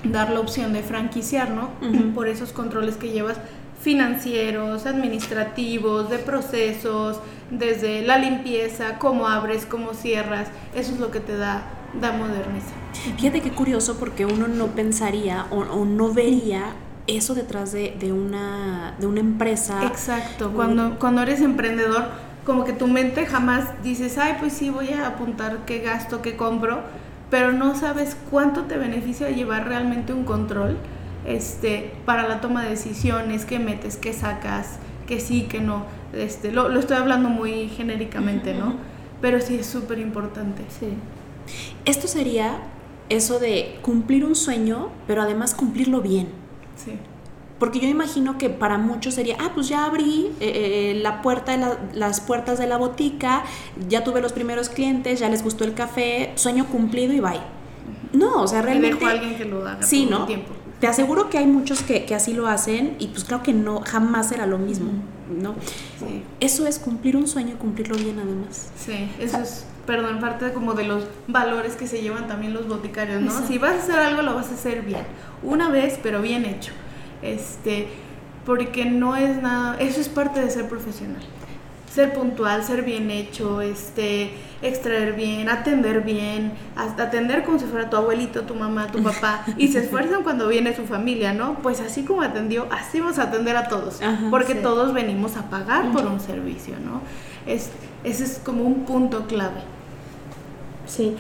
dar 0.04 0.30
la 0.30 0.40
opción 0.40 0.72
de 0.72 0.82
franquiciar, 0.82 1.50
¿no? 1.50 1.70
Por 2.14 2.28
esos 2.28 2.52
controles 2.52 2.96
que 2.96 3.10
llevas 3.10 3.36
financieros, 3.80 4.86
administrativos, 4.86 6.10
de 6.10 6.18
procesos, 6.18 7.20
desde 7.50 8.02
la 8.02 8.18
limpieza, 8.18 8.98
cómo 8.98 9.26
abres, 9.26 9.66
cómo 9.66 9.94
cierras, 9.94 10.48
eso 10.74 10.92
es 10.92 11.00
lo 11.00 11.10
que 11.10 11.20
te 11.20 11.36
da, 11.36 11.62
da 12.00 12.12
modernizar. 12.12 12.74
Fíjate 13.16 13.40
qué 13.40 13.50
curioso 13.50 13.96
porque 13.98 14.26
uno 14.26 14.48
no 14.48 14.68
pensaría 14.68 15.46
o, 15.50 15.84
no 15.84 16.12
vería 16.12 16.74
eso 17.06 17.34
detrás 17.34 17.72
de, 17.72 17.96
de, 17.98 18.12
una, 18.12 18.94
de 18.98 19.06
una 19.06 19.20
empresa. 19.20 19.84
Exacto, 19.84 20.52
cuando, 20.52 20.98
cuando 20.98 21.22
eres 21.22 21.40
emprendedor, 21.40 22.04
como 22.44 22.64
que 22.64 22.72
tu 22.72 22.86
mente 22.86 23.26
jamás 23.26 23.82
dices, 23.82 24.18
ay, 24.18 24.36
pues 24.38 24.52
sí, 24.52 24.70
voy 24.70 24.90
a 24.90 25.06
apuntar 25.06 25.58
qué 25.66 25.80
gasto, 25.80 26.20
qué 26.20 26.36
compro, 26.36 26.82
pero 27.30 27.52
no 27.52 27.74
sabes 27.74 28.16
cuánto 28.30 28.64
te 28.64 28.76
beneficia 28.76 29.30
llevar 29.30 29.68
realmente 29.68 30.12
un 30.12 30.24
control 30.24 30.76
este, 31.36 31.92
para 32.04 32.26
la 32.28 32.40
toma 32.40 32.64
de 32.64 32.70
decisiones, 32.70 33.44
qué 33.44 33.58
metes, 33.58 33.96
qué 33.96 34.12
sacas, 34.12 34.78
que 35.06 35.20
sí, 35.20 35.42
que 35.42 35.60
no. 35.60 35.84
Este, 36.12 36.52
lo, 36.52 36.76
estoy 36.78 36.96
hablando 36.96 37.28
muy 37.28 37.68
genéricamente, 37.68 38.54
¿no? 38.54 38.74
Pero 39.20 39.40
sí 39.40 39.56
es 39.56 39.66
súper 39.66 39.98
importante. 39.98 40.62
Sí. 40.68 40.88
Esto 41.84 42.08
sería 42.08 42.58
eso 43.08 43.38
de 43.38 43.78
cumplir 43.82 44.24
un 44.24 44.34
sueño, 44.34 44.90
pero 45.06 45.22
además 45.22 45.54
cumplirlo 45.54 46.00
bien. 46.00 46.28
Sí. 46.76 46.92
Porque 47.58 47.78
yo 47.78 47.88
imagino 47.88 48.38
que 48.38 48.48
para 48.48 48.78
muchos 48.78 49.14
sería, 49.14 49.36
ah, 49.38 49.50
pues 49.54 49.68
ya 49.68 49.84
abrí 49.84 50.30
eh, 50.40 50.94
eh, 50.94 51.00
la 51.02 51.20
puerta 51.20 51.56
de 51.56 51.76
las 51.92 52.20
puertas 52.22 52.58
de 52.58 52.66
la 52.66 52.78
botica, 52.78 53.44
ya 53.88 54.02
tuve 54.02 54.22
los 54.22 54.32
primeros 54.32 54.70
clientes, 54.70 55.20
ya 55.20 55.28
les 55.28 55.44
gustó 55.44 55.64
el 55.64 55.74
café, 55.74 56.32
sueño 56.36 56.66
cumplido 56.66 57.12
y 57.12 57.20
bye. 57.20 57.40
No, 58.12 58.42
o 58.42 58.46
sea, 58.46 58.62
realmente... 58.62 58.96
dejo 58.96 59.06
a 59.06 59.10
alguien 59.10 59.36
que 59.36 59.44
lo 59.44 59.66
haga 59.66 59.82
sí, 59.82 60.06
¿no? 60.06 60.24
tiempo. 60.24 60.54
Te 60.80 60.86
aseguro 60.86 61.28
que 61.28 61.38
hay 61.38 61.46
muchos 61.46 61.82
que, 61.82 62.06
que, 62.06 62.14
así 62.14 62.32
lo 62.32 62.46
hacen 62.46 62.96
y 62.98 63.08
pues 63.08 63.24
creo 63.24 63.42
que 63.42 63.52
no, 63.52 63.82
jamás 63.82 64.30
será 64.30 64.46
lo 64.46 64.58
mismo, 64.58 64.90
¿no? 65.30 65.54
Sí. 65.98 66.22
Eso 66.40 66.66
es 66.66 66.78
cumplir 66.78 67.16
un 67.16 67.28
sueño 67.28 67.54
y 67.54 67.58
cumplirlo 67.58 67.96
bien 67.96 68.18
además. 68.18 68.70
Sí, 68.76 69.10
eso 69.18 69.38
es, 69.38 69.66
perdón, 69.86 70.20
parte 70.20 70.46
de 70.46 70.52
como 70.52 70.72
de 70.72 70.84
los 70.84 71.04
valores 71.28 71.76
que 71.76 71.86
se 71.86 72.00
llevan 72.00 72.28
también 72.28 72.54
los 72.54 72.66
boticarios, 72.66 73.20
¿no? 73.20 73.46
Si 73.46 73.58
vas 73.58 73.72
a 73.72 73.78
hacer 73.78 73.98
algo, 73.98 74.22
lo 74.22 74.34
vas 74.34 74.48
a 74.50 74.54
hacer 74.54 74.82
bien. 74.82 75.02
Una 75.42 75.68
vez, 75.68 75.98
pero 76.02 76.22
bien 76.22 76.46
hecho. 76.46 76.72
Este, 77.20 77.88
porque 78.46 78.86
no 78.86 79.16
es 79.16 79.40
nada, 79.42 79.76
eso 79.78 80.00
es 80.00 80.08
parte 80.08 80.40
de 80.40 80.50
ser 80.50 80.66
profesional 80.68 81.22
ser 81.92 82.12
puntual, 82.12 82.62
ser 82.62 82.82
bien 82.82 83.10
hecho, 83.10 83.60
este, 83.60 84.30
extraer 84.62 85.14
bien, 85.14 85.48
atender 85.48 86.02
bien, 86.02 86.52
hasta 86.76 87.04
atender 87.04 87.44
como 87.44 87.58
si 87.58 87.64
fuera 87.66 87.90
tu 87.90 87.96
abuelito, 87.96 88.42
tu 88.42 88.54
mamá, 88.54 88.86
tu 88.86 89.02
papá, 89.02 89.44
y 89.56 89.68
se 89.68 89.80
esfuerzan 89.80 90.22
cuando 90.22 90.46
viene 90.48 90.74
su 90.74 90.86
familia, 90.86 91.32
¿no? 91.32 91.54
Pues 91.62 91.80
así 91.80 92.04
como 92.04 92.22
atendió, 92.22 92.66
así 92.70 93.00
vamos 93.00 93.18
a 93.18 93.24
atender 93.24 93.56
a 93.56 93.68
todos, 93.68 94.00
porque 94.30 94.54
todos 94.54 94.94
venimos 94.94 95.36
a 95.36 95.50
pagar 95.50 95.90
por 95.92 96.06
un 96.06 96.20
servicio, 96.20 96.74
¿no? 96.84 97.00
Es, 97.46 97.70
ese 98.04 98.24
es 98.24 98.40
como 98.44 98.62
un 98.62 98.84
punto 98.84 99.26
clave. 99.26 99.60
Sí. 100.86 101.16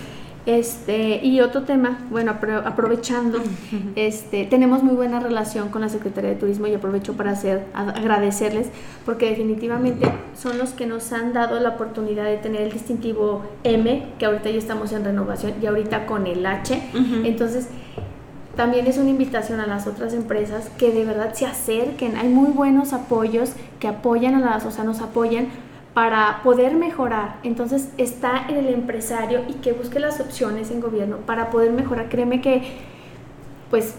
Este, 0.46 1.24
y 1.24 1.40
otro 1.40 1.62
tema, 1.62 1.98
bueno, 2.10 2.34
aprovechando, 2.64 3.38
este, 3.96 4.46
tenemos 4.46 4.82
muy 4.82 4.94
buena 4.94 5.20
relación 5.20 5.68
con 5.68 5.82
la 5.82 5.88
Secretaría 5.88 6.30
de 6.30 6.36
Turismo 6.36 6.66
y 6.66 6.74
aprovecho 6.74 7.14
para 7.14 7.32
hacer, 7.32 7.66
agradecerles 7.74 8.68
porque 9.04 9.28
definitivamente 9.28 10.10
son 10.34 10.58
los 10.58 10.70
que 10.70 10.86
nos 10.86 11.12
han 11.12 11.32
dado 11.32 11.60
la 11.60 11.70
oportunidad 11.70 12.24
de 12.24 12.38
tener 12.38 12.62
el 12.62 12.72
distintivo 12.72 13.42
M, 13.64 14.06
que 14.18 14.26
ahorita 14.26 14.50
ya 14.50 14.58
estamos 14.58 14.92
en 14.92 15.04
renovación 15.04 15.54
y 15.60 15.66
ahorita 15.66 16.06
con 16.06 16.26
el 16.26 16.44
H. 16.46 16.80
Entonces, 17.24 17.68
también 18.56 18.86
es 18.86 18.98
una 18.98 19.10
invitación 19.10 19.60
a 19.60 19.66
las 19.66 19.86
otras 19.86 20.12
empresas 20.12 20.70
que 20.78 20.90
de 20.90 21.04
verdad 21.04 21.34
se 21.34 21.46
acerquen. 21.46 22.16
Hay 22.16 22.28
muy 22.28 22.50
buenos 22.50 22.92
apoyos 22.92 23.52
que 23.78 23.88
apoyan 23.88 24.34
a 24.34 24.40
las, 24.40 24.66
o 24.66 24.70
sea, 24.70 24.84
nos 24.84 25.00
apoyan 25.00 25.48
para 25.94 26.42
poder 26.42 26.74
mejorar. 26.74 27.38
Entonces 27.42 27.90
está 27.98 28.46
en 28.48 28.56
el 28.56 28.68
empresario 28.68 29.42
y 29.48 29.54
que 29.54 29.72
busque 29.72 29.98
las 29.98 30.20
opciones 30.20 30.70
en 30.70 30.80
gobierno 30.80 31.18
para 31.18 31.50
poder 31.50 31.72
mejorar. 31.72 32.08
Créeme 32.08 32.40
que, 32.40 32.62
pues, 33.70 33.96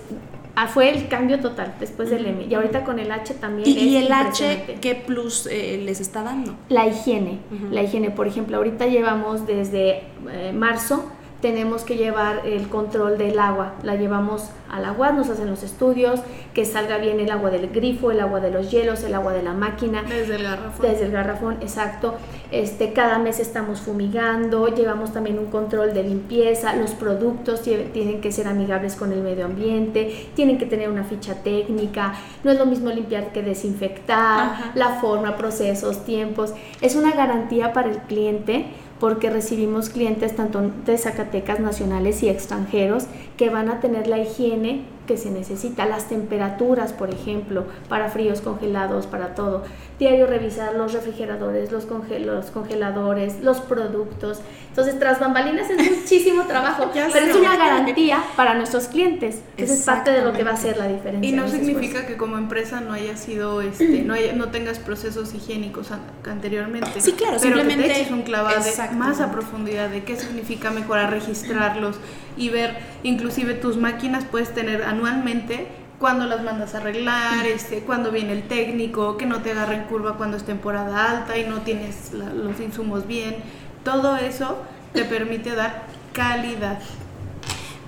ah, 0.56 0.68
fue 0.68 0.90
el 0.90 1.08
cambio 1.10 1.40
total 1.40 1.76
después 1.80 2.10
del 2.10 2.26
M. 2.26 2.46
Y 2.50 2.54
ahorita 2.54 2.84
con 2.84 3.00
el 3.00 3.12
H 3.12 3.34
también. 3.36 3.68
¿Y, 3.68 3.98
el 3.98 4.12
H 4.12 4.78
qué 4.80 4.96
plus 4.96 5.48
eh, 5.48 5.82
les 5.84 6.00
está 6.00 6.24
dando? 6.24 6.56
La 6.70 6.88
higiene. 6.88 7.40
La 7.72 7.84
higiene, 7.84 8.10
por 8.10 8.28
ejemplo, 8.28 8.58
ahorita 8.58 8.88
llevamos 8.88 9.46
desde 9.46 10.04
eh, 10.30 10.54
marzo, 10.54 11.12
tenemos 11.42 11.84
que 11.84 11.98
llevar 11.98 12.42
el 12.46 12.68
control 12.70 13.18
del 13.18 13.40
agua. 13.40 13.74
La 13.84 13.96
llevamos 13.96 14.50
al 14.70 14.86
agua, 14.86 15.12
nos 15.12 15.30
hacen 15.30 15.50
los 15.50 15.64
estudios, 15.64 16.22
que 16.54 16.66
salga 16.66 16.98
bien 16.98 17.20
el 17.20 17.32
agua 17.32 17.50
del 17.50 17.70
grifo, 17.70 18.12
el 18.12 18.20
agua 18.22 18.40
de 18.40 18.52
los 18.52 18.70
hielos, 18.72 19.04
el 19.04 19.14
agua 19.16 19.34
de 19.34 19.42
la 19.44 19.54
máquina. 19.54 20.04
Desde 20.08 20.36
el 20.36 20.44
garrafón. 20.44 20.86
Desde 20.88 21.06
el 21.06 21.12
garrafón, 21.12 21.54
exacto. 21.62 22.16
Este, 22.52 22.94
cada 22.94 23.18
mes 23.20 23.40
estamos 23.40 23.82
fumigando, 23.82 24.68
llevamos 24.68 25.14
también 25.14 25.40
un 25.40 25.48
control 25.48 25.94
de 25.94 26.04
limpieza, 26.04 26.76
los 26.76 26.92
productos 26.92 27.66
tie- 27.66 27.92
tienen 27.92 28.22
que 28.22 28.32
ser 28.32 28.48
amigables 28.48 28.96
con 28.96 29.12
el 29.12 29.22
medio 29.22 29.46
ambiente, 29.46 30.30
tienen 30.36 30.58
que 30.58 30.66
tener 30.66 30.90
una 30.90 31.04
ficha 31.04 31.36
técnica, 31.44 32.14
no 32.44 32.52
es 32.52 32.58
lo 32.60 32.66
mismo 32.66 32.90
limpiar 32.92 33.32
que 33.32 33.42
desinfectar, 33.42 34.40
Ajá. 34.40 34.72
la 34.76 34.90
forma, 35.02 35.38
procesos, 35.38 36.06
tiempos. 36.06 36.54
Es 36.82 36.96
una 36.96 37.12
garantía 37.14 37.74
para 37.74 37.90
el 37.90 37.98
cliente 38.00 38.68
porque 39.02 39.32
recibimos 39.32 39.90
clientes 39.90 40.36
tanto 40.36 40.62
de 40.86 40.96
Zacatecas 40.96 41.60
nacionales 41.60 42.22
y 42.22 42.30
extranjeros 42.30 43.06
que 43.42 43.50
van 43.50 43.70
a 43.72 43.80
tener 43.80 44.06
la 44.06 44.20
higiene 44.20 44.84
que 45.08 45.18
se 45.18 45.32
necesita, 45.32 45.88
las 45.88 46.08
temperaturas, 46.08 46.94
por 46.94 47.10
ejemplo, 47.10 47.66
para 47.90 48.08
fríos 48.10 48.40
congelados, 48.40 49.08
para 49.08 49.34
todo. 49.34 49.64
Diario 49.98 50.28
revisar 50.28 50.76
los 50.76 50.94
refrigeradores, 50.94 51.72
los, 51.72 51.88
los 51.90 52.46
congeladores, 52.52 53.42
los 53.42 53.62
productos. 53.62 54.42
Entonces, 54.70 55.00
tras 55.00 55.20
bambalinas 55.20 55.72
es 55.72 55.92
muchísimo 56.02 56.44
trabajo, 56.44 56.92
pero 56.94 57.08
es 57.26 57.36
una 57.36 57.58
garantía 57.58 58.22
para 58.36 58.54
nuestros 58.54 58.88
clientes. 58.90 59.40
Esa 59.58 59.74
es 59.74 59.82
parte 59.82 60.12
de 60.12 60.22
lo 60.22 60.34
que 60.34 60.44
va 60.44 60.52
a 60.52 60.54
hacer 60.54 60.78
la 60.78 60.88
diferencia. 60.88 61.28
Y 61.28 61.34
no 61.34 61.48
significa 61.48 61.86
esfuerzo. 61.86 62.08
que 62.08 62.18
como 62.18 62.38
empresa 62.38 62.80
no 62.82 62.94
haya 62.94 63.18
sido, 63.18 63.62
este, 63.64 64.04
no, 64.04 64.14
haya- 64.14 64.34
no 64.34 64.50
tengas 64.50 64.78
procesos 64.78 65.34
higiénicos 65.34 65.90
an- 65.92 66.02
anteriormente. 66.30 67.02
Sí, 67.02 67.14
claro, 67.14 67.38
pero 67.42 67.56
simplemente- 67.56 67.88
que 67.88 67.94
te 67.96 68.00
eches 68.02 68.12
un 68.12 68.22
clavado 68.22 68.62
más 68.98 69.20
a 69.20 69.32
profundidad 69.32 69.90
de 69.90 70.04
qué 70.04 70.16
significa 70.16 70.70
mejorar, 70.70 71.10
registrarlos 71.10 71.96
y 72.38 72.50
ver, 72.50 72.78
inclusive 73.04 73.54
tus 73.54 73.78
máquinas 73.78 74.26
puedes 74.26 74.54
tener 74.54 74.84
anualmente 74.84 75.68
cuando 76.00 76.26
las 76.26 76.44
mandas 76.44 76.74
a 76.74 76.80
arreglar, 76.80 77.46
este, 77.46 77.80
cuando 77.82 78.12
viene 78.12 78.34
el 78.34 78.44
técnico, 78.48 79.18
que 79.18 79.26
no 79.28 79.42
te 79.42 79.52
agarre 79.52 79.76
en 79.76 79.84
curva 79.84 80.18
cuando 80.18 80.36
es 80.38 80.44
temporada 80.44 81.12
alta 81.12 81.38
y 81.38 81.46
no 81.46 81.62
tienes 81.62 82.12
la- 82.14 82.34
los 82.34 82.60
insumos 82.60 83.06
bien. 83.08 83.36
Todo 83.84 84.18
eso 84.18 84.58
te 84.94 85.04
permite 85.06 85.52
dar 85.56 85.84
calidad. 86.14 86.80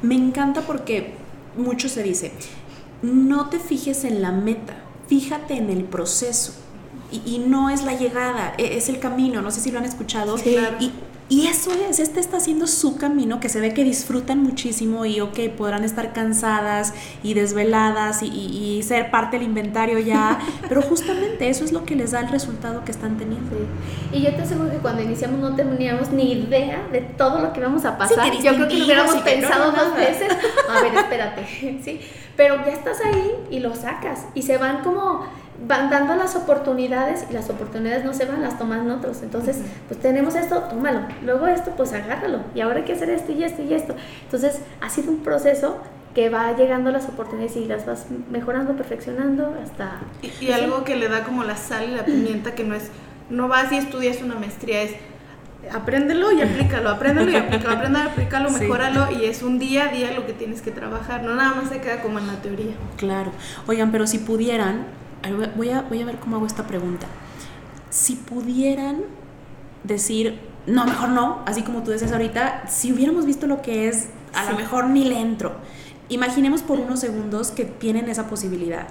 Me 0.01 0.15
encanta 0.15 0.61
porque 0.61 1.13
mucho 1.57 1.89
se 1.89 2.03
dice, 2.03 2.31
no 3.01 3.49
te 3.49 3.57
fijes 3.59 4.03
en 4.03 4.21
la 4.21 4.31
meta, 4.31 4.73
fíjate 5.07 5.55
en 5.55 5.69
el 5.69 5.83
proceso. 5.83 6.53
Y, 7.11 7.21
y 7.25 7.39
no 7.39 7.69
es 7.69 7.83
la 7.83 7.93
llegada, 7.93 8.53
e- 8.57 8.77
es 8.77 8.89
el 8.89 8.99
camino, 8.99 9.41
no 9.41 9.51
sé 9.51 9.59
si 9.61 9.71
lo 9.71 9.79
han 9.79 9.85
escuchado. 9.85 10.37
Sí, 10.37 10.53
claro. 10.53 10.77
Y, 10.79 10.91
y 11.33 11.47
eso 11.47 11.71
es, 11.89 11.99
este 11.99 12.19
está 12.19 12.37
haciendo 12.37 12.67
su 12.67 12.97
camino, 12.97 13.39
que 13.39 13.49
se 13.49 13.59
ve 13.59 13.73
que 13.73 13.83
disfrutan 13.83 14.43
muchísimo 14.43 15.05
y 15.05 15.19
ok, 15.19 15.39
podrán 15.57 15.83
estar 15.83 16.13
cansadas 16.13 16.93
y 17.23 17.33
desveladas 17.33 18.21
y, 18.21 18.27
y- 18.27 18.77
y 18.77 18.83
ser 18.83 19.09
parte 19.09 19.37
del 19.37 19.45
inventario 19.47 19.97
ya, 19.99 20.37
pero 20.69 20.81
justamente 20.81 21.49
eso 21.49 21.63
es 21.65 21.71
lo 21.71 21.85
que 21.85 21.95
les 21.95 22.11
da 22.11 22.19
el 22.19 22.29
resultado 22.29 22.83
que 22.85 22.91
están 22.91 23.17
teniendo. 23.17 23.49
Sí. 23.55 24.17
Y 24.19 24.21
yo 24.21 24.35
te 24.35 24.41
aseguro 24.43 24.69
que 24.69 24.77
cuando 24.77 25.01
iniciamos 25.01 25.39
no 25.39 25.55
teníamos 25.55 26.11
ni 26.11 26.33
idea 26.33 26.87
de 26.91 27.01
todo 27.01 27.39
lo 27.39 27.51
que 27.53 27.59
íbamos 27.61 27.83
a 27.85 27.97
pasar. 27.97 28.31
yo 28.31 28.53
creo 28.55 28.67
que 28.67 28.77
lo 28.77 28.85
hubiéramos 28.85 29.15
pensado 29.23 29.71
no, 29.71 29.83
dos 29.85 29.95
veces. 29.95 30.27
A 30.69 30.81
ver, 30.81 30.93
espérate. 30.95 31.47
sí. 31.83 31.99
Pero 32.35 32.57
ya 32.65 32.73
estás 32.73 32.97
ahí 33.05 33.31
y 33.51 33.59
lo 33.59 33.75
sacas. 33.75 34.25
Y 34.35 34.41
se 34.43 34.57
van 34.57 34.83
como, 34.83 35.25
van 35.67 35.89
dando 35.89 36.15
las 36.15 36.35
oportunidades 36.35 37.25
y 37.29 37.33
las 37.33 37.49
oportunidades 37.49 38.03
no 38.03 38.13
se 38.13 38.25
van, 38.25 38.41
las 38.41 38.57
toman 38.57 38.89
otros. 38.91 39.21
Entonces, 39.23 39.57
pues 39.87 39.99
tenemos 39.99 40.35
esto, 40.35 40.59
tómalo. 40.63 41.01
Luego 41.23 41.47
esto, 41.47 41.71
pues 41.77 41.93
agárralo. 41.93 42.39
Y 42.53 42.61
ahora 42.61 42.77
hay 42.79 42.83
que 42.85 42.93
hacer 42.93 43.09
esto 43.09 43.31
y 43.31 43.43
esto 43.43 43.61
y 43.61 43.73
esto. 43.73 43.95
Entonces, 44.23 44.59
ha 44.81 44.89
sido 44.89 45.11
un 45.11 45.19
proceso 45.19 45.77
que 46.13 46.29
va 46.29 46.55
llegando 46.55 46.91
las 46.91 47.05
oportunidades 47.05 47.55
y 47.55 47.65
las 47.65 47.85
vas 47.85 48.05
mejorando, 48.31 48.73
perfeccionando 48.75 49.55
hasta... 49.63 49.99
Y, 50.21 50.45
y 50.45 50.51
algo 50.51 50.83
que 50.83 50.95
le 50.95 51.09
da 51.09 51.23
como 51.23 51.43
la 51.43 51.57
sal 51.57 51.89
y 51.89 51.95
la 51.95 52.05
pimienta, 52.05 52.53
que 52.53 52.63
no 52.63 52.75
es, 52.75 52.89
no 53.29 53.47
vas 53.47 53.71
y 53.71 53.77
estudias 53.77 54.21
una 54.21 54.35
maestría, 54.35 54.83
es 54.83 54.91
apréndelo 55.71 56.31
y 56.33 56.41
aplícalo, 56.41 56.89
apréndelo 56.89 57.31
y 57.31 57.35
aplícalo, 57.37 57.75
apréndelo, 57.77 58.09
aplícalo, 58.09 58.49
Sí. 58.49 58.59
mejóralo 58.59 59.07
y 59.11 59.25
es 59.25 59.41
un 59.43 59.59
día 59.59 59.85
a 59.85 59.87
día 59.91 60.11
lo 60.11 60.25
que 60.27 60.33
tienes 60.33 60.61
que 60.61 60.71
trabajar, 60.71 61.23
no 61.23 61.33
nada 61.35 61.55
más 61.55 61.69
se 61.69 61.79
queda 61.79 62.01
como 62.01 62.19
en 62.19 62.27
la 62.27 62.35
teoría. 62.41 62.73
Claro. 62.97 63.31
Oigan, 63.67 63.91
pero 63.91 64.05
si 64.05 64.19
pudieran, 64.19 64.85
voy 65.55 65.69
a, 65.69 65.81
voy 65.81 66.01
a 66.01 66.05
ver 66.05 66.17
cómo 66.19 66.35
hago 66.35 66.45
esta 66.45 66.67
pregunta. 66.67 67.07
Si 67.89 68.15
pudieran 68.15 69.03
decir, 69.83 70.39
no, 70.65 70.85
mejor 70.85 71.09
no, 71.09 71.41
así 71.45 71.61
como 71.63 71.83
tú 71.83 71.91
dices 71.91 72.11
ahorita, 72.11 72.67
si 72.67 72.91
hubiéramos 72.91 73.25
visto 73.25 73.47
lo 73.47 73.61
que 73.61 73.87
es, 73.87 74.09
a 74.33 74.49
lo 74.51 74.57
mejor 74.57 74.87
ni 74.87 75.05
le 75.05 75.19
entro. 75.19 75.55
Imaginemos 76.09 76.61
por 76.61 76.79
unos 76.79 76.99
segundos 76.99 77.51
que 77.51 77.65
tienen 77.65 78.09
esa 78.09 78.27
posibilidad. 78.27 78.87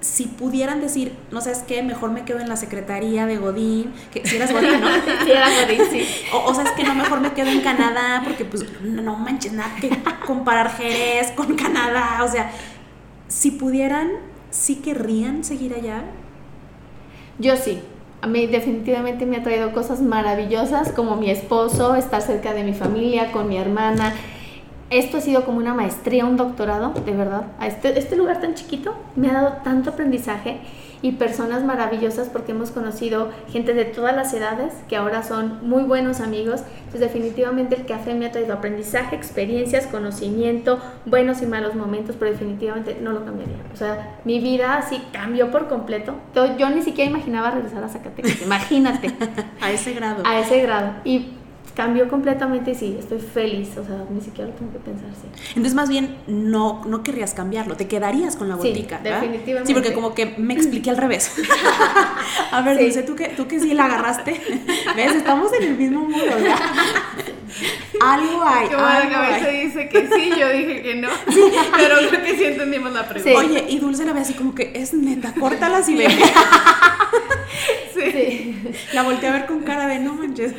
Si 0.00 0.24
pudieran 0.24 0.80
decir, 0.80 1.14
no 1.30 1.42
sabes 1.42 1.58
qué, 1.66 1.82
mejor 1.82 2.10
me 2.10 2.24
quedo 2.24 2.40
en 2.40 2.48
la 2.48 2.56
secretaría 2.56 3.26
de 3.26 3.36
Godín, 3.36 3.92
que 4.10 4.26
si 4.26 4.36
eras 4.36 4.50
Godín, 4.50 4.80
¿no? 4.80 4.88
Sí, 5.24 5.30
era 5.30 5.48
Godín, 5.62 5.82
sí. 5.90 6.06
O, 6.32 6.50
o 6.50 6.54
sabes 6.54 6.72
que 6.72 6.84
no, 6.84 6.94
mejor 6.94 7.20
me 7.20 7.32
quedo 7.32 7.50
en 7.50 7.60
Canadá, 7.60 8.22
porque 8.24 8.46
pues 8.46 8.64
no, 8.80 9.02
no 9.02 9.16
manches 9.16 9.52
nada 9.52 9.74
que 9.78 9.90
comparar 10.26 10.74
Jerez 10.74 11.32
con 11.32 11.54
Canadá. 11.54 12.24
O 12.24 12.28
sea, 12.28 12.50
si 13.28 13.50
pudieran, 13.50 14.10
¿sí 14.50 14.76
querrían 14.76 15.44
seguir 15.44 15.74
allá? 15.74 16.04
Yo 17.38 17.56
sí. 17.56 17.80
A 18.22 18.26
mí 18.26 18.46
definitivamente 18.46 19.24
me 19.24 19.38
ha 19.38 19.42
traído 19.42 19.72
cosas 19.72 20.02
maravillosas 20.02 20.92
como 20.92 21.16
mi 21.16 21.30
esposo, 21.30 21.94
estar 21.94 22.20
cerca 22.20 22.52
de 22.52 22.64
mi 22.64 22.74
familia, 22.74 23.32
con 23.32 23.48
mi 23.48 23.56
hermana. 23.56 24.12
Esto 24.90 25.16
ha 25.16 25.20
sido 25.20 25.46
como 25.46 25.56
una 25.56 25.72
maestría, 25.72 26.26
un 26.26 26.36
doctorado, 26.36 26.92
de 26.92 27.12
verdad. 27.12 27.44
A 27.58 27.66
este, 27.66 27.98
este 27.98 28.16
lugar 28.16 28.40
tan 28.40 28.54
chiquito 28.54 28.94
me 29.16 29.30
ha 29.30 29.32
dado 29.32 29.52
tanto 29.64 29.90
aprendizaje 29.90 30.60
y 31.02 31.12
personas 31.12 31.64
maravillosas 31.64 32.28
porque 32.28 32.52
hemos 32.52 32.70
conocido 32.70 33.30
gente 33.50 33.74
de 33.74 33.84
todas 33.84 34.14
las 34.14 34.32
edades 34.34 34.74
que 34.88 34.96
ahora 34.96 35.22
son 35.22 35.58
muy 35.62 35.82
buenos 35.82 36.20
amigos. 36.20 36.62
Entonces 36.78 37.00
definitivamente 37.00 37.74
el 37.76 37.86
café 37.86 38.14
me 38.14 38.26
ha 38.26 38.32
traído 38.32 38.52
aprendizaje, 38.54 39.16
experiencias, 39.16 39.86
conocimiento, 39.86 40.78
buenos 41.06 41.40
y 41.42 41.46
malos 41.46 41.74
momentos, 41.74 42.16
pero 42.18 42.30
definitivamente 42.30 42.98
no 43.00 43.12
lo 43.12 43.24
cambiaría. 43.24 43.56
O 43.72 43.76
sea, 43.76 44.18
mi 44.24 44.40
vida 44.40 44.76
así 44.76 45.02
cambió 45.12 45.50
por 45.50 45.68
completo. 45.68 46.14
Yo, 46.58 46.70
ni 46.70 46.82
siquiera 46.82 47.10
imaginaba 47.10 47.50
regresar 47.50 47.82
a 47.84 47.88
Zacatecas, 47.88 48.42
imagínate, 48.42 49.10
A 49.60 49.70
ese 49.70 49.92
grado. 49.94 50.22
a 50.26 50.38
ese 50.38 50.60
grado. 50.62 50.92
Y 51.04 51.30
cambió 51.80 52.08
completamente 52.08 52.72
y 52.72 52.74
sí, 52.74 52.96
estoy 52.98 53.18
feliz, 53.18 53.70
o 53.78 53.84
sea, 53.84 54.04
ni 54.10 54.20
siquiera 54.20 54.50
lo 54.50 54.56
tengo 54.56 54.72
que 54.72 54.78
pensar, 54.80 55.08
sí. 55.20 55.28
Entonces, 55.50 55.74
más 55.74 55.88
bien, 55.88 56.16
no, 56.26 56.82
no 56.86 57.02
querrías 57.02 57.32
cambiarlo, 57.34 57.76
te 57.76 57.86
quedarías 57.88 58.36
con 58.36 58.48
la 58.48 58.56
Sí, 58.56 58.68
botica. 58.68 58.98
¿verdad? 59.02 59.20
definitivamente. 59.22 59.66
Sí, 59.68 59.74
porque 59.74 59.92
como 59.94 60.14
que 60.14 60.34
me 60.36 60.54
expliqué 60.54 60.90
al 60.90 60.96
revés. 60.98 61.32
A 62.52 62.62
ver, 62.62 62.76
Sí. 62.76 62.84
Dulce, 62.84 63.02
¿tú 63.02 63.14
que, 63.16 63.28
tú 63.28 63.46
que 63.48 63.60
sí 63.60 63.72
la 63.74 63.86
agarraste. 63.86 64.32
¿Ves? 64.96 65.14
Estamos 65.14 65.52
en 65.54 65.62
el 65.64 65.76
mismo 65.76 66.00
mundo, 66.00 66.24
¿verdad? 66.24 66.56
Algo 68.02 68.42
hay. 68.44 68.68
Que 68.68 68.76
la 68.76 68.96
algo 68.96 69.10
cabeza 69.12 69.46
hay. 69.46 69.66
dice 69.66 69.88
que 69.88 70.08
sí, 70.08 70.30
yo 70.38 70.48
dije 70.48 70.82
que 70.82 70.94
no, 70.96 71.08
pero 71.76 71.96
creo 72.08 72.22
que 72.24 72.36
sí 72.36 72.44
entendimos 72.44 72.92
la 72.92 73.08
pregunta. 73.08 73.40
Sí. 73.40 73.46
Oye, 73.46 73.64
y 73.68 73.78
Dulce 73.78 74.04
la 74.04 74.12
ve 74.12 74.20
así 74.20 74.34
como 74.34 74.54
que 74.54 74.72
es 74.74 74.94
neta, 74.94 75.32
córtalas 75.38 75.88
y 75.88 75.96
ve. 75.96 76.08
Sí. 77.94 78.00
Sí. 78.12 78.56
La 78.94 79.02
volteé 79.02 79.28
a 79.28 79.32
ver 79.32 79.46
con 79.46 79.60
cara 79.60 79.86
de 79.86 79.98
no 79.98 80.14
manches. 80.14 80.54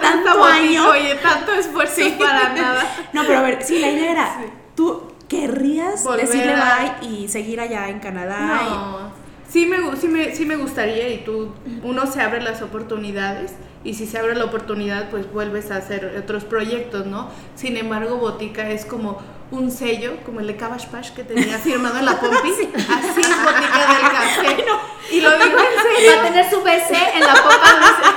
Tanto 0.00 0.38
Año. 0.44 0.88
Oye, 0.90 1.14
tanto 1.16 1.52
esfuerzo 1.52 2.00
para 2.18 2.50
nada. 2.50 2.86
No, 3.12 3.22
pero 3.26 3.38
a 3.38 3.42
ver, 3.42 3.62
sí, 3.62 3.78
la 3.78 3.90
idea 3.90 4.10
era, 4.12 4.36
tú 4.74 5.02
querrías 5.28 6.04
Volver 6.04 6.26
decirle 6.26 6.54
a- 6.54 6.96
bye 7.00 7.08
y 7.08 7.28
seguir 7.28 7.60
allá 7.60 7.88
en 7.88 8.00
Canadá. 8.00 8.38
No, 8.68 9.12
sí 9.48 9.66
me, 9.66 9.96
sí, 9.96 10.08
me, 10.08 10.34
sí 10.34 10.44
me 10.46 10.56
gustaría 10.56 11.08
y 11.10 11.24
tú, 11.24 11.52
uno 11.82 12.06
se 12.06 12.20
abre 12.22 12.40
las 12.42 12.62
oportunidades 12.62 13.52
y 13.84 13.94
si 13.94 14.06
se 14.06 14.18
abre 14.18 14.34
la 14.36 14.44
oportunidad 14.44 15.10
pues 15.10 15.30
vuelves 15.32 15.70
a 15.70 15.76
hacer 15.76 16.16
otros 16.22 16.44
proyectos, 16.44 17.06
¿no? 17.06 17.28
Sin 17.56 17.76
embargo, 17.76 18.16
Botica 18.16 18.70
es 18.70 18.84
como 18.86 19.20
un 19.50 19.70
sello, 19.70 20.16
como 20.24 20.40
el 20.40 20.46
de 20.46 20.56
Cabash 20.56 20.86
Pash 20.86 21.10
que 21.10 21.24
tenía 21.24 21.58
firmado 21.62 21.98
en 21.98 22.04
la 22.06 22.18
Pompi, 22.18 22.50
así 22.50 23.20
es 23.20 23.44
Botica 23.44 23.92
del 23.92 24.12
Café. 24.12 24.64
Y 25.10 25.20
lo 25.20 25.30
digo 25.32 25.44
en 25.44 25.52
Va 25.54 25.82
serio. 25.82 26.20
a 26.20 26.22
tener 26.22 26.48
su 26.48 26.60
BC 26.62 27.16
en 27.16 27.20
la 27.20 27.34
popa. 27.34 28.11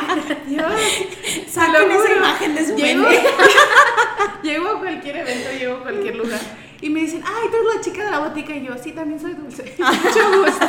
Dios, 0.48 0.74
saquen 1.48 1.92
esa 1.92 2.16
imagen 2.16 2.56
de 2.56 2.66
su 2.66 2.76
llego, 2.76 3.06
llego 4.44 4.70
a 4.70 4.80
cualquier 4.80 5.18
evento, 5.18 5.50
llego 5.58 5.76
a 5.76 5.82
cualquier 5.82 6.16
lugar. 6.16 6.40
Y 6.82 6.90
me 6.90 7.00
dicen, 7.00 7.24
ay, 7.26 7.50
tú 7.50 7.56
eres 7.58 7.76
la 7.76 7.82
chica 7.82 8.06
de 8.06 8.12
la 8.12 8.20
botica. 8.20 8.56
Y 8.56 8.66
yo, 8.66 8.74
sí, 8.78 8.92
también 8.92 9.20
soy 9.20 9.34
dulce. 9.34 9.64
Mucho 9.80 10.44
gusto 10.44 10.68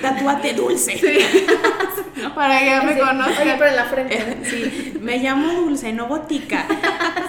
tatúate 0.00 0.54
dulce. 0.54 1.00
Para 2.34 2.58
que 2.58 2.66
ya 2.66 2.82
me 2.82 2.94
Sí. 2.94 3.00
conozcan. 3.00 3.42
Oye, 3.42 3.54
pero 3.58 3.70
en 3.70 3.76
la 3.76 3.84
frente. 3.86 4.14
Eh, 4.18 4.36
Sí, 4.44 4.94
me 5.00 5.18
llamo 5.18 5.52
Dulce, 5.54 5.92
no 5.92 6.06
Botica. 6.06 6.66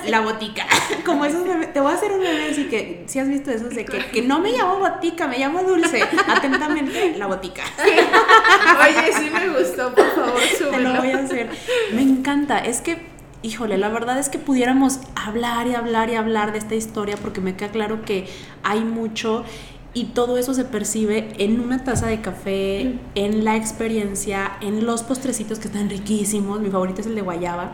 La 0.08 0.20
Botica. 0.22 0.66
Como 1.06 1.26
esos 1.26 1.46
memes- 1.46 1.72
te 1.74 1.80
voy 1.80 1.92
a 1.92 1.96
hacer 1.96 2.12
un 2.12 2.20
meme 2.20 2.50
así 2.52 2.66
que, 2.66 3.04
si 3.08 3.20
has 3.20 3.28
visto 3.28 3.52
esos 3.52 3.70
de 3.74 3.86
que, 3.86 4.06
que 4.08 4.22
no 4.22 4.39
me 4.39 4.52
llamo 4.52 4.78
Botica, 4.80 5.28
me 5.28 5.38
llamo 5.38 5.64
Dulce. 5.64 6.04
Atentamente, 6.28 7.16
la 7.18 7.28
Botica. 7.28 7.64
Oye, 7.84 9.14
sí 9.14 9.30
me 9.30 9.50
gustó, 9.50 9.94
por 9.94 10.14
favor, 10.14 10.34
Te 10.39 10.62
lo 10.62 10.72
súbelo. 10.72 10.96
voy 11.02 11.12
a 11.12 11.18
hacer. 11.20 11.50
Me 11.94 12.02
encanta. 12.02 12.58
Es 12.60 12.82
que, 12.82 12.98
híjole, 13.44 13.78
la 13.78 13.89
verdad 13.89 14.20
es 14.20 14.30
que 14.30 14.39
pudiéramos 14.39 15.00
hablar 15.16 15.68
y 15.68 15.76
hablar 15.76 16.10
y 16.10 16.16
hablar 16.16 16.52
de 16.52 16.58
esta 16.58 16.76
historia 16.76 17.16
porque 17.18 17.39
me 17.42 17.56
queda 17.56 17.70
claro 17.70 18.02
que 18.04 18.28
hay 18.64 18.82
mucho 18.82 19.46
y 19.94 20.06
todo 20.06 20.38
eso 20.38 20.54
se 20.54 20.64
percibe 20.64 21.34
en 21.38 21.60
una 21.60 21.84
taza 21.84 22.08
de 22.08 22.22
café, 22.22 23.00
en 23.16 23.44
la 23.44 23.58
experiencia, 23.58 24.54
en 24.62 24.86
los 24.86 25.04
postrecitos 25.04 25.60
que 25.60 25.68
están 25.68 25.89
riquísimos. 25.89 26.62
Mi 26.62 26.70
favorito 26.70 27.02
es 27.02 27.08
el 27.08 27.16
de 27.16 27.22
guayaba. 27.22 27.74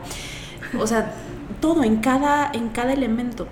O 0.80 0.88
sea, 0.88 1.14
todo 1.62 1.84
en 1.84 1.98
cada, 1.98 2.52
en 2.52 2.70
cada 2.70 2.94
elemento. 2.94 3.48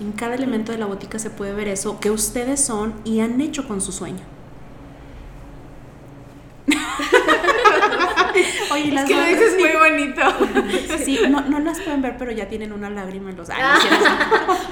En 0.00 0.12
cada 0.12 0.34
elemento 0.34 0.72
de 0.72 0.78
la 0.78 0.86
botica 0.86 1.18
se 1.18 1.30
puede 1.30 1.54
ver 1.54 1.68
eso 1.68 1.98
que 2.00 2.10
ustedes 2.10 2.60
son 2.60 2.94
y 3.04 3.20
han 3.20 3.40
hecho 3.40 3.66
con 3.66 3.80
su 3.80 3.92
sueño. 3.92 4.33
Oye, 8.74 8.88
Es 8.88 8.94
las 8.94 9.04
que 9.06 9.14
lo 9.16 9.22
dices 9.24 9.54
muy 9.58 9.70
bonito. 9.90 10.20
Sí, 11.04 11.18
no, 11.28 11.42
no 11.42 11.58
las 11.60 11.80
pueden 11.80 12.00
ver, 12.02 12.16
pero 12.18 12.30
ya 12.32 12.48
tienen 12.48 12.72
una 12.72 12.88
lágrima 12.88 13.28
en 13.30 13.36
los 13.36 13.50
ah, 13.50 13.76
es 13.76 13.82
cierto. 13.82 14.06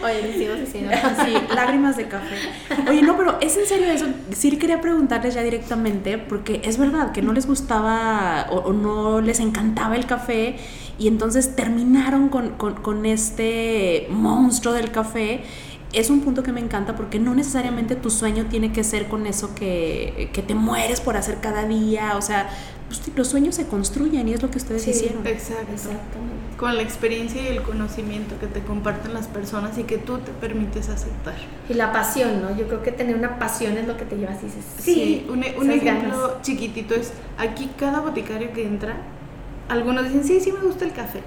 Oye, 0.06 0.22
le 0.22 0.38
sigo 0.38 0.54
diciendo. 0.54 0.90
Sí, 1.24 1.34
lágrimas 1.54 1.96
de 1.96 2.08
café. 2.08 2.36
Oye, 2.88 3.02
no, 3.02 3.16
pero 3.18 3.38
es 3.40 3.56
en 3.58 3.66
serio 3.66 3.86
eso. 3.90 4.06
Sí 4.32 4.56
quería 4.56 4.80
preguntarles 4.80 5.34
ya 5.34 5.42
directamente, 5.42 6.16
porque 6.18 6.60
es 6.64 6.78
verdad 6.78 7.12
que 7.12 7.20
no 7.22 7.32
les 7.32 7.46
gustaba 7.46 8.46
o, 8.50 8.56
o 8.58 8.72
no 8.72 9.20
les 9.20 9.40
encantaba 9.40 9.94
el 9.96 10.06
café 10.06 10.56
y 10.98 11.08
entonces 11.08 11.54
terminaron 11.56 12.28
con, 12.28 12.50
con- 12.50 12.74
con 12.76 13.04
este 13.06 14.06
monstruo 14.10 14.72
del 14.74 14.90
café. 14.90 15.42
Es 15.92 16.08
un 16.08 16.20
punto 16.22 16.42
que 16.42 16.52
me 16.52 16.60
encanta 16.60 16.96
porque 16.96 17.18
no 17.18 17.34
necesariamente 17.34 17.94
tu 17.96 18.08
sueño 18.08 18.46
tiene 18.46 18.72
que 18.72 18.82
ser 18.84 19.08
con 19.08 19.26
eso 19.26 19.54
que, 19.54 20.30
que 20.32 20.40
te 20.40 20.54
mueres 20.54 21.00
por 21.02 21.16
hacer 21.18 21.38
cada 21.42 21.66
día. 21.66 22.12
O 22.16 22.22
sea, 22.22 22.48
los 23.16 23.28
sueños 23.28 23.54
se 23.54 23.66
construyen 23.66 24.28
y 24.28 24.32
es 24.34 24.42
lo 24.42 24.50
que 24.50 24.58
ustedes 24.58 24.82
Sí, 24.82 24.90
hicieron. 24.90 25.26
Exacto. 25.26 25.72
Exactamente. 25.72 26.56
Con 26.56 26.76
la 26.76 26.82
experiencia 26.82 27.42
y 27.42 27.46
el 27.48 27.62
conocimiento 27.62 28.38
que 28.38 28.46
te 28.46 28.62
comparten 28.62 29.14
las 29.14 29.26
personas 29.26 29.78
y 29.78 29.84
que 29.84 29.98
tú 29.98 30.18
te 30.18 30.32
permites 30.32 30.88
aceptar. 30.88 31.34
Y 31.68 31.74
la 31.74 31.92
pasión, 31.92 32.42
¿no? 32.42 32.56
Yo 32.56 32.66
creo 32.68 32.82
que 32.82 32.92
tener 32.92 33.16
una 33.16 33.38
pasión 33.38 33.76
es 33.78 33.86
lo 33.86 33.96
que 33.96 34.04
te 34.04 34.16
llevas 34.16 34.42
y 34.42 34.46
dices, 34.46 34.64
sí, 34.78 35.26
un, 35.28 35.38
un 35.38 35.44
esas 35.44 35.68
ejemplo 35.70 36.18
ganas. 36.28 36.42
chiquitito 36.42 36.94
es, 36.94 37.12
aquí 37.38 37.70
cada 37.78 38.00
boticario 38.00 38.52
que 38.52 38.64
entra, 38.66 38.96
algunos 39.68 40.04
dicen, 40.04 40.24
sí, 40.24 40.40
sí 40.40 40.52
me 40.52 40.60
gusta 40.60 40.84
el 40.84 40.92
café. 40.92 41.22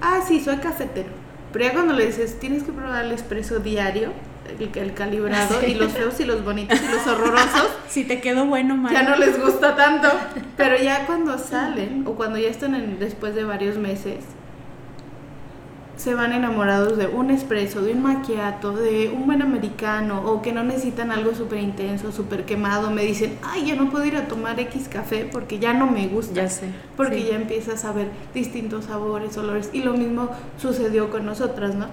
Ah, 0.00 0.20
sí, 0.26 0.40
soy 0.40 0.56
cafetero. 0.56 1.10
Pero 1.52 1.64
ya 1.66 1.72
cuando 1.72 1.94
le 1.94 2.06
dices, 2.06 2.38
tienes 2.40 2.62
que 2.64 2.72
probar 2.72 3.04
el 3.04 3.12
expreso 3.12 3.60
diario, 3.60 4.12
el, 4.58 4.70
el 4.76 4.94
calibrado, 4.94 5.60
Sí. 5.64 5.72
y 5.72 5.74
los 5.74 5.92
feos 5.92 6.18
y 6.20 6.24
los 6.24 6.44
bonitos 6.44 6.78
y 6.80 6.92
los 6.92 7.06
horrorosos, 7.06 7.68
Si 7.88 8.04
te 8.04 8.20
quedó 8.20 8.44
bueno, 8.46 8.76
mal. 8.76 8.92
ya 8.92 9.02
no 9.02 9.16
les 9.16 9.40
gusta 9.40 9.76
tanto. 9.76 10.08
Pero 10.56 10.76
ya 10.76 11.06
cuando 11.06 11.38
salen, 11.38 12.04
o 12.06 12.12
cuando 12.14 12.38
ya 12.38 12.48
están 12.48 12.74
en- 12.74 12.98
después 12.98 13.34
de 13.34 13.44
varios 13.44 13.76
meses, 13.76 14.24
se 15.96 16.12
van 16.12 16.32
enamorados 16.32 16.98
de 16.98 17.06
un 17.06 17.30
espresso, 17.30 17.80
de 17.80 17.92
un 17.92 18.02
macchiato, 18.02 18.72
de 18.72 19.10
un 19.14 19.26
buen 19.26 19.42
americano, 19.42 20.22
o 20.26 20.42
que 20.42 20.52
no 20.52 20.64
necesitan 20.64 21.12
algo 21.12 21.34
súper 21.36 21.60
intenso, 21.60 22.10
súper 22.10 22.44
quemado. 22.44 22.90
Me 22.90 23.04
dicen, 23.04 23.38
ay, 23.44 23.66
ya 23.66 23.76
no 23.76 23.88
puedo 23.90 24.04
ir 24.04 24.16
a 24.16 24.26
tomar 24.26 24.58
X 24.58 24.88
café 24.90 25.28
porque 25.30 25.60
ya 25.60 25.72
no 25.72 25.86
me 25.86 26.08
gusta. 26.08 26.34
Ya 26.34 26.48
sé. 26.48 26.66
Porque 26.96 27.20
Sí. 27.20 27.28
ya 27.30 27.36
empiezas 27.36 27.84
a 27.84 27.92
ver 27.92 28.08
distintos 28.34 28.86
sabores, 28.86 29.36
olores. 29.38 29.70
Y 29.72 29.82
lo 29.82 29.92
mismo 29.94 30.30
sucedió 30.60 31.10
con 31.10 31.24
nosotras, 31.26 31.76
¿no? 31.76 31.86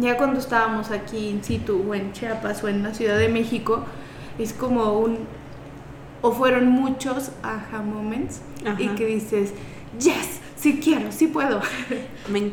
Ya 0.00 0.16
cuando 0.16 0.38
estábamos 0.40 0.90
aquí 0.90 1.28
in 1.28 1.42
situ, 1.42 1.84
o 1.88 1.94
en 1.94 2.12
Chiapas, 2.12 2.62
o 2.64 2.68
en 2.68 2.82
la 2.82 2.92
Ciudad 2.94 3.18
de 3.18 3.28
México, 3.28 3.84
es 4.38 4.52
como 4.52 4.98
un. 4.98 5.18
O 6.22 6.32
fueron 6.32 6.68
muchos 6.68 7.30
aha 7.42 7.82
moments. 7.82 8.40
Y 8.64 8.84
Ajá. 8.86 8.94
que 8.96 9.06
dices, 9.06 9.52
yes, 10.00 10.40
sí 10.56 10.80
quiero, 10.82 11.12
sí 11.12 11.28
puedo. 11.28 11.60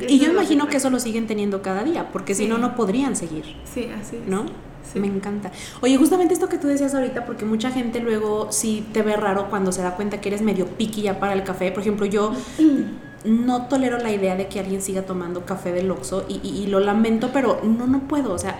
Y 0.07 0.19
yo 0.19 0.31
imagino 0.31 0.67
que 0.67 0.77
eso 0.77 0.89
lo 0.91 0.99
siguen 0.99 1.25
teniendo 1.27 1.61
cada 1.61 1.83
día, 1.83 2.09
porque 2.11 2.35
si 2.35 2.43
Sí. 2.43 2.49
no, 2.49 2.57
no 2.59 2.75
podrían 2.75 3.15
seguir, 3.15 3.43
sí, 3.65 3.89
así 3.99 4.17
es. 4.17 4.27
¿no? 4.27 4.45
Sí. 4.91 4.99
Me 4.99 5.07
encanta. 5.07 5.51
Oye, 5.81 5.97
justamente 5.97 6.33
esto 6.35 6.47
que 6.49 6.57
tú 6.59 6.67
decías 6.67 6.93
ahorita, 6.93 7.25
porque 7.25 7.45
mucha 7.45 7.71
gente 7.71 7.99
luego 8.01 8.51
sí 8.51 8.85
te 8.93 9.01
ve 9.01 9.15
raro 9.15 9.49
cuando 9.49 9.71
se 9.71 9.81
da 9.81 9.95
cuenta 9.95 10.21
que 10.21 10.29
eres 10.29 10.41
medio 10.43 10.67
piqui 10.67 11.01
ya 11.03 11.19
para 11.19 11.33
el 11.33 11.43
café. 11.43 11.71
Por 11.71 11.81
ejemplo, 11.81 12.05
yo 12.05 12.33
no 13.25 13.67
tolero 13.67 13.97
la 13.99 14.11
idea 14.11 14.35
de 14.35 14.47
que 14.47 14.59
alguien 14.59 14.81
siga 14.81 15.03
tomando 15.03 15.45
café 15.45 15.71
del 15.71 15.89
Oxxo 15.91 16.25
y, 16.27 16.39
y- 16.47 16.67
lo 16.67 16.79
lamento, 16.79 17.29
pero 17.33 17.61
no, 17.63 17.87
no 17.87 18.01
puedo, 18.07 18.33
o 18.33 18.37
sea, 18.39 18.57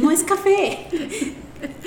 no 0.00 0.10
es 0.10 0.24
café. 0.24 0.86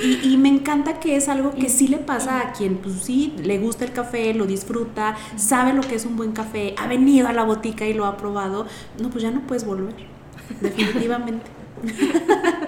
Y, 0.01 0.33
y 0.33 0.37
me 0.37 0.49
encanta 0.49 0.99
que 0.99 1.15
es 1.15 1.27
algo 1.29 1.51
que 1.53 1.69
sí 1.69 1.87
le 1.87 1.97
pasa 1.97 2.39
a 2.41 2.51
quien, 2.53 2.77
pues 2.77 2.95
sí, 3.03 3.33
le 3.43 3.59
gusta 3.59 3.85
el 3.85 3.91
café, 3.91 4.33
lo 4.33 4.45
disfruta, 4.45 5.15
sabe 5.35 5.73
lo 5.73 5.81
que 5.81 5.95
es 5.95 6.05
un 6.05 6.15
buen 6.17 6.31
café, 6.31 6.73
ha 6.77 6.87
venido 6.87 7.27
a 7.27 7.33
la 7.33 7.43
botica 7.43 7.85
y 7.85 7.93
lo 7.93 8.05
ha 8.05 8.17
probado. 8.17 8.65
No, 9.01 9.09
pues 9.09 9.23
ya 9.23 9.31
no 9.31 9.41
puedes 9.45 9.65
volver, 9.65 9.93
definitivamente. 10.61 11.45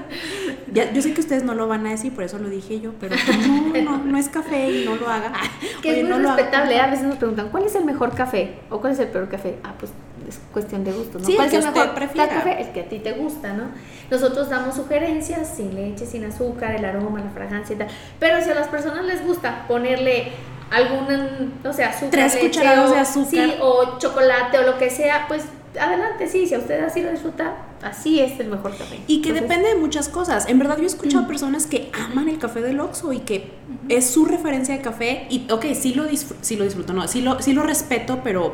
Ya, 0.72 0.91
yo 0.93 1.01
sé 1.01 1.14
que 1.16 1.22
ustedes 1.22 1.41
no 1.43 1.55
lo 1.55 1.68
van 1.68 1.88
a 1.88 1.89
decir, 1.89 2.14
por 2.14 2.24
eso 2.24 2.38
lo 2.38 2.47
dije 2.47 2.80
yo, 2.80 2.91
pero 2.99 3.16
no, 3.47 3.82
no, 3.82 3.97
no 3.97 4.18
es 4.20 4.30
café 4.30 4.70
y 4.70 4.86
no 4.86 4.95
lo 4.97 5.10
haga. 5.10 5.34
Que 5.82 5.89
Oye, 5.89 5.97
es 6.01 6.03
muy 6.03 6.12
no 6.14 6.20
lo 6.20 6.30
haga. 6.30 6.38
respetable. 6.38 6.76
¿eh? 6.76 6.80
A 6.80 6.88
veces 6.91 7.05
nos 7.07 7.18
preguntan, 7.18 7.49
¿cuál 7.49 7.64
es 7.64 7.74
el 7.74 7.86
mejor 7.86 8.14
café? 8.14 8.53
¿O 8.70 8.80
cuál 8.80 8.93
es 8.93 8.99
el 8.99 9.07
peor 9.07 9.28
café? 9.30 9.57
Ah, 9.64 9.74
pues 9.80 9.91
es 10.28 10.39
cuestión 10.53 10.84
de 10.84 10.91
gusto, 10.91 11.18
¿no? 11.18 11.26
Sí, 11.26 11.34
¿Cuál 11.36 11.47
el 11.49 11.55
es 11.55 11.66
el 11.66 11.74
que 11.74 11.80
mejor 11.80 11.95
prefiera. 11.95 12.28
café? 12.30 12.62
El 12.62 12.70
que 12.72 12.82
a 12.82 12.89
ti 12.89 12.99
te 12.99 13.14
gusta, 13.14 13.53
¿no? 13.53 13.64
Nosotros 14.12 14.49
damos 14.49 14.76
sugerencias 14.76 15.55
sin 15.55 15.74
leche, 15.74 16.05
sin 16.05 16.24
azúcar, 16.26 16.76
el 16.76 16.86
aroma, 16.86 17.20
la 17.20 17.32
fragancia 17.32 17.74
y 17.76 17.80
tal. 17.80 17.88
Pero 18.20 18.39
si 18.43 18.51
a 18.51 18.55
las 18.55 18.68
personas 18.68 19.05
les 19.05 19.26
gusta 19.26 19.66
ponerle 19.68 20.34
algún, 20.70 21.53
no 21.64 21.74
sé, 21.74 21.84
azúcar, 21.84 22.12
Tres 22.12 22.36
leche, 22.36 22.47
cucharadas 22.47 22.91
o- 22.91 22.93
de 22.93 22.99
azúcar. 22.99 23.30
Sí, 23.32 23.53
o 23.60 23.97
chocolate 23.97 24.60
o 24.60 24.62
lo 24.64 24.78
que 24.78 24.91
sea, 24.91 25.26
pues 25.28 25.45
adelante, 25.80 26.28
sí. 26.28 26.47
Si 26.47 26.55
a 26.55 26.59
usted 26.59 26.84
así 26.84 27.01
lo 27.01 27.11
disfruta, 27.11 27.55
así 27.82 28.20
es 28.20 28.39
el 28.39 28.47
mejor 28.47 28.78
café. 28.78 28.99
Y 29.07 29.22
que 29.22 29.30
Entonces, 29.30 29.49
depende 29.49 29.70
de 29.70 29.76
muchas 29.76 30.09
cosas. 30.09 30.47
En 30.47 30.59
verdad 30.59 30.78
yo 30.78 30.84
he 30.84 30.88
escuchado 30.88 31.28
personas 31.28 31.67
que 31.67 31.91
aman 31.93 32.30
el 32.30 32.38
café 32.38 32.61
del 32.61 32.80
Oxxo 32.80 33.13
y 33.13 33.20
que 33.20 33.51
es 33.89 34.09
su 34.09 34.26
referencia 34.26 34.76
de 34.76 34.82
café 34.82 35.28
y 35.30 35.49
ok, 35.51 35.65
sí 35.74 35.93
lo, 35.93 36.05
sí 36.41 36.55
lo 36.55 36.63
disfruto, 36.63 36.93
no, 36.93 37.07
sí 37.07 37.22
lo, 37.22 37.41
sí 37.41 37.53
lo 37.53 37.63
respeto, 37.63 38.22
pero 38.24 38.53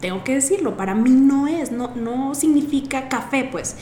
tengo 0.00 0.24
que 0.24 0.34
decirlo, 0.34 0.76
para 0.76 0.94
mí 0.94 1.10
no 1.10 1.46
es, 1.46 1.72
no, 1.72 1.94
no 1.94 2.34
significa 2.34 3.08
café 3.08 3.48
pues. 3.50 3.76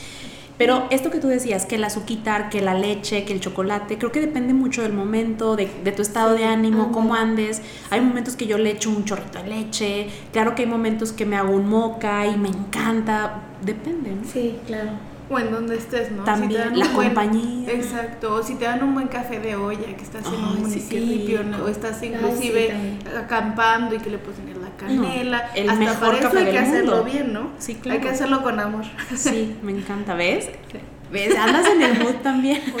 Pero 0.57 0.87
esto 0.91 1.09
que 1.09 1.19
tú 1.19 1.27
decías, 1.27 1.65
que 1.65 1.75
el 1.75 1.83
azuquitar, 1.83 2.49
que 2.49 2.61
la 2.61 2.73
leche, 2.75 3.25
que 3.25 3.33
el 3.33 3.39
chocolate, 3.39 3.97
creo 3.97 4.11
que 4.11 4.19
depende 4.19 4.53
mucho 4.53 4.81
del 4.83 4.93
momento, 4.93 5.55
de, 5.55 5.69
de 5.83 5.91
tu 5.91 6.01
estado 6.01 6.35
de 6.35 6.45
ánimo, 6.45 6.83
ándale. 6.83 6.93
cómo 6.93 7.15
andes. 7.15 7.61
Hay 7.89 8.01
momentos 8.01 8.35
que 8.35 8.45
yo 8.45 8.57
le 8.57 8.71
echo 8.71 8.89
un 8.89 9.05
chorrito 9.05 9.39
de 9.41 9.49
leche, 9.49 10.07
claro 10.31 10.55
que 10.55 10.63
hay 10.63 10.67
momentos 10.67 11.11
que 11.11 11.25
me 11.25 11.35
hago 11.37 11.51
un 11.53 11.67
moca 11.67 12.27
y 12.27 12.37
me 12.37 12.49
encanta, 12.49 13.43
depende, 13.61 14.11
¿no? 14.15 14.23
Sí, 14.23 14.59
claro. 14.65 15.12
O 15.33 15.39
en 15.39 15.51
donde 15.51 15.77
estés, 15.77 16.11
¿no? 16.11 16.23
También, 16.23 16.51
te 16.51 16.57
dan 16.59 16.77
la 16.77 16.87
buen- 16.89 17.07
compañía. 17.09 17.71
Exacto, 17.71 18.35
o 18.35 18.43
si 18.43 18.53
te 18.55 18.65
dan 18.65 18.83
un 18.83 18.93
buen 18.93 19.07
café 19.07 19.39
de 19.39 19.55
olla, 19.55 19.85
que 19.97 20.03
estás 20.03 20.25
en 20.27 20.33
un 20.35 20.61
municipio, 20.61 21.39
sí. 21.41 21.47
¿no? 21.49 21.63
o 21.63 21.67
estás 21.67 22.03
inclusive 22.03 22.99
acampando 23.17 23.95
y 23.95 23.99
que 23.99 24.09
le 24.11 24.17
puedes 24.19 24.39
tener 24.39 24.57
la 24.57 24.69
canela. 24.77 25.49
el 25.55 25.69
Hasta 25.69 25.79
mejor 25.79 25.99
para 25.99 26.29
eso 26.29 26.37
hay 26.37 26.51
que 26.51 26.59
hacerlo 26.59 27.03
bien, 27.03 27.33
¿no? 27.33 27.49
Sí, 27.57 27.75
claro. 27.75 27.97
Hay 27.99 28.05
que 28.05 28.09
hacerlo 28.11 28.43
con 28.43 28.59
amor. 28.59 28.83
Sí, 29.15 29.55
me 29.63 29.71
encanta, 29.71 30.13
¿ves? 30.13 30.49
¿Ves? 31.13 31.35
Andas 31.37 31.67
en 31.67 31.81
el 31.81 31.99
mood 31.99 32.15
también. 32.23 32.61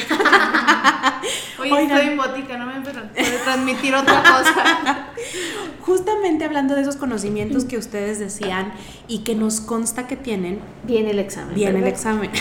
Oye, 1.59 1.71
Oigan. 1.71 1.91
estoy 1.91 2.07
en 2.11 2.17
botica, 2.17 2.57
no 2.57 2.65
me 2.65 2.81
puede 2.81 3.37
transmitir 3.43 3.93
otra 3.95 4.21
cosa. 4.23 5.07
Justamente 5.81 6.43
hablando 6.43 6.73
de 6.75 6.81
esos 6.81 6.95
conocimientos 6.97 7.65
que 7.65 7.77
ustedes 7.77 8.17
decían 8.19 8.73
y 9.07 9.19
que 9.19 9.35
nos 9.35 9.61
consta 9.61 10.07
que 10.07 10.17
tienen, 10.17 10.59
Viene 10.83 11.11
el 11.11 11.19
examen. 11.19 11.53
viene 11.55 11.79
el 11.79 11.87
examen. 11.87 12.31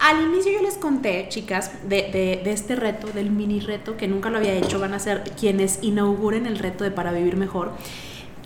Al 0.00 0.22
inicio 0.22 0.52
yo 0.52 0.60
les 0.62 0.74
conté, 0.76 1.26
chicas, 1.28 1.88
de, 1.88 2.10
de- 2.10 2.40
de 2.42 2.52
este 2.52 2.74
reto, 2.74 3.06
del 3.08 3.30
mini 3.30 3.60
reto, 3.60 3.96
que 3.96 4.08
nunca 4.08 4.28
lo 4.30 4.38
había 4.38 4.52
hecho, 4.54 4.78
van 4.80 4.94
a 4.94 4.98
ser 4.98 5.22
quienes 5.38 5.78
inauguren 5.82 6.46
el 6.46 6.58
reto 6.58 6.84
de 6.84 6.90
Para 6.90 7.12
Vivir 7.12 7.36
Mejor. 7.36 7.72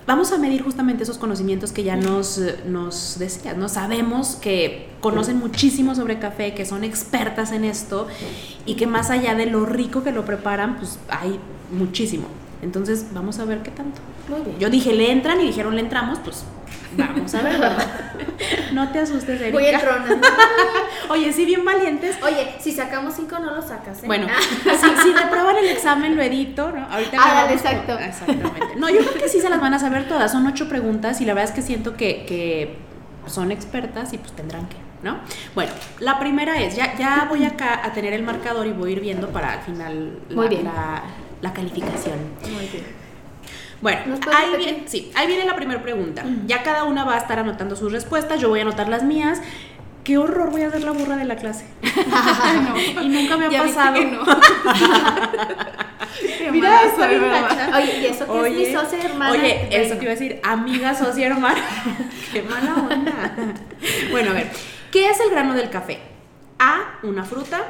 Vamos 0.07 0.31
a 0.31 0.37
medir 0.37 0.61
justamente 0.61 1.03
esos 1.03 1.17
conocimientos 1.17 1.71
que 1.71 1.83
ya 1.83 1.95
nos, 1.95 2.37
eh, 2.37 2.59
nos 2.67 3.17
decías, 3.17 3.57
¿no? 3.57 3.69
Sabemos 3.69 4.35
que 4.35 4.89
conocen 5.01 5.37
muchísimo 5.39 5.95
sobre 5.95 6.19
café, 6.19 6.53
que 6.53 6.65
son 6.65 6.83
expertas 6.83 7.51
en 7.51 7.63
esto 7.63 8.07
y 8.67 8.75
que 8.75 8.85
más 8.85 9.09
allá 9.09 9.33
de 9.33 9.47
lo 9.47 9.65
rico 9.65 10.03
que 10.03 10.11
lo 10.11 10.23
preparan, 10.23 10.77
pues 10.77 10.99
hay 11.09 11.39
muchísimo. 11.71 12.27
Entonces, 12.61 13.07
vamos 13.13 13.39
a 13.39 13.45
ver 13.45 13.63
qué 13.63 13.71
tanto. 13.71 13.99
Yo 14.59 14.69
dije, 14.69 14.93
le 14.93 15.11
entran 15.11 15.41
y 15.41 15.47
dijeron, 15.47 15.75
le 15.75 15.81
entramos, 15.81 16.19
pues 16.19 16.43
vamos 16.97 17.33
a 17.33 17.41
ver, 17.41 17.59
¿verdad? 17.59 18.13
no 18.73 18.91
te 18.91 18.99
asustes, 18.99 19.41
Erika. 19.41 19.57
Voy 19.57 19.65
entrona. 19.65 20.05
Oye, 21.09 21.31
sí, 21.33 21.45
bien 21.45 21.63
valientes. 21.65 22.17
Oye, 22.23 22.55
si 22.59 22.71
sacamos 22.71 23.13
cinco 23.15 23.37
no 23.39 23.53
lo 23.55 23.61
sacas, 23.61 24.03
¿eh? 24.03 24.07
Bueno, 24.07 24.27
si, 24.63 25.01
si 25.03 25.13
reprueban 25.13 25.57
el 25.57 25.67
examen, 25.67 26.15
lo 26.15 26.21
edito, 26.21 26.71
¿no? 26.71 26.85
Ahorita 26.89 27.17
Ah, 27.19 27.43
con- 27.45 27.53
exacto. 27.53 27.97
Exactamente. 27.99 28.75
No, 28.77 28.89
yo 28.89 28.99
creo 28.99 29.13
que 29.13 29.29
sí 29.29 29.39
se 29.39 29.49
las 29.49 29.59
van 29.61 29.73
a 29.73 29.79
saber 29.79 30.07
todas. 30.07 30.31
Son 30.31 30.45
ocho 30.47 30.67
preguntas 30.69 31.21
y 31.21 31.25
la 31.25 31.33
verdad 31.33 31.49
es 31.51 31.55
que 31.55 31.61
siento 31.61 31.95
que, 31.95 32.25
que 32.25 32.75
son 33.27 33.51
expertas 33.51 34.13
y 34.13 34.17
pues 34.17 34.31
tendrán 34.33 34.67
que, 34.67 34.75
¿no? 35.03 35.17
Bueno, 35.55 35.71
la 35.99 36.19
primera 36.19 36.59
es, 36.61 36.75
ya, 36.75 36.95
ya 36.97 37.25
voy 37.29 37.43
acá 37.45 37.81
a 37.85 37.93
tener 37.93 38.13
el 38.13 38.23
marcador 38.23 38.67
y 38.67 38.71
voy 38.71 38.89
a 38.91 38.93
ir 38.93 38.99
viendo 39.01 39.29
para 39.29 39.53
al 39.53 39.61
final 39.61 40.19
la, 40.29 40.35
Muy 40.35 40.47
bien. 40.47 40.63
la- 40.65 41.03
la 41.41 41.53
calificación. 41.53 42.17
Muy 42.43 42.67
bien. 42.67 43.05
Bueno, 43.81 43.99
¿Nos 44.07 44.19
puedes 44.19 44.39
ahí 44.39 44.55
viene, 44.57 44.83
sí, 44.87 45.11
ahí 45.15 45.27
viene 45.27 45.45
la 45.45 45.55
primera 45.55 45.81
pregunta. 45.83 46.23
Ya 46.47 46.63
cada 46.63 46.85
una 46.85 47.03
va 47.03 47.15
a 47.15 47.17
estar 47.17 47.37
anotando 47.37 47.75
sus 47.75 47.91
respuestas, 47.91 48.39
yo 48.39 48.49
voy 48.49 48.59
a 48.59 48.61
anotar 48.63 48.87
las 48.87 49.03
mías. 49.03 49.41
Qué 50.05 50.17
horror, 50.19 50.51
voy 50.51 50.61
a 50.61 50.71
ser 50.71 50.83
la 50.83 50.91
burra 50.91 51.17
de 51.17 51.25
la 51.25 51.35
clase. 51.35 51.65
y 53.01 53.07
nunca 53.09 53.35
me 53.37 53.47
ha 53.47 53.63
pasado. 53.63 53.95
que 53.95 54.05
no. 54.05 54.23
Qué 56.37 56.51
Mira, 56.51 56.79
¿verdad? 56.97 57.41
gacha. 57.49 57.77
Oye, 57.77 57.99
y 57.99 58.05
eso 58.05 58.25
que 58.31 58.47
es 58.47 58.53
mi 58.55 58.73
socia 58.73 58.99
hermana. 59.03 59.31
Oye, 59.31 59.67
Bueno. 59.67 59.83
eso 59.83 59.95
te 59.95 60.03
iba 60.03 60.11
a 60.11 60.15
decir, 60.15 60.39
amiga, 60.43 60.95
socia, 60.95 61.27
hermana. 61.27 61.59
Qué 62.31 62.41
mala 62.43 62.75
onda. 62.75 63.35
Bueno, 64.11 64.31
a 64.31 64.33
ver, 64.35 64.51
¿qué 64.91 65.09
es 65.09 65.19
el 65.19 65.31
grano 65.31 65.55
del 65.55 65.69
café? 65.69 65.99
A, 66.59 66.99
una 67.03 67.23
fruta, 67.25 67.63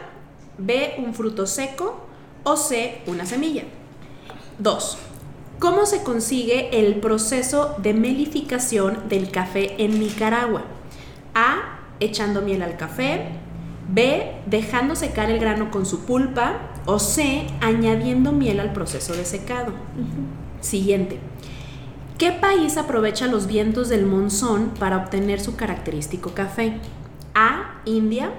B, 0.57 0.95
un 0.99 1.13
fruto 1.13 1.47
seco 1.47 2.05
o 2.43 2.57
C, 2.57 3.01
una 3.07 3.25
semilla. 3.25 3.63
Dos, 4.59 4.97
¿cómo 5.59 5.85
se 5.85 6.03
consigue 6.03 6.69
el 6.79 6.95
proceso 6.95 7.75
de 7.79 7.93
melificación 7.93 9.07
del 9.09 9.31
café 9.31 9.75
en 9.83 9.99
Nicaragua? 9.99 10.63
A, 11.33 11.74
echando 11.99 12.41
miel 12.41 12.61
al 12.61 12.77
café, 12.77 13.27
B, 13.87 14.31
dejando 14.47 14.95
secar 14.95 15.29
el 15.29 15.39
grano 15.39 15.69
con 15.71 15.85
su 15.85 16.05
pulpa 16.05 16.71
o 16.85 16.99
C, 16.99 17.47
añadiendo 17.61 18.31
miel 18.31 18.59
al 18.59 18.73
proceso 18.73 19.13
de 19.13 19.25
secado. 19.25 19.73
Siguiente. 20.61 21.19
¿Qué 22.17 22.31
país 22.31 22.77
aprovecha 22.77 23.27
los 23.27 23.45
vientos 23.45 23.89
del 23.89 24.05
monzón 24.05 24.71
para 24.79 24.97
obtener 24.97 25.39
su 25.41 25.55
característico 25.55 26.31
café? 26.31 26.77
A, 27.33 27.81
India, 27.85 28.31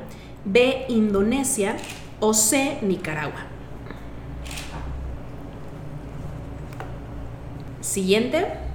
B, 0.45 0.87
Indonesia 0.89 1.77
o 2.19 2.33
C, 2.33 2.79
Nicaragua. 2.83 3.47
Siguiente. 7.81 8.66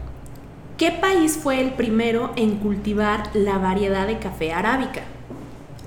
¿Qué 0.82 0.90
país 0.90 1.38
fue 1.38 1.62
el 1.62 1.74
primero 1.74 2.32
en 2.36 2.56
cultivar 2.56 3.30
la 3.36 3.60
variedad 3.60 4.08
de 4.08 4.18
café 4.18 4.52
arábica? 4.52 5.04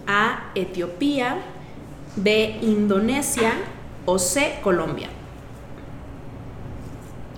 A, 0.07 0.53
Etiopía, 0.55 1.39
B, 2.15 2.59
Indonesia 2.63 3.55
o 4.07 4.21
C, 4.21 4.61
Colombia. 4.63 5.09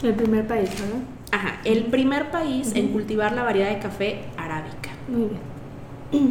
El 0.03 0.13
primer 0.13 0.47
país, 0.47 0.69
¿verdad? 0.69 0.99
Ajá, 1.33 1.61
el 1.65 1.87
primer 1.87 2.31
país 2.31 2.73
en 2.75 2.89
cultivar 2.89 3.33
la 3.33 3.43
variedad 3.43 3.71
de 3.71 3.79
café 3.79 4.27
arábica. 4.37 4.91
Muy 5.09 5.31
bien. 6.11 6.31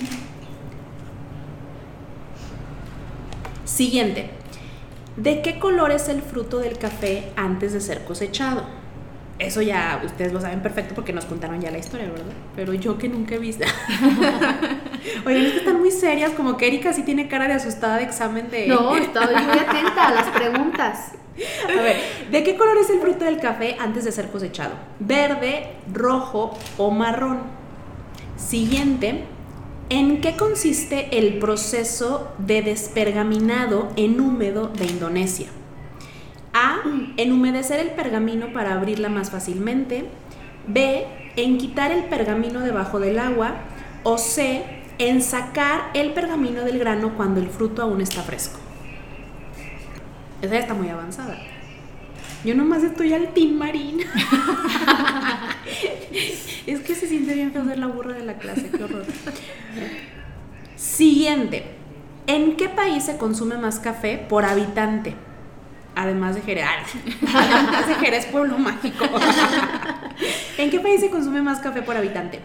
Siguiente. 3.65 4.29
¿De 5.17 5.41
qué 5.41 5.57
color 5.57 5.89
es 5.89 6.07
el 6.07 6.21
fruto 6.21 6.59
del 6.59 6.77
café 6.77 7.31
antes 7.35 7.73
de 7.73 7.81
ser 7.81 8.05
cosechado? 8.05 8.74
Eso 9.45 9.61
ya 9.61 10.01
ustedes 10.03 10.33
lo 10.33 10.41
saben 10.41 10.61
perfecto 10.61 10.95
porque 10.95 11.13
nos 11.13 11.25
contaron 11.25 11.61
ya 11.61 11.71
la 11.71 11.77
historia, 11.77 12.07
¿verdad? 12.07 12.33
Pero 12.55 12.73
yo 12.73 12.97
que 12.97 13.09
nunca 13.09 13.35
he 13.35 13.39
visto. 13.39 13.65
Oigan, 15.25 15.45
es 15.45 15.51
que 15.51 15.57
están 15.59 15.79
muy 15.79 15.91
serias, 15.91 16.31
como 16.31 16.57
que 16.57 16.67
Erika 16.67 16.93
sí 16.93 17.03
tiene 17.03 17.27
cara 17.27 17.47
de 17.47 17.53
asustada 17.53 17.97
de 17.97 18.03
examen 18.03 18.49
de... 18.49 18.67
No, 18.67 18.95
estoy 18.97 19.35
muy 19.35 19.59
atenta 19.59 20.07
a 20.07 20.11
las 20.11 20.27
preguntas. 20.27 21.11
A 21.67 21.81
ver, 21.81 21.97
¿de 22.31 22.43
qué 22.43 22.55
color 22.55 22.77
es 22.77 22.89
el 22.89 22.99
fruto 22.99 23.25
del 23.25 23.39
café 23.39 23.75
antes 23.79 24.05
de 24.05 24.11
ser 24.11 24.29
cosechado? 24.29 24.73
¿Verde, 24.99 25.73
rojo 25.91 26.57
o 26.77 26.91
marrón? 26.91 27.39
Siguiente, 28.37 29.25
¿en 29.89 30.21
qué 30.21 30.37
consiste 30.37 31.17
el 31.17 31.39
proceso 31.39 32.31
de 32.37 32.61
despergaminado 32.61 33.89
en 33.97 34.21
húmedo 34.21 34.67
de 34.67 34.85
Indonesia? 34.85 35.47
A, 36.65 36.81
en 37.17 37.31
humedecer 37.31 37.79
el 37.79 37.91
pergamino 37.91 38.51
para 38.53 38.73
abrirla 38.73 39.09
más 39.09 39.29
fácilmente. 39.29 40.05
B, 40.67 41.05
en 41.35 41.57
quitar 41.57 41.91
el 41.91 42.05
pergamino 42.05 42.61
debajo 42.61 42.99
del 42.99 43.19
agua. 43.19 43.55
O 44.03 44.17
C, 44.17 44.63
en 44.97 45.21
sacar 45.21 45.91
el 45.93 46.13
pergamino 46.13 46.63
del 46.63 46.79
grano 46.79 47.13
cuando 47.15 47.39
el 47.39 47.49
fruto 47.49 47.81
aún 47.81 48.01
está 48.01 48.23
fresco. 48.23 48.59
Esa 50.41 50.53
ya 50.53 50.59
está 50.59 50.73
muy 50.73 50.89
avanzada. 50.89 51.37
Yo 52.43 52.55
nomás 52.55 52.83
estoy 52.83 53.13
al 53.13 53.33
team 53.33 53.57
marín. 53.57 54.01
es 56.67 56.79
que 56.81 56.95
se 56.95 57.07
siente 57.07 57.33
bien 57.33 57.51
feo 57.51 57.65
ser 57.65 57.79
la 57.79 57.87
burra 57.87 58.13
de 58.13 58.23
la 58.23 58.37
clase, 58.37 58.69
qué 58.69 58.83
horror. 58.83 59.05
Siguiente. 60.75 61.63
¿En 62.27 62.55
qué 62.55 62.69
país 62.69 63.03
se 63.05 63.17
consume 63.17 63.57
más 63.57 63.79
café 63.79 64.17
por 64.17 64.45
habitante? 64.45 65.15
Además 65.95 66.35
de 66.35 66.41
Jerez. 66.41 66.65
Además 67.33 67.87
de 67.87 67.95
Jerez, 67.95 68.25
pueblo 68.27 68.57
mágico. 68.57 69.05
¿En 70.57 70.69
qué 70.69 70.79
país 70.79 70.99
se 70.99 71.09
consume 71.09 71.41
más 71.41 71.59
café 71.59 71.81
por 71.81 71.95
habitante? 71.95 72.41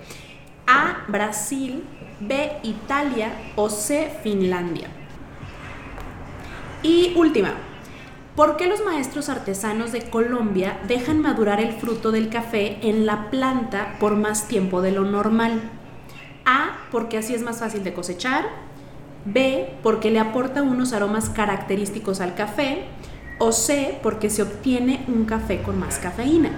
A, 0.66 1.04
Brasil, 1.08 1.84
B, 2.20 2.52
Italia 2.62 3.32
o 3.56 3.68
C, 3.68 4.10
Finlandia. 4.22 4.88
Y 6.82 7.12
última, 7.16 7.54
¿por 8.36 8.56
qué 8.56 8.66
los 8.66 8.84
maestros 8.84 9.28
artesanos 9.28 9.92
de 9.92 10.08
Colombia 10.08 10.78
dejan 10.86 11.20
madurar 11.20 11.60
el 11.60 11.72
fruto 11.72 12.12
del 12.12 12.30
café 12.30 12.78
en 12.82 13.04
la 13.04 13.30
planta 13.30 13.96
por 13.98 14.16
más 14.16 14.48
tiempo 14.48 14.80
de 14.80 14.92
lo 14.92 15.04
normal? 15.04 15.60
A, 16.44 16.78
porque 16.90 17.18
así 17.18 17.34
es 17.34 17.42
más 17.42 17.58
fácil 17.58 17.84
de 17.84 17.92
cosechar. 17.92 18.44
B, 19.24 19.74
porque 19.82 20.10
le 20.10 20.18
aporta 20.18 20.62
unos 20.62 20.92
aromas 20.92 21.28
característicos 21.28 22.20
al 22.20 22.34
café. 22.34 22.84
O 23.42 23.52
C, 23.52 23.98
porque 24.02 24.28
se 24.28 24.42
obtiene 24.42 25.02
un 25.08 25.24
café 25.24 25.62
con 25.62 25.78
más 25.78 25.98
cafeína. 25.98 26.50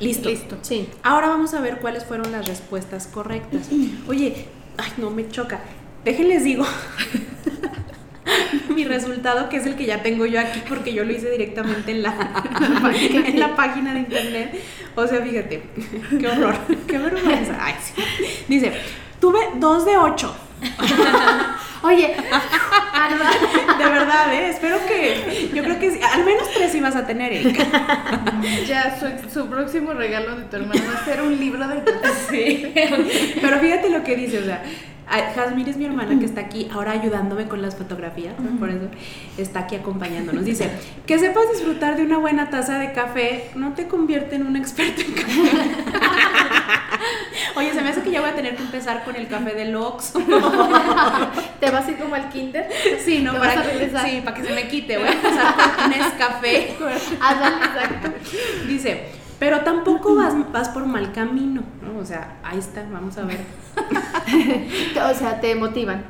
Listo. 0.00 0.30
Listo. 0.30 0.56
Sí. 0.62 0.88
Ahora 1.02 1.28
vamos 1.28 1.52
a 1.52 1.60
ver 1.60 1.78
cuáles 1.78 2.04
fueron 2.04 2.32
las 2.32 2.48
respuestas 2.48 3.06
correctas. 3.06 3.68
Oye, 4.08 4.46
ay, 4.78 4.92
no 4.96 5.10
me 5.10 5.28
choca. 5.28 5.60
Déjenles 6.02 6.42
digo 6.42 6.64
mi 8.74 8.84
resultado, 8.84 9.50
que 9.50 9.58
es 9.58 9.66
el 9.66 9.76
que 9.76 9.84
ya 9.84 10.02
tengo 10.02 10.24
yo 10.24 10.40
aquí 10.40 10.62
porque 10.66 10.94
yo 10.94 11.04
lo 11.04 11.12
hice 11.12 11.30
directamente 11.30 11.90
en 11.90 12.02
la, 12.02 12.14
en 13.26 13.38
la 13.38 13.54
página 13.54 13.92
de 13.92 14.00
internet. 14.00 14.58
O 14.96 15.06
sea, 15.06 15.20
fíjate, 15.20 15.62
qué 16.18 16.26
horror, 16.26 16.54
qué 16.86 16.96
vergüenza. 16.96 17.58
Ay, 17.60 17.74
sí. 17.82 18.02
Dice, 18.48 18.72
tuve 19.20 19.40
dos 19.56 19.84
de 19.84 19.98
ocho. 19.98 20.34
Oye, 21.82 22.14
De 23.78 23.84
verdad, 23.84 24.32
¿eh? 24.32 24.50
Espero 24.50 24.78
que, 24.86 25.50
yo 25.54 25.62
creo 25.62 25.78
que 25.78 25.90
sí, 25.90 26.00
al 26.02 26.24
menos 26.24 26.48
tres 26.54 26.74
ibas 26.74 26.96
a 26.96 27.06
tener, 27.06 27.32
Erika. 27.32 27.64
Ya 28.66 28.98
su, 28.98 29.06
su 29.32 29.48
próximo 29.48 29.92
regalo 29.92 30.36
de 30.36 30.44
tu 30.44 30.56
hermano 30.56 30.80
va 30.86 31.00
a 31.00 31.04
ser 31.04 31.22
un 31.22 31.38
libro 31.38 31.66
de 31.66 31.82
Sí. 32.30 32.72
Pero 33.40 33.58
fíjate 33.58 33.90
lo 33.90 34.04
que 34.04 34.16
dice, 34.16 34.38
o 34.38 34.44
sea, 34.44 34.62
Jazmín 35.34 35.66
es 35.68 35.76
mi 35.76 35.86
hermana 35.86 36.18
que 36.18 36.24
está 36.24 36.42
aquí 36.42 36.68
ahora 36.72 36.92
ayudándome 36.92 37.48
con 37.48 37.62
las 37.62 37.74
fotografías, 37.74 38.34
por 38.58 38.70
eso 38.70 38.88
está 39.38 39.60
aquí 39.60 39.74
acompañándonos. 39.74 40.44
Dice, 40.44 40.70
que 41.06 41.18
sepas 41.18 41.50
disfrutar 41.52 41.96
de 41.96 42.04
una 42.04 42.18
buena 42.18 42.50
taza 42.50 42.78
de 42.78 42.92
café 42.92 43.50
no 43.56 43.72
te 43.74 43.88
convierte 43.88 44.36
en 44.36 44.46
un 44.46 44.56
experto 44.56 45.00
en 45.00 45.12
café. 45.12 45.40
Oye, 47.56 47.72
se 47.72 47.82
me 47.82 47.90
hace 47.90 48.02
que 48.02 48.10
ya 48.10 48.20
voy 48.20 48.30
a 48.30 48.34
tener 48.34 48.56
que 48.56 48.62
empezar 48.62 49.04
con 49.04 49.16
el 49.16 49.28
café 49.28 49.54
de 49.54 49.74
Ox. 49.74 50.12
te 51.60 51.70
vas 51.70 51.86
a 51.86 51.90
ir 51.90 51.98
como 51.98 52.14
al 52.14 52.28
kinder. 52.28 52.68
Sí, 53.04 53.20
¿no? 53.20 53.34
Para 53.38 53.62
que, 53.62 53.90
sí, 54.04 54.20
para 54.24 54.36
que 54.36 54.44
se 54.44 54.52
me 54.52 54.68
quite. 54.68 54.98
Voy 54.98 55.08
a 55.08 55.12
empezar 55.12 55.54
con 55.76 55.90
Nescafé. 55.90 56.76
Ándale, 57.20 57.56
exacto. 57.56 58.10
Dice, 58.66 59.08
pero 59.38 59.60
tampoco 59.60 60.14
vas, 60.14 60.34
vas 60.52 60.68
por 60.68 60.86
mal 60.86 61.12
camino, 61.12 61.62
¿no? 61.82 61.98
O 61.98 62.04
sea, 62.04 62.38
ahí 62.42 62.58
está, 62.58 62.84
vamos 62.90 63.16
a 63.18 63.24
ver. 63.24 63.40
O 65.10 65.14
sea, 65.14 65.40
te 65.40 65.54
motivan. 65.54 66.04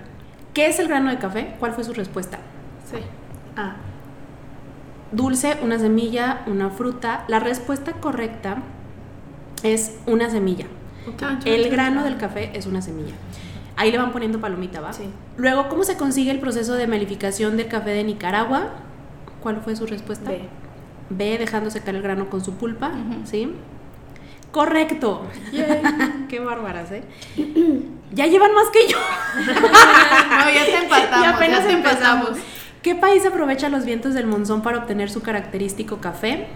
¿Qué 0.54 0.66
es 0.66 0.78
el 0.78 0.88
grano 0.88 1.10
de 1.10 1.18
café? 1.18 1.54
¿Cuál 1.58 1.72
fue 1.72 1.84
su 1.84 1.92
respuesta? 1.92 2.38
Sí. 2.90 2.98
Ah, 3.56 3.76
Dulce, 5.12 5.58
una 5.62 5.78
semilla, 5.78 6.42
una 6.46 6.70
fruta. 6.70 7.24
La 7.26 7.40
respuesta 7.40 7.92
correcta 7.94 8.58
es 9.62 9.98
una 10.06 10.30
semilla. 10.30 10.66
El 11.44 11.70
grano 11.70 12.04
del 12.04 12.16
café 12.16 12.50
es 12.54 12.66
una 12.66 12.82
semilla. 12.82 13.14
Ahí 13.76 13.90
le 13.90 13.98
van 13.98 14.12
poniendo 14.12 14.40
palomita, 14.40 14.80
¿va? 14.80 14.92
Sí. 14.92 15.04
Luego, 15.36 15.68
¿cómo 15.68 15.84
se 15.84 15.96
consigue 15.96 16.30
el 16.30 16.38
proceso 16.38 16.74
de 16.74 16.86
melificación 16.86 17.56
del 17.56 17.68
café 17.68 17.90
de 17.90 18.04
Nicaragua? 18.04 18.68
¿Cuál 19.42 19.62
fue 19.62 19.74
su 19.74 19.86
respuesta? 19.86 20.30
B. 20.30 20.42
B, 21.08 21.38
dejando 21.38 21.70
secar 21.70 21.94
el 21.94 22.02
grano 22.02 22.28
con 22.28 22.44
su 22.44 22.54
pulpa, 22.54 22.92
¿sí? 23.24 23.54
Correcto. 24.52 25.26
Qué 26.28 26.40
bárbaras, 26.40 26.90
¿eh? 26.92 27.02
ya 28.12 28.26
llevan 28.26 28.52
más 28.54 28.68
que 28.70 28.88
yo. 28.88 28.98
no, 29.36 30.50
ya 30.52 30.64
te 30.64 30.76
empatamos. 30.76 31.26
Y 31.26 31.28
apenas 31.28 31.60
ya 31.60 31.66
te 31.66 31.72
empezamos. 31.72 32.28
empezamos. 32.28 32.38
¿Qué 32.82 32.94
país 32.94 33.24
aprovecha 33.26 33.68
los 33.68 33.84
vientos 33.84 34.14
del 34.14 34.26
monzón 34.26 34.62
para 34.62 34.78
obtener 34.78 35.10
su 35.10 35.22
característico 35.22 35.98
café? 35.98 36.48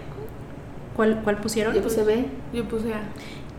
¿Cuál, 0.95 1.21
cuál 1.23 1.37
pusieron? 1.37 1.73
Yo 1.73 1.81
puse 1.81 2.03
B. 2.03 2.25
Yo 2.53 2.65
puse 2.65 2.93
A. 2.93 3.01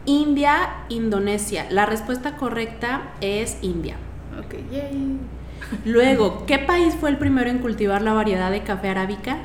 India, 0.07 0.84
Indonesia. 0.88 1.66
La 1.70 1.86
respuesta 1.86 2.36
correcta 2.36 3.12
es 3.20 3.59
India. 3.62 3.96
Ok, 4.38 4.54
yay. 4.70 5.18
Luego, 5.84 6.46
¿qué 6.46 6.59
país 6.59 6.94
fue 6.98 7.11
el 7.11 7.18
primero 7.18 7.50
en 7.50 7.59
cultivar 7.59 8.02
la 8.02 8.12
variedad 8.12 8.50
de 8.50 8.62
café 8.62 8.88
arábica? 8.88 9.38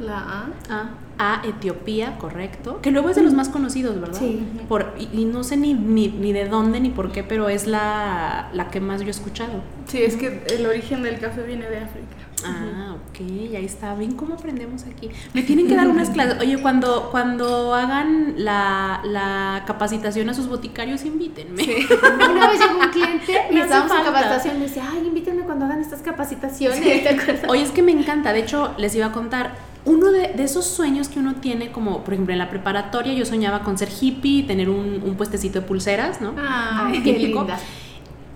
La 0.00 0.18
A. 0.18 0.48
Ah. 0.68 0.88
A, 1.18 1.42
Etiopía, 1.46 2.18
correcto. 2.18 2.80
Que 2.82 2.90
luego 2.90 3.08
es 3.08 3.16
de 3.16 3.22
los 3.22 3.32
más 3.32 3.48
conocidos, 3.48 4.00
¿verdad? 4.00 4.18
Sí. 4.18 4.46
Por, 4.68 4.94
y, 4.98 5.20
y 5.22 5.24
no 5.24 5.44
sé 5.44 5.56
ni, 5.56 5.74
ni, 5.74 6.08
ni 6.08 6.32
de 6.32 6.48
dónde 6.48 6.80
ni 6.80 6.90
por 6.90 7.12
qué, 7.12 7.22
pero 7.22 7.48
es 7.48 7.66
la, 7.66 8.50
la 8.52 8.68
que 8.68 8.80
más 8.80 9.00
yo 9.00 9.08
he 9.08 9.10
escuchado. 9.10 9.62
Sí, 9.86 10.02
es 10.02 10.16
que 10.16 10.42
el 10.48 10.66
origen 10.66 11.02
del 11.02 11.18
café 11.18 11.42
viene 11.42 11.68
de 11.68 11.78
África. 11.78 12.16
Ah, 12.44 12.94
ok, 12.94 13.20
ahí 13.56 13.64
está. 13.64 13.94
¿Ven 13.94 14.12
cómo 14.12 14.34
aprendemos 14.34 14.84
aquí? 14.84 15.10
Me 15.32 15.42
tienen 15.42 15.66
que 15.66 15.74
dar 15.74 15.88
unas 15.88 16.10
clases. 16.10 16.38
Oye, 16.40 16.58
cuando, 16.60 17.08
cuando 17.10 17.74
hagan 17.74 18.34
la, 18.36 19.00
la 19.04 19.64
capacitación 19.66 20.28
a 20.28 20.34
sus 20.34 20.48
boticarios, 20.48 21.04
invítenme. 21.04 21.62
Una 22.30 22.48
vez 22.48 22.60
llegó 22.60 22.78
un 22.78 22.90
cliente 22.90 23.32
y 23.50 23.54
hace 23.54 23.62
estábamos 23.62 23.92
en 23.96 24.04
capacitación 24.04 24.56
y 24.56 24.58
me 24.58 24.66
decía, 24.66 24.84
ay, 24.90 25.06
invítenme 25.06 25.42
cuando 25.42 25.64
hagan 25.64 25.80
estas 25.80 26.02
capacitaciones. 26.02 26.80
¿te 26.80 27.08
acuerdas? 27.08 27.48
Oye, 27.48 27.62
es 27.62 27.70
que 27.70 27.82
me 27.82 27.92
encanta. 27.92 28.32
De 28.32 28.40
hecho, 28.40 28.74
les 28.78 28.94
iba 28.94 29.06
a 29.06 29.12
contar. 29.12 29.75
Uno 29.86 30.10
de, 30.10 30.28
de 30.34 30.42
esos 30.42 30.66
sueños 30.66 31.08
que 31.08 31.18
uno 31.20 31.36
tiene, 31.36 31.70
como 31.72 32.02
por 32.04 32.12
ejemplo 32.14 32.32
en 32.34 32.38
la 32.38 32.50
preparatoria, 32.50 33.14
yo 33.14 33.24
soñaba 33.24 33.60
con 33.62 33.78
ser 33.78 33.88
hippie, 34.00 34.42
tener 34.42 34.68
un, 34.68 35.00
un 35.04 35.14
puestecito 35.16 35.60
de 35.60 35.66
pulseras, 35.66 36.20
¿no? 36.20 36.34
Ay, 36.38 37.02
qué 37.02 37.12
linda. 37.18 37.56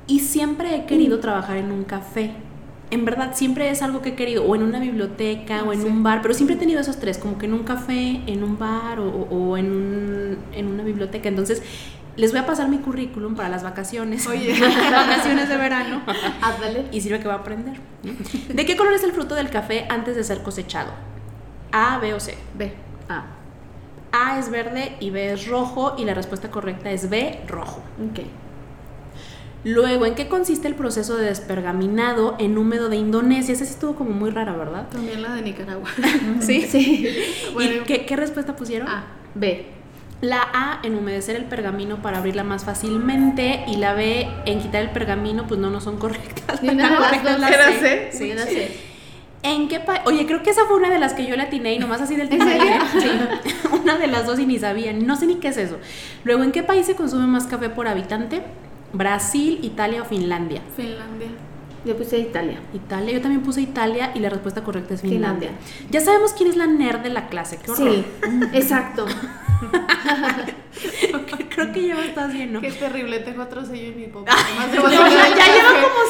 Y 0.07 0.21
siempre 0.21 0.75
he 0.77 0.87
querido 0.87 1.19
trabajar 1.21 1.57
en 1.57 1.71
un 1.73 1.85
café. 1.85 2.31
En 2.93 3.05
verdad, 3.05 3.33
siempre 3.35 3.71
es 3.71 3.83
algo 3.83 4.01
que 4.03 4.11
he 4.11 4.15
querido, 4.15 4.45
o 4.45 4.57
en 4.57 4.63
una 4.65 4.81
biblioteca, 4.81 5.63
o 5.65 5.73
en 5.73 5.83
Sí. 5.83 5.87
un 5.87 6.03
bar, 6.03 6.23
pero 6.23 6.35
siempre 6.35 6.57
he 6.57 6.59
tenido 6.59 6.81
esos 6.81 6.99
tres, 6.99 7.19
como 7.19 7.39
que 7.39 7.47
en 7.47 7.55
un 7.55 7.63
café, 7.65 8.21
en 8.27 8.43
un 8.43 8.59
bar 8.59 8.99
o, 8.99 9.09
o 9.31 9.57
en, 9.57 9.71
un- 9.71 10.39
en 10.53 10.67
una 10.67 10.83
biblioteca. 10.83 11.29
Entonces, 11.29 11.63
les 12.17 12.33
voy 12.33 12.41
a 12.41 12.47
pasar 12.47 12.69
mi 12.69 12.79
currículum 12.79 13.37
para 13.37 13.49
las 13.49 13.63
vacaciones. 13.63 14.27
Oye. 14.27 14.55
vacaciones 14.93 15.49
de 15.49 15.57
verano. 15.57 16.03
Ándale. 16.43 16.87
Y 16.91 17.01
sirve 17.01 17.21
que 17.21 17.29
va 17.29 17.35
a 17.35 17.39
aprender. 17.39 17.75
¿De 18.53 18.67
qué 18.67 18.77
color 18.77 18.93
es 18.95 19.05
el 19.05 19.13
fruto 19.13 19.35
del 19.37 19.51
café 19.51 19.87
antes 19.89 20.17
de 20.17 20.25
ser 20.25 20.43
cosechado? 20.43 20.91
A, 21.73 21.99
B 21.99 22.14
o 22.14 22.21
C. 22.21 22.37
B. 22.57 22.73
Ah, 23.09 23.25
A 24.12 24.39
es 24.39 24.51
verde 24.51 24.97
y 25.01 25.11
B 25.11 25.33
es 25.33 25.47
rojo 25.47 25.95
y 25.99 26.05
la 26.05 26.14
respuesta 26.14 26.51
correcta 26.51 26.91
es 26.91 27.09
B, 27.11 27.41
rojo. 27.47 27.83
ok. 28.11 28.21
Luego, 29.62 30.07
¿en 30.07 30.14
qué 30.14 30.27
consiste 30.27 30.68
el 30.68 30.75
proceso 30.75 31.16
de 31.18 31.27
despergaminado 31.27 32.35
en 32.39 32.57
húmedo 32.57 32.89
de 32.89 32.97
Indonesia? 32.97 33.53
Esa 33.53 33.66
sí 33.66 33.73
estuvo 33.73 33.95
como 33.95 34.11
muy 34.11 34.31
rara, 34.31 34.57
¿verdad? 34.57 34.89
También 34.89 35.21
la 35.23 35.35
de 35.35 35.43
Nicaragua. 35.43 35.89
Sí. 36.41 36.62
Sí. 36.71 37.07
Bueno. 37.53 37.83
¿Y 37.83 37.85
qué, 37.85 38.07
qué 38.07 38.16
respuesta 38.16 38.57
pusieron? 38.57 38.89
A. 38.89 39.05
B. 39.35 39.66
La 40.23 40.41
A, 40.53 40.81
en 40.83 40.95
humedecer 40.97 41.37
el 41.37 41.45
pergamino 41.45 42.01
para 42.01 42.18
abrirla 42.18 42.43
más 42.43 42.64
fácilmente. 42.64 43.64
Y 43.66 43.77
la 43.77 43.93
B, 43.93 44.29
en 44.47 44.61
quitar 44.61 44.81
el 44.83 44.91
pergamino, 44.91 45.47
pues 45.47 45.61
no, 45.61 45.68
no 45.68 45.81
son 45.83 45.99
correctas. 45.99 46.62
Ni 46.62 46.71
una 46.71 46.89
La 46.91 46.95
de 46.95 47.01
las 47.01 47.23
correcta 47.23 47.31
es 47.31 47.39
dos. 47.39 47.41
la 47.41 47.49
¿Era 47.51 47.64
C. 47.73 47.79
C? 47.81 48.09
Sí. 48.16 48.31
Era 48.31 48.45
C. 48.45 48.89
¿En 49.43 49.68
qué 49.68 49.80
país? 49.80 50.03
Oye, 50.05 50.26
creo 50.26 50.43
que 50.43 50.51
esa 50.51 50.66
fue 50.66 50.76
una 50.76 50.91
de 50.91 50.99
las 50.99 51.14
que 51.14 51.26
yo 51.26 51.34
le 51.36 51.43
atiné 51.43 51.74
y 51.74 51.78
nomás 51.78 52.01
así 52.03 52.14
del 52.14 52.30
¿En 52.30 52.38
tema. 52.38 52.51
Sí. 53.01 53.09
Una 53.82 53.97
de 53.97 54.07
las 54.07 54.26
dos 54.26 54.38
y 54.38 54.45
ni 54.47 54.59
sabía. 54.59 54.93
No 54.93 55.16
sé 55.16 55.26
ni 55.26 55.36
qué 55.36 55.49
es 55.49 55.57
eso. 55.57 55.78
Luego, 56.24 56.43
¿en 56.43 56.53
qué 56.53 56.62
país 56.62 56.84
se 56.84 56.95
consume 56.95 57.26
más 57.26 57.47
café 57.47 57.70
por 57.70 57.88
habitante? 57.88 58.43
Brasil, 58.93 59.59
Italia 59.62 60.03
o 60.03 60.05
Finlandia. 60.05 60.61
Finlandia. 60.76 61.28
Yo 61.84 61.97
puse 61.97 62.18
Italia. 62.18 62.59
Italia, 62.74 63.14
yo 63.14 63.22
también 63.22 63.43
puse 63.43 63.62
Italia 63.62 64.11
y 64.14 64.18
la 64.18 64.28
respuesta 64.28 64.62
correcta 64.62 64.93
es 64.93 65.01
Finlandia. 65.01 65.49
Finlandia. 65.49 65.91
Ya 65.91 66.01
sabemos 66.01 66.34
quién 66.34 66.51
es 66.51 66.57
la 66.57 66.66
nerd 66.66 67.01
de 67.01 67.09
la 67.09 67.28
clase, 67.28 67.59
qué 67.64 67.70
horror. 67.70 67.88
Sí, 67.88 68.05
exacto. 68.53 69.07
Creo 71.49 71.72
que 71.72 71.86
ya 71.88 72.05
estás 72.05 72.32
bien, 72.32 72.53
¿no? 72.53 72.61
Qué 72.61 72.72
terrible, 72.72 73.20
tengo 73.20 73.43
otro 73.43 73.64
sello 73.64 73.88
en 73.88 73.97
mi 73.97 74.07
botar 74.07 74.34
ya, 74.36 74.45
café. 74.57 74.76
como 74.76 74.91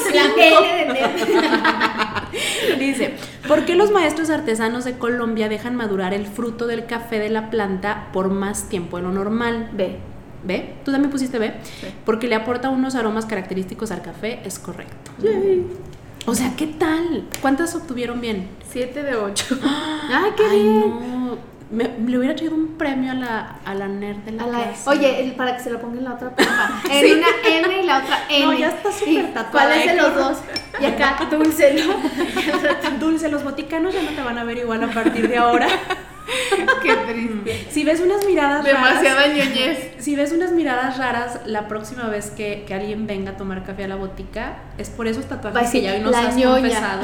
cinco. 0.03 0.15
La 0.15 0.27
de 0.35 0.81
N. 0.83 0.99
Dice, 2.79 3.15
¿por 3.47 3.65
qué 3.65 3.75
los 3.75 3.91
maestros 3.91 4.29
artesanos 4.29 4.83
de 4.85 4.97
Colombia 4.97 5.49
dejan 5.49 5.75
madurar 5.75 6.13
el 6.13 6.25
fruto 6.25 6.67
del 6.67 6.85
café 6.85 7.19
de 7.19 7.29
la 7.29 7.49
planta 7.49 8.07
por 8.13 8.29
más 8.29 8.69
tiempo 8.69 8.97
de 8.97 9.03
lo 9.03 9.11
normal? 9.11 9.69
B. 9.73 9.97
¿Ve? 10.43 10.73
¿Tú 10.83 10.91
también 10.91 11.11
pusiste 11.11 11.37
B? 11.37 11.53
Sí. 11.63 11.87
Porque 12.05 12.27
le 12.27 12.35
aporta 12.35 12.69
unos 12.69 12.95
aromas 12.95 13.25
característicos 13.25 13.91
al 13.91 14.01
café, 14.01 14.39
es 14.43 14.57
correcto. 14.57 15.11
O 16.25 16.35
sea, 16.35 16.55
¿qué 16.55 16.67
tal? 16.67 17.25
¿Cuántas 17.41 17.75
obtuvieron 17.75 18.21
bien? 18.21 18.47
Siete 18.69 19.03
de 19.03 19.15
ocho. 19.15 19.57
Ay, 19.63 20.31
qué 20.35 20.43
Ay, 20.49 20.63
bien. 20.63 20.79
no. 20.79 21.20
Me, 21.71 21.85
le 22.05 22.17
hubiera 22.17 22.35
traído 22.35 22.53
un 22.55 22.75
premio 22.77 23.11
a 23.11 23.15
la, 23.15 23.55
a 23.63 23.73
la 23.73 23.87
nerd 23.87 24.17
de 24.17 24.31
la 24.33 24.43
A 24.43 24.47
la- 24.47 24.71
oye, 24.87 25.21
el- 25.23 25.31
para 25.35 25.55
que 25.55 25.63
se 25.63 25.69
lo 25.69 25.79
ponga 25.79 25.97
en 25.99 26.03
la 26.03 26.13
otra 26.15 26.29
papa. 26.31 26.81
En 26.91 27.17
una 27.17 27.27
N 27.45 27.81
y 27.81 27.85
la 27.85 27.99
otra 27.99 28.19
N. 28.29 28.45
No, 28.45 28.53
ya 28.53 28.67
está 28.69 28.91
súper 28.91 29.13
¿Y 29.13 29.17
tatuada, 29.33 29.49
¿Cuál 29.51 29.71
es 29.79 29.85
de 29.85 29.91
¿eh? 29.93 29.95
los 29.95 30.15
dos? 30.15 30.37
Y 30.81 30.85
acá, 30.85 31.17
dulce, 31.31 31.75
¿no? 31.75 32.99
Dulce, 32.99 33.29
los 33.29 33.43
boticanos 33.43 33.93
ya 33.93 34.01
no 34.03 34.09
te 34.11 34.21
van 34.21 34.37
a 34.37 34.43
ver 34.43 34.57
igual 34.57 34.83
a 34.83 34.87
partir 34.91 35.27
de 35.29 35.37
ahora. 35.37 35.67
Qué 36.83 36.93
triste. 36.93 37.67
Si 37.71 37.83
ves 37.83 37.99
unas 38.01 38.25
miradas 38.25 38.63
Demasiada 38.63 39.21
raras, 39.21 39.35
ñoñez. 39.35 39.91
si 39.99 40.15
ves 40.15 40.31
unas 40.31 40.51
miradas 40.51 40.97
raras 40.97 41.39
la 41.45 41.67
próxima 41.67 42.07
vez 42.07 42.29
que, 42.31 42.63
que 42.67 42.73
alguien 42.73 43.05
venga 43.07 43.31
a 43.31 43.37
tomar 43.37 43.63
café 43.63 43.83
a 43.85 43.87
la 43.87 43.95
botica, 43.95 44.57
es 44.77 44.89
por 44.89 45.07
esos 45.07 45.25
tatuajes 45.27 45.69
que 45.71 45.81
ya 45.81 45.93
hoy 45.93 45.99
nos 45.99 46.11
la 46.11 46.19
has 46.29 46.35
ñoña. 46.35 46.61
confesado. 46.61 47.01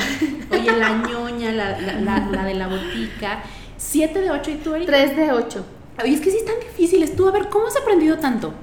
Oye, 0.52 0.72
la 0.78 0.90
ñoña, 0.90 1.52
la, 1.52 1.80
la, 1.80 1.94
la- 1.94 2.28
la 2.32 2.44
de 2.46 2.54
la 2.54 2.68
botica. 2.68 3.40
Siete 3.78 4.22
de 4.22 4.32
ocho 4.32 4.52
y 4.52 4.56
tú, 4.56 4.76
Erika? 4.76 4.92
3 4.92 5.16
de 5.16 5.32
8. 5.32 5.66
Oye, 6.04 6.14
es 6.14 6.22
que 6.22 6.32
sí 6.32 6.38
están 6.38 6.56
difíciles. 6.60 7.16
Tú, 7.16 7.28
a 7.28 7.32
ver, 7.32 7.50
¿cómo 7.50 7.68
has 7.68 7.78
aprendido 7.78 8.18
tanto? 8.18 8.54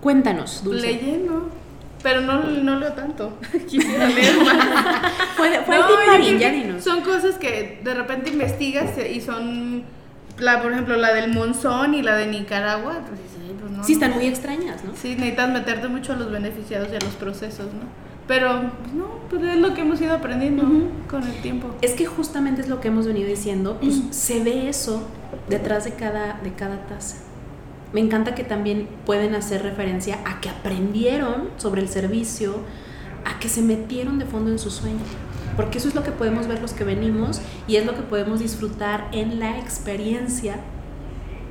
Cuéntanos, 0.00 0.62
Dulce. 0.64 0.86
Leyendo. 0.86 1.50
Pero 2.02 2.20
no, 2.20 2.42
no 2.42 2.78
leo 2.78 2.92
tanto. 2.92 3.32
Quisiera 3.68 4.08
leer 4.08 4.36
más. 4.44 5.12
Fue, 5.36 5.50
fue 5.64 5.78
No, 5.78 6.00
el 6.00 6.06
Marín, 6.06 6.38
ya 6.38 6.50
dinos. 6.50 6.84
Son 6.84 7.00
cosas 7.00 7.36
que 7.36 7.80
de 7.82 7.94
repente 7.94 8.30
investigas 8.30 8.90
y 8.98 9.20
son, 9.22 9.84
la, 10.38 10.60
por 10.62 10.72
ejemplo, 10.72 10.96
la 10.96 11.14
del 11.14 11.32
Monzón 11.32 11.94
y 11.94 12.02
la 12.02 12.16
de 12.16 12.26
Nicaragua. 12.26 13.00
Pues, 13.08 13.20
sí, 13.34 13.54
pues, 13.58 13.72
no, 13.72 13.82
Sí, 13.84 13.92
no. 13.94 13.98
están 14.04 14.14
muy 14.18 14.26
extrañas, 14.26 14.84
¿no? 14.84 14.92
Sí, 14.94 15.14
necesitas 15.14 15.48
meterte 15.50 15.88
mucho 15.88 16.12
a 16.12 16.16
los 16.16 16.30
beneficiados 16.30 16.88
y 16.92 16.96
a 16.96 17.00
los 17.00 17.14
procesos, 17.14 17.66
¿no? 17.72 17.88
Pero, 18.26 18.70
pues, 18.82 18.94
no, 18.94 19.06
pues 19.28 19.42
es 19.42 19.56
lo 19.58 19.74
que 19.74 19.82
hemos 19.82 20.00
ido 20.00 20.14
aprendiendo 20.14 20.62
Ujú. 20.62 20.88
con 21.10 21.22
el 21.24 21.34
tiempo. 21.42 21.68
Es 21.82 21.92
que 21.92 22.06
justamente 22.06 22.62
es 22.62 22.68
lo 22.68 22.80
que 22.80 22.88
hemos 22.88 23.06
venido 23.06 23.28
diciendo, 23.28 23.78
pues 23.80 24.00
se 24.10 24.42
ve 24.42 24.68
eso 24.68 25.02
detrás 25.48 25.84
de 25.84 25.92
cada, 25.92 26.40
de 26.42 26.52
cada 26.54 26.86
taza. 26.86 27.16
Me 27.92 28.00
encanta 28.00 28.34
que 28.34 28.42
también 28.42 28.88
pueden 29.06 29.34
hacer 29.34 29.62
referencia 29.62 30.18
a 30.24 30.40
que 30.40 30.48
aprendieron 30.48 31.50
sobre 31.58 31.80
el 31.82 31.88
servicio, 31.88 32.56
a 33.24 33.38
que 33.38 33.48
se 33.48 33.62
metieron 33.62 34.18
de 34.18 34.24
fondo 34.24 34.50
en 34.50 34.58
su 34.58 34.70
sueño. 34.70 34.98
Porque 35.54 35.78
eso 35.78 35.88
es 35.88 35.94
lo 35.94 36.02
que 36.02 36.10
podemos 36.10 36.48
ver 36.48 36.60
los 36.60 36.72
que 36.72 36.82
venimos 36.82 37.40
y 37.68 37.76
es 37.76 37.86
lo 37.86 37.94
que 37.94 38.02
podemos 38.02 38.40
disfrutar 38.40 39.06
en 39.12 39.38
la 39.38 39.58
experiencia 39.58 40.56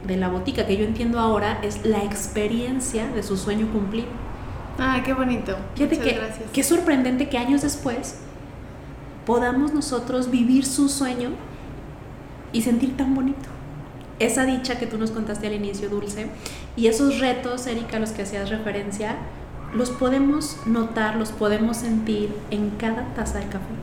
de 0.05 0.17
la 0.17 0.28
botica, 0.28 0.65
que 0.67 0.76
yo 0.76 0.84
entiendo 0.84 1.19
ahora 1.19 1.59
es 1.63 1.86
la 1.86 2.03
experiencia 2.03 3.07
de 3.07 3.24
su 3.24 3.38
sueño 3.38 3.71
cumplido. 3.71 4.07
Ay, 4.78 5.01
qué 5.01 5.13
bonito. 5.13 5.55
Fíjate 5.76 5.97
Muchas 5.97 6.13
que 6.13 6.19
gracias. 6.19 6.49
qué 6.51 6.63
sorprendente 6.63 7.30
que 7.30 7.38
años 7.38 7.61
después 7.61 8.19
podamos 9.26 9.74
nosotros 9.74 10.32
vivir 10.32 10.65
su 10.65 10.89
sueño 10.89 11.32
y 12.51 12.61
sentir 12.61 12.97
tan 12.97 13.15
bonito. 13.15 13.49
Esa 14.19 14.45
dicha 14.45 14.78
que 14.78 14.86
tú 14.86 14.97
nos 14.97 15.11
contaste 15.11 15.47
al 15.47 15.53
inicio, 15.53 15.89
Dulce, 15.89 16.28
y 16.76 16.88
esos 16.88 17.19
retos, 17.19 17.67
Erika, 17.67 17.97
a 17.97 17.99
los 17.99 18.11
que 18.11 18.21
hacías 18.21 18.49
referencia, 18.49 19.15
los 19.74 19.89
podemos 19.89 20.57
notar, 20.65 21.15
los 21.15 21.32
podemos 21.32 21.78
sentir 21.78 22.34
en 22.51 22.69
cada 22.71 23.05
taza 23.15 23.39
de 23.39 23.45
café. 23.45 23.74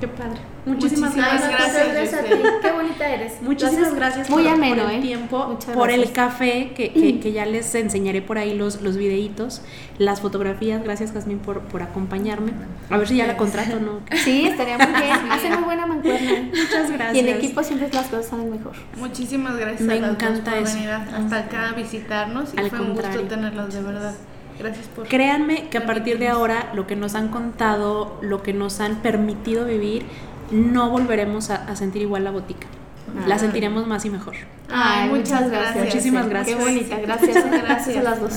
Qué 0.00 0.08
padre. 0.08 0.40
Muchísimas, 0.66 1.14
Muchísimas 1.14 1.48
gracias. 1.48 1.92
gracias. 1.92 2.20
a 2.20 2.24
ti. 2.24 2.42
Qué 2.62 2.72
bonita 2.72 3.08
eres. 3.08 3.42
Muchísimas 3.42 3.94
gracias 3.94 4.28
Muy 4.30 4.42
por, 4.44 4.52
ameno, 4.52 4.82
por 4.84 4.92
el 4.92 4.98
¿eh? 4.98 5.02
tiempo, 5.02 5.46
Muchas 5.48 5.74
por 5.74 5.90
el 5.90 6.12
café, 6.12 6.72
que, 6.74 6.92
que- 6.92 7.20
que 7.20 7.32
ya 7.32 7.44
les 7.46 7.74
enseñaré 7.74 8.22
por 8.22 8.38
ahí 8.38 8.54
los, 8.54 8.80
los 8.82 8.96
videitos, 8.96 9.62
las 9.98 10.20
fotografías. 10.20 10.82
Gracias, 10.82 11.12
Jazmín, 11.12 11.38
por, 11.38 11.60
por 11.60 11.82
acompañarme. 11.82 12.52
A 12.90 12.96
ver 12.98 13.08
si 13.08 13.16
ya 13.16 13.26
la 13.26 13.36
contrato, 13.36 13.78
¿no? 13.80 14.00
Sí, 14.24 14.46
estaría 14.46 14.76
muy 14.78 14.86
bien. 15.00 15.16
Hace 15.30 15.50
muy 15.50 15.64
buena 15.64 15.86
mancuerna. 15.86 16.30
Muchas 16.48 16.90
gracias. 16.90 17.14
Y 17.14 17.18
en 17.20 17.28
equipo 17.28 17.62
siempre 17.62 17.88
las 17.92 18.06
cosas 18.06 18.26
salen 18.26 18.50
mejor. 18.50 18.72
Muchísimas 18.98 19.56
gracias 19.56 19.82
Me 19.82 19.94
a 19.94 19.96
las 20.00 20.10
dos 20.18 20.22
encanta 20.22 20.50
por 20.52 20.62
eso. 20.62 20.74
venir 20.74 20.90
hasta 20.90 21.38
acá 21.38 21.68
a 21.70 21.72
visitarnos 21.72 22.54
y 22.54 22.58
Al 22.60 22.70
fue 22.70 22.80
un 22.80 22.94
gusto 22.94 23.20
tenerlos 23.22 23.74
de 23.74 23.82
verdad. 23.82 24.14
Gracias 24.60 24.86
por 24.88 25.08
Créanme 25.08 25.68
que 25.68 25.78
a 25.78 25.86
partir 25.86 26.18
de 26.18 26.28
ahora, 26.28 26.70
lo 26.74 26.86
que 26.86 26.94
nos 26.94 27.14
han 27.14 27.28
contado, 27.28 28.18
lo 28.20 28.42
que 28.42 28.52
nos 28.52 28.80
han 28.80 29.02
permitido 29.02 29.64
vivir, 29.64 30.04
no 30.50 30.90
volveremos 30.90 31.50
a, 31.50 31.56
a 31.66 31.76
sentir 31.76 32.02
igual 32.02 32.24
la 32.24 32.30
botica. 32.30 32.66
La 33.26 33.38
sentiremos 33.38 33.86
más 33.86 34.04
y 34.04 34.10
mejor. 34.10 34.34
Ay, 34.68 35.08
muchas 35.08 35.50
gracias. 35.50 35.84
Muchísimas 35.84 36.28
gracias. 36.28 36.56
Qué 36.56 36.64
bonita, 36.64 36.98
gracias. 37.00 37.50
Gracias 37.50 37.96
a 37.96 38.02
las 38.02 38.20
dos. 38.20 38.32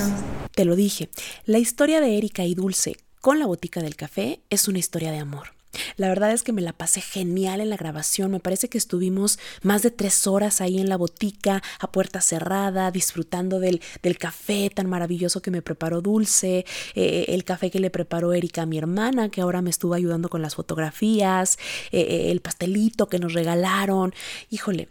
Te 0.56 0.66
lo 0.66 0.76
dije, 0.76 1.10
la 1.46 1.60
historia 1.60 2.02
de 2.02 2.18
Erika 2.18 2.44
y 2.44 2.56
Dulce 2.56 2.98
con 3.22 3.40
la 3.40 3.46
botica 3.46 3.82
del 3.82 3.96
café 3.96 4.42
es 4.50 4.68
una 4.68 4.80
historia 4.80 5.12
de 5.12 5.20
amor. 5.20 5.50
La 5.98 6.08
verdad 6.08 6.32
es 6.32 6.44
que 6.44 6.54
me 6.54 6.62
la 6.62 6.74
pasé 6.74 7.02
genial 7.02 7.62
en 7.62 7.70
la 7.70 7.78
grabación. 7.78 8.32
Me 8.32 8.40
parece 8.40 8.70
que 8.70 8.78
estuvimos 8.78 9.40
más 9.62 9.82
de 9.82 9.92
tres 9.92 10.28
horas 10.28 10.62
ahí 10.62 10.80
en 10.80 10.90
la 10.90 10.98
botica, 10.98 11.62
a 11.80 11.92
puerta 11.92 12.22
cerrada, 12.22 12.92
disfrutando 12.92 13.60
del, 13.60 13.82
del 14.02 14.18
café 14.18 14.70
tan 14.70 14.90
maravilloso 14.90 15.42
que 15.42 15.52
me 15.52 15.62
preparó 15.62 16.02
Dulce, 16.02 16.66
eh, 16.96 17.26
el 17.30 17.44
café 17.44 17.72
que 17.72 17.80
le 17.80 17.90
preparó 17.90 18.34
Erika 18.34 18.64
a 18.64 18.66
mi 18.66 18.78
hermana, 18.78 19.30
que 19.30 19.42
ahora 19.42 19.62
me 19.62 19.70
estuvo 19.70 19.94
ayudando 19.94 20.30
con 20.30 20.42
las 20.42 20.56
fotografías, 20.56 21.58
eh, 21.92 22.02
eh, 22.02 22.32
el 22.32 22.42
pastelito 22.42 23.08
que 23.08 23.20
nos 23.20 23.34
regalaron. 23.34 24.14
Híjole, 24.50 24.90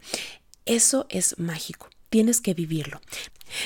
eso 0.66 1.06
es 1.08 1.38
mágico. 1.38 1.88
Tienes 2.12 2.42
que 2.42 2.52
vivirlo. 2.52 3.00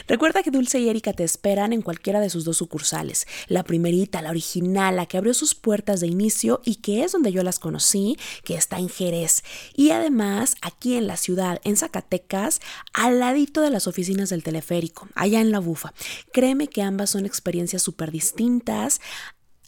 Recuerda 0.07 0.44
que 0.44 0.53
Dulce 0.53 0.78
y 0.78 0.88
Erika 0.88 1.12
te 1.12 1.24
esperan 1.24 1.72
en 1.72 1.82
cualquiera 1.82 2.20
de 2.20 2.30
sus 2.30 2.44
dos 2.44 2.57
sucursales. 2.59 3.26
La 3.49 3.64
primerita, 3.64 4.22
la 4.22 4.30
original, 4.30 4.94
la 4.94 5.07
que 5.07 5.16
abrió 5.16 5.34
sus 5.34 5.57
puertas 5.57 5.99
de 5.99 6.07
inicio 6.07 6.61
y 6.64 6.76
que 6.76 7.03
es 7.03 7.11
donde 7.11 7.32
yo 7.32 7.42
las 7.42 7.59
conocí, 7.59 8.16
que 8.44 8.55
está 8.55 8.78
en 8.78 8.88
Jerez. 8.88 9.42
Y 9.74 9.90
además, 9.90 10.55
aquí 10.62 10.94
en 10.94 11.09
la 11.09 11.16
ciudad, 11.16 11.61
en 11.64 11.76
Zacatecas, 11.76 12.61
al 12.92 13.18
ladito 13.18 13.62
de 13.62 13.70
las 13.70 13.88
oficinas 13.88 14.30
del 14.30 14.44
teleférico, 14.44 15.09
allá 15.16 15.40
en 15.40 15.51
la 15.51 15.59
bufa. 15.59 15.92
Créeme 16.32 16.68
que 16.68 16.82
ambas 16.82 17.11
son 17.11 17.26
experiencias 17.26 17.82
súper 17.82 18.12
distintas. 18.12 19.01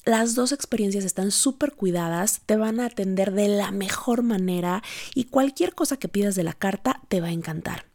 Las 0.05 0.37
dos 0.37 0.53
experiencias 0.53 1.05
están 1.05 1.33
súper 1.33 1.73
cuidadas, 1.73 2.43
te 2.47 2.57
van 2.57 2.79
a 2.79 2.87
atender 2.87 3.33
de 3.33 3.49
la 3.49 3.73
mejor 3.73 4.23
manera 4.23 4.85
y 5.17 5.25
cualquier 5.25 5.75
cosa 5.75 5.97
que 5.97 6.07
pidas 6.07 6.37
de 6.37 6.45
la 6.45 6.53
carta 6.53 7.01
te 7.09 7.21
va 7.21 7.27
a 7.27 7.33
encantar. 7.33 7.88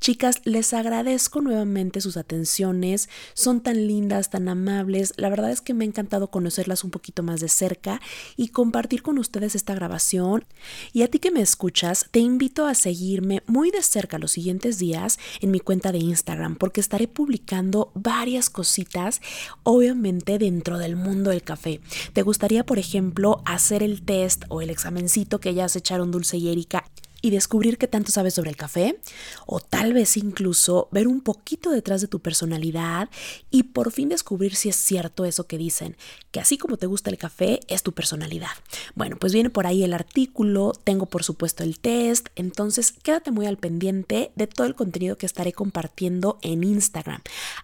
Chicas, 0.00 0.40
les 0.44 0.72
agradezco 0.74 1.40
nuevamente 1.40 2.00
sus 2.00 2.16
atenciones, 2.16 3.08
son 3.34 3.60
tan 3.60 3.88
lindas, 3.88 4.30
tan 4.30 4.48
amables, 4.48 5.12
la 5.16 5.28
verdad 5.28 5.50
es 5.50 5.60
que 5.60 5.74
me 5.74 5.84
ha 5.84 5.88
encantado 5.88 6.30
conocerlas 6.30 6.84
un 6.84 6.90
poquito 6.90 7.22
más 7.22 7.40
de 7.40 7.48
cerca 7.48 8.00
y 8.36 8.48
compartir 8.48 9.02
con 9.02 9.18
ustedes 9.18 9.54
esta 9.54 9.74
grabación. 9.74 10.44
Y 10.92 11.02
a 11.02 11.08
ti 11.08 11.18
que 11.18 11.32
me 11.32 11.40
escuchas, 11.40 12.06
te 12.10 12.20
invito 12.20 12.66
a 12.66 12.74
seguirme 12.74 13.42
muy 13.46 13.70
de 13.70 13.82
cerca 13.82 14.18
los 14.18 14.32
siguientes 14.32 14.78
días 14.78 15.18
en 15.40 15.50
mi 15.50 15.60
cuenta 15.60 15.90
de 15.90 15.98
Instagram 15.98 16.56
porque 16.56 16.80
estaré 16.80 17.08
publicando 17.08 17.90
varias 17.94 18.50
cositas, 18.50 19.20
obviamente 19.64 20.38
dentro 20.38 20.78
del 20.78 20.96
mundo 20.96 21.30
del 21.30 21.42
café. 21.42 21.80
¿Te 22.12 22.22
gustaría, 22.22 22.64
por 22.64 22.78
ejemplo, 22.78 23.42
hacer 23.44 23.82
el 23.82 24.02
test 24.02 24.44
o 24.48 24.62
el 24.62 24.70
examencito 24.70 25.40
que 25.40 25.54
ya 25.54 25.68
se 25.68 25.80
echaron 25.80 26.10
Dulce 26.10 26.36
y 26.36 26.48
Erika 26.48 26.84
y 27.20 27.30
descubrir 27.30 27.78
qué 27.78 27.88
tanto 27.88 28.12
sabes 28.12 28.34
sobre 28.34 28.50
el 28.50 28.56
café, 28.56 28.98
o 29.46 29.60
tal 29.60 29.92
vez 29.92 30.16
incluso 30.16 30.88
ver 30.92 31.08
un 31.08 31.20
poquito 31.20 31.70
detrás 31.70 32.00
de 32.00 32.08
tu 32.08 32.20
personalidad 32.20 33.08
y 33.50 33.64
por 33.64 33.92
fin 33.92 34.08
descubrir 34.08 34.54
si 34.54 34.68
es 34.68 34.76
cierto 34.76 35.24
eso 35.24 35.46
que 35.46 35.58
dicen, 35.58 35.96
que 36.30 36.40
así 36.40 36.58
como 36.58 36.76
te 36.76 36.86
gusta 36.86 37.10
el 37.10 37.18
café, 37.18 37.60
es 37.68 37.82
tu 37.82 37.92
personalidad. 37.92 38.48
Bueno, 38.94 39.16
pues 39.18 39.32
viene 39.32 39.50
por 39.50 39.66
ahí 39.66 39.82
el 39.82 39.94
artículo, 39.94 40.72
tengo 40.84 41.06
por 41.06 41.24
supuesto 41.24 41.64
el 41.64 41.80
test, 41.80 42.28
entonces 42.36 42.92
quédate 43.02 43.30
muy 43.30 43.46
al 43.46 43.56
pendiente 43.56 44.32
de 44.36 44.46
todo 44.46 44.66
el 44.66 44.74
contenido 44.74 45.16
que 45.16 45.26
estaré 45.26 45.52
compartiendo 45.52 46.38
en 46.42 46.64
Instagram. 46.64 47.22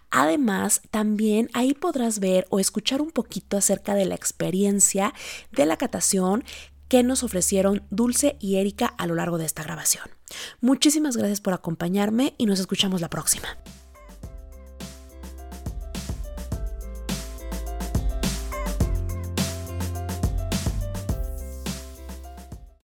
Además, 0.09 0.81
también 0.91 1.49
ahí 1.53 1.73
podrás 1.73 2.19
ver 2.19 2.47
o 2.49 2.59
escuchar 2.59 3.01
un 3.01 3.11
poquito 3.11 3.57
acerca 3.57 3.95
de 3.95 4.05
la 4.05 4.15
experiencia 4.15 5.13
de 5.51 5.65
la 5.65 5.77
catación 5.77 6.43
nos 7.03 7.23
ofrecieron 7.23 7.83
Dulce 7.89 8.37
y 8.39 8.55
Erika 8.55 8.87
a 8.87 9.07
lo 9.07 9.15
largo 9.15 9.37
de 9.37 9.45
esta 9.45 9.63
grabación. 9.63 10.05
Muchísimas 10.61 11.17
gracias 11.17 11.41
por 11.41 11.53
acompañarme 11.53 12.33
y 12.37 12.45
nos 12.45 12.59
escuchamos 12.59 13.01
la 13.01 13.09
próxima. 13.09 13.47